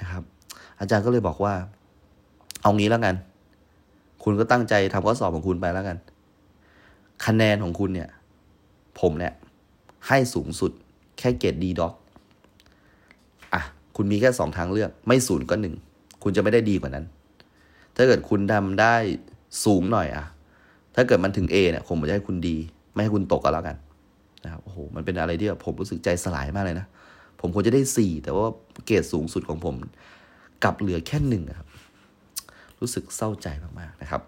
[0.00, 0.22] นะครับ
[0.80, 1.52] อาจารย์ก็เลยบอกว่า
[2.62, 3.14] เอางี้แล้วกัน
[4.22, 5.96] คุณก็ตั้งใจทำข้อสอบของคุณไปแล้วกัน
[7.26, 8.08] คะแนนของคุณเนี่ย
[9.00, 9.34] ผมเนี่ย
[10.08, 10.72] ให้สูงสุด
[11.18, 11.94] แค่เกรดดีด็อก
[13.54, 13.62] อะ
[13.96, 15.74] คุณมีแค่สองทางเลือก ไม่ศูนย์ก็หนึ่ง
[16.22, 17.04] คุณจะไม่ได้ดีกว่านั้น
[17.96, 18.94] ถ้าเกิดคุณทำได้
[19.64, 20.24] สูงหน่อยอะ
[20.94, 22.56] ถ้าเกิดมันถึง A เนี่ยผมจะให้คุณดี
[22.92, 23.76] ไม่ให้คุณตกก็แล้วกัน
[24.44, 26.86] นะครับโอ้โหมันเป็นอะไรที่แบบผมรู้สึกใจสลายมากเลยนะ
[27.40, 28.46] ผมควรจะได้สี่แต่ว่า
[28.86, 29.74] เกรดสูงสุดของผม
[30.64, 31.68] กลับเหลือแค่หนึ่งครับ
[32.80, 33.48] รู้สึกเศร้าใจ
[33.80, 34.22] มากๆนะครับ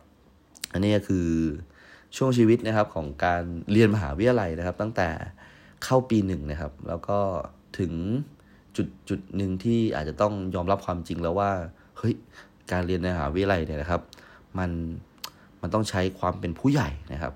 [0.72, 1.26] อันนี้ก็คือ
[2.16, 3.42] ช่วงชีวิตนะครับของการ
[3.72, 5.08] เรียนมหาวิทยาลัยนะครับ ตั้งแต่
[5.84, 7.18] เข้าปีหนึ่งนะครับ แล้วก็
[7.78, 7.92] ถึง
[8.76, 11.50] จุดจุดหนึ่งที่อาจจะต้องยอมรับความจริงแล้วว่า
[11.98, 12.14] เฮ้ย
[12.72, 14.02] การเรียนในมหาวิทยาลัยเนี่ยนะครับ
[14.58, 14.70] มัน
[15.62, 17.32] มันต้องใช้ความเป็นผู้ใหญ่นะครับ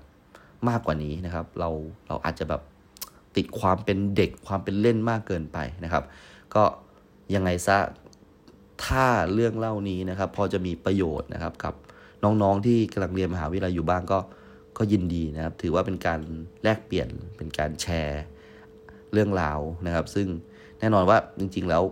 [0.69, 1.69] มากกว่านี้นะครับ เรา
[2.07, 2.61] เราอาจจะแบบ
[3.35, 6.03] ติดความเป็นเด็กความเป็นเล่นมากเกินไปนะครับ
[6.55, 6.63] ก็
[7.35, 7.77] ยังไงซะ
[8.85, 11.73] ถ้าเรื่องเล่านี้นะครับ พอจะมีประโยชน์นะครับกับ
[12.23, 14.19] น้องๆที่กำลังเรียนมหาวิทยาลัยอยู่บ้างก็
[14.77, 16.19] ก็ยินดีนะครับ ถือว่าเป็นการ
[16.63, 18.23] แลกเปลี่ยนเป็นการแชร์
[19.13, 20.27] เรื่องราวนะครับ ซึ่ง
[20.79, 21.83] แน่นอนว่าจริง ๆ แล้ว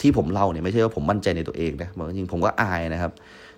[0.00, 3.12] ที่ผมเล่าเนี่ยไม่ใช่ว่าผมมั่นใจในตัวเองนะบางจริงผมก็อายนะครับ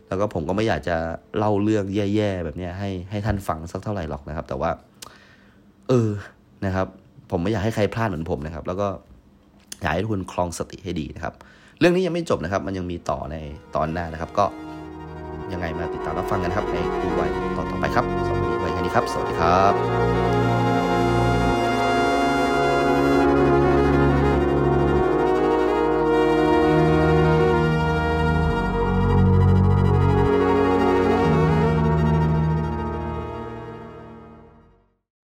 [0.09, 0.97] แล้วก็ผมก็ไม่อยากจะ
[1.39, 4.71] เล่าเรื่องแย่ๆแบบนี้ให้ให้ท่านฟังสักเท่าไหร่หรอกนะครับ แต่ว่า
[5.89, 6.11] เออ
[6.65, 6.87] นะครับ
[7.31, 8.89] ผมไม่อยากให้ใครพลาดเหมือนผมนะครับ แล้วก็
[9.81, 11.35] อยากให้ทุกคนคลองสติให้ดีนะครับ
[11.79, 13.37] เรื่องนี้ยังไม่จบนะครับ มันยังมีต่อใน
[13.77, 14.45] ตอนหน้านะครับ ก็
[15.53, 17.27] ยังไงมาติดตามรับฟังกันครับในดูไว้
[17.57, 20.36] ตอนต่อไปครับสำหรับวันนี้ไว้แค่นี้ครับ สวัสดีครับ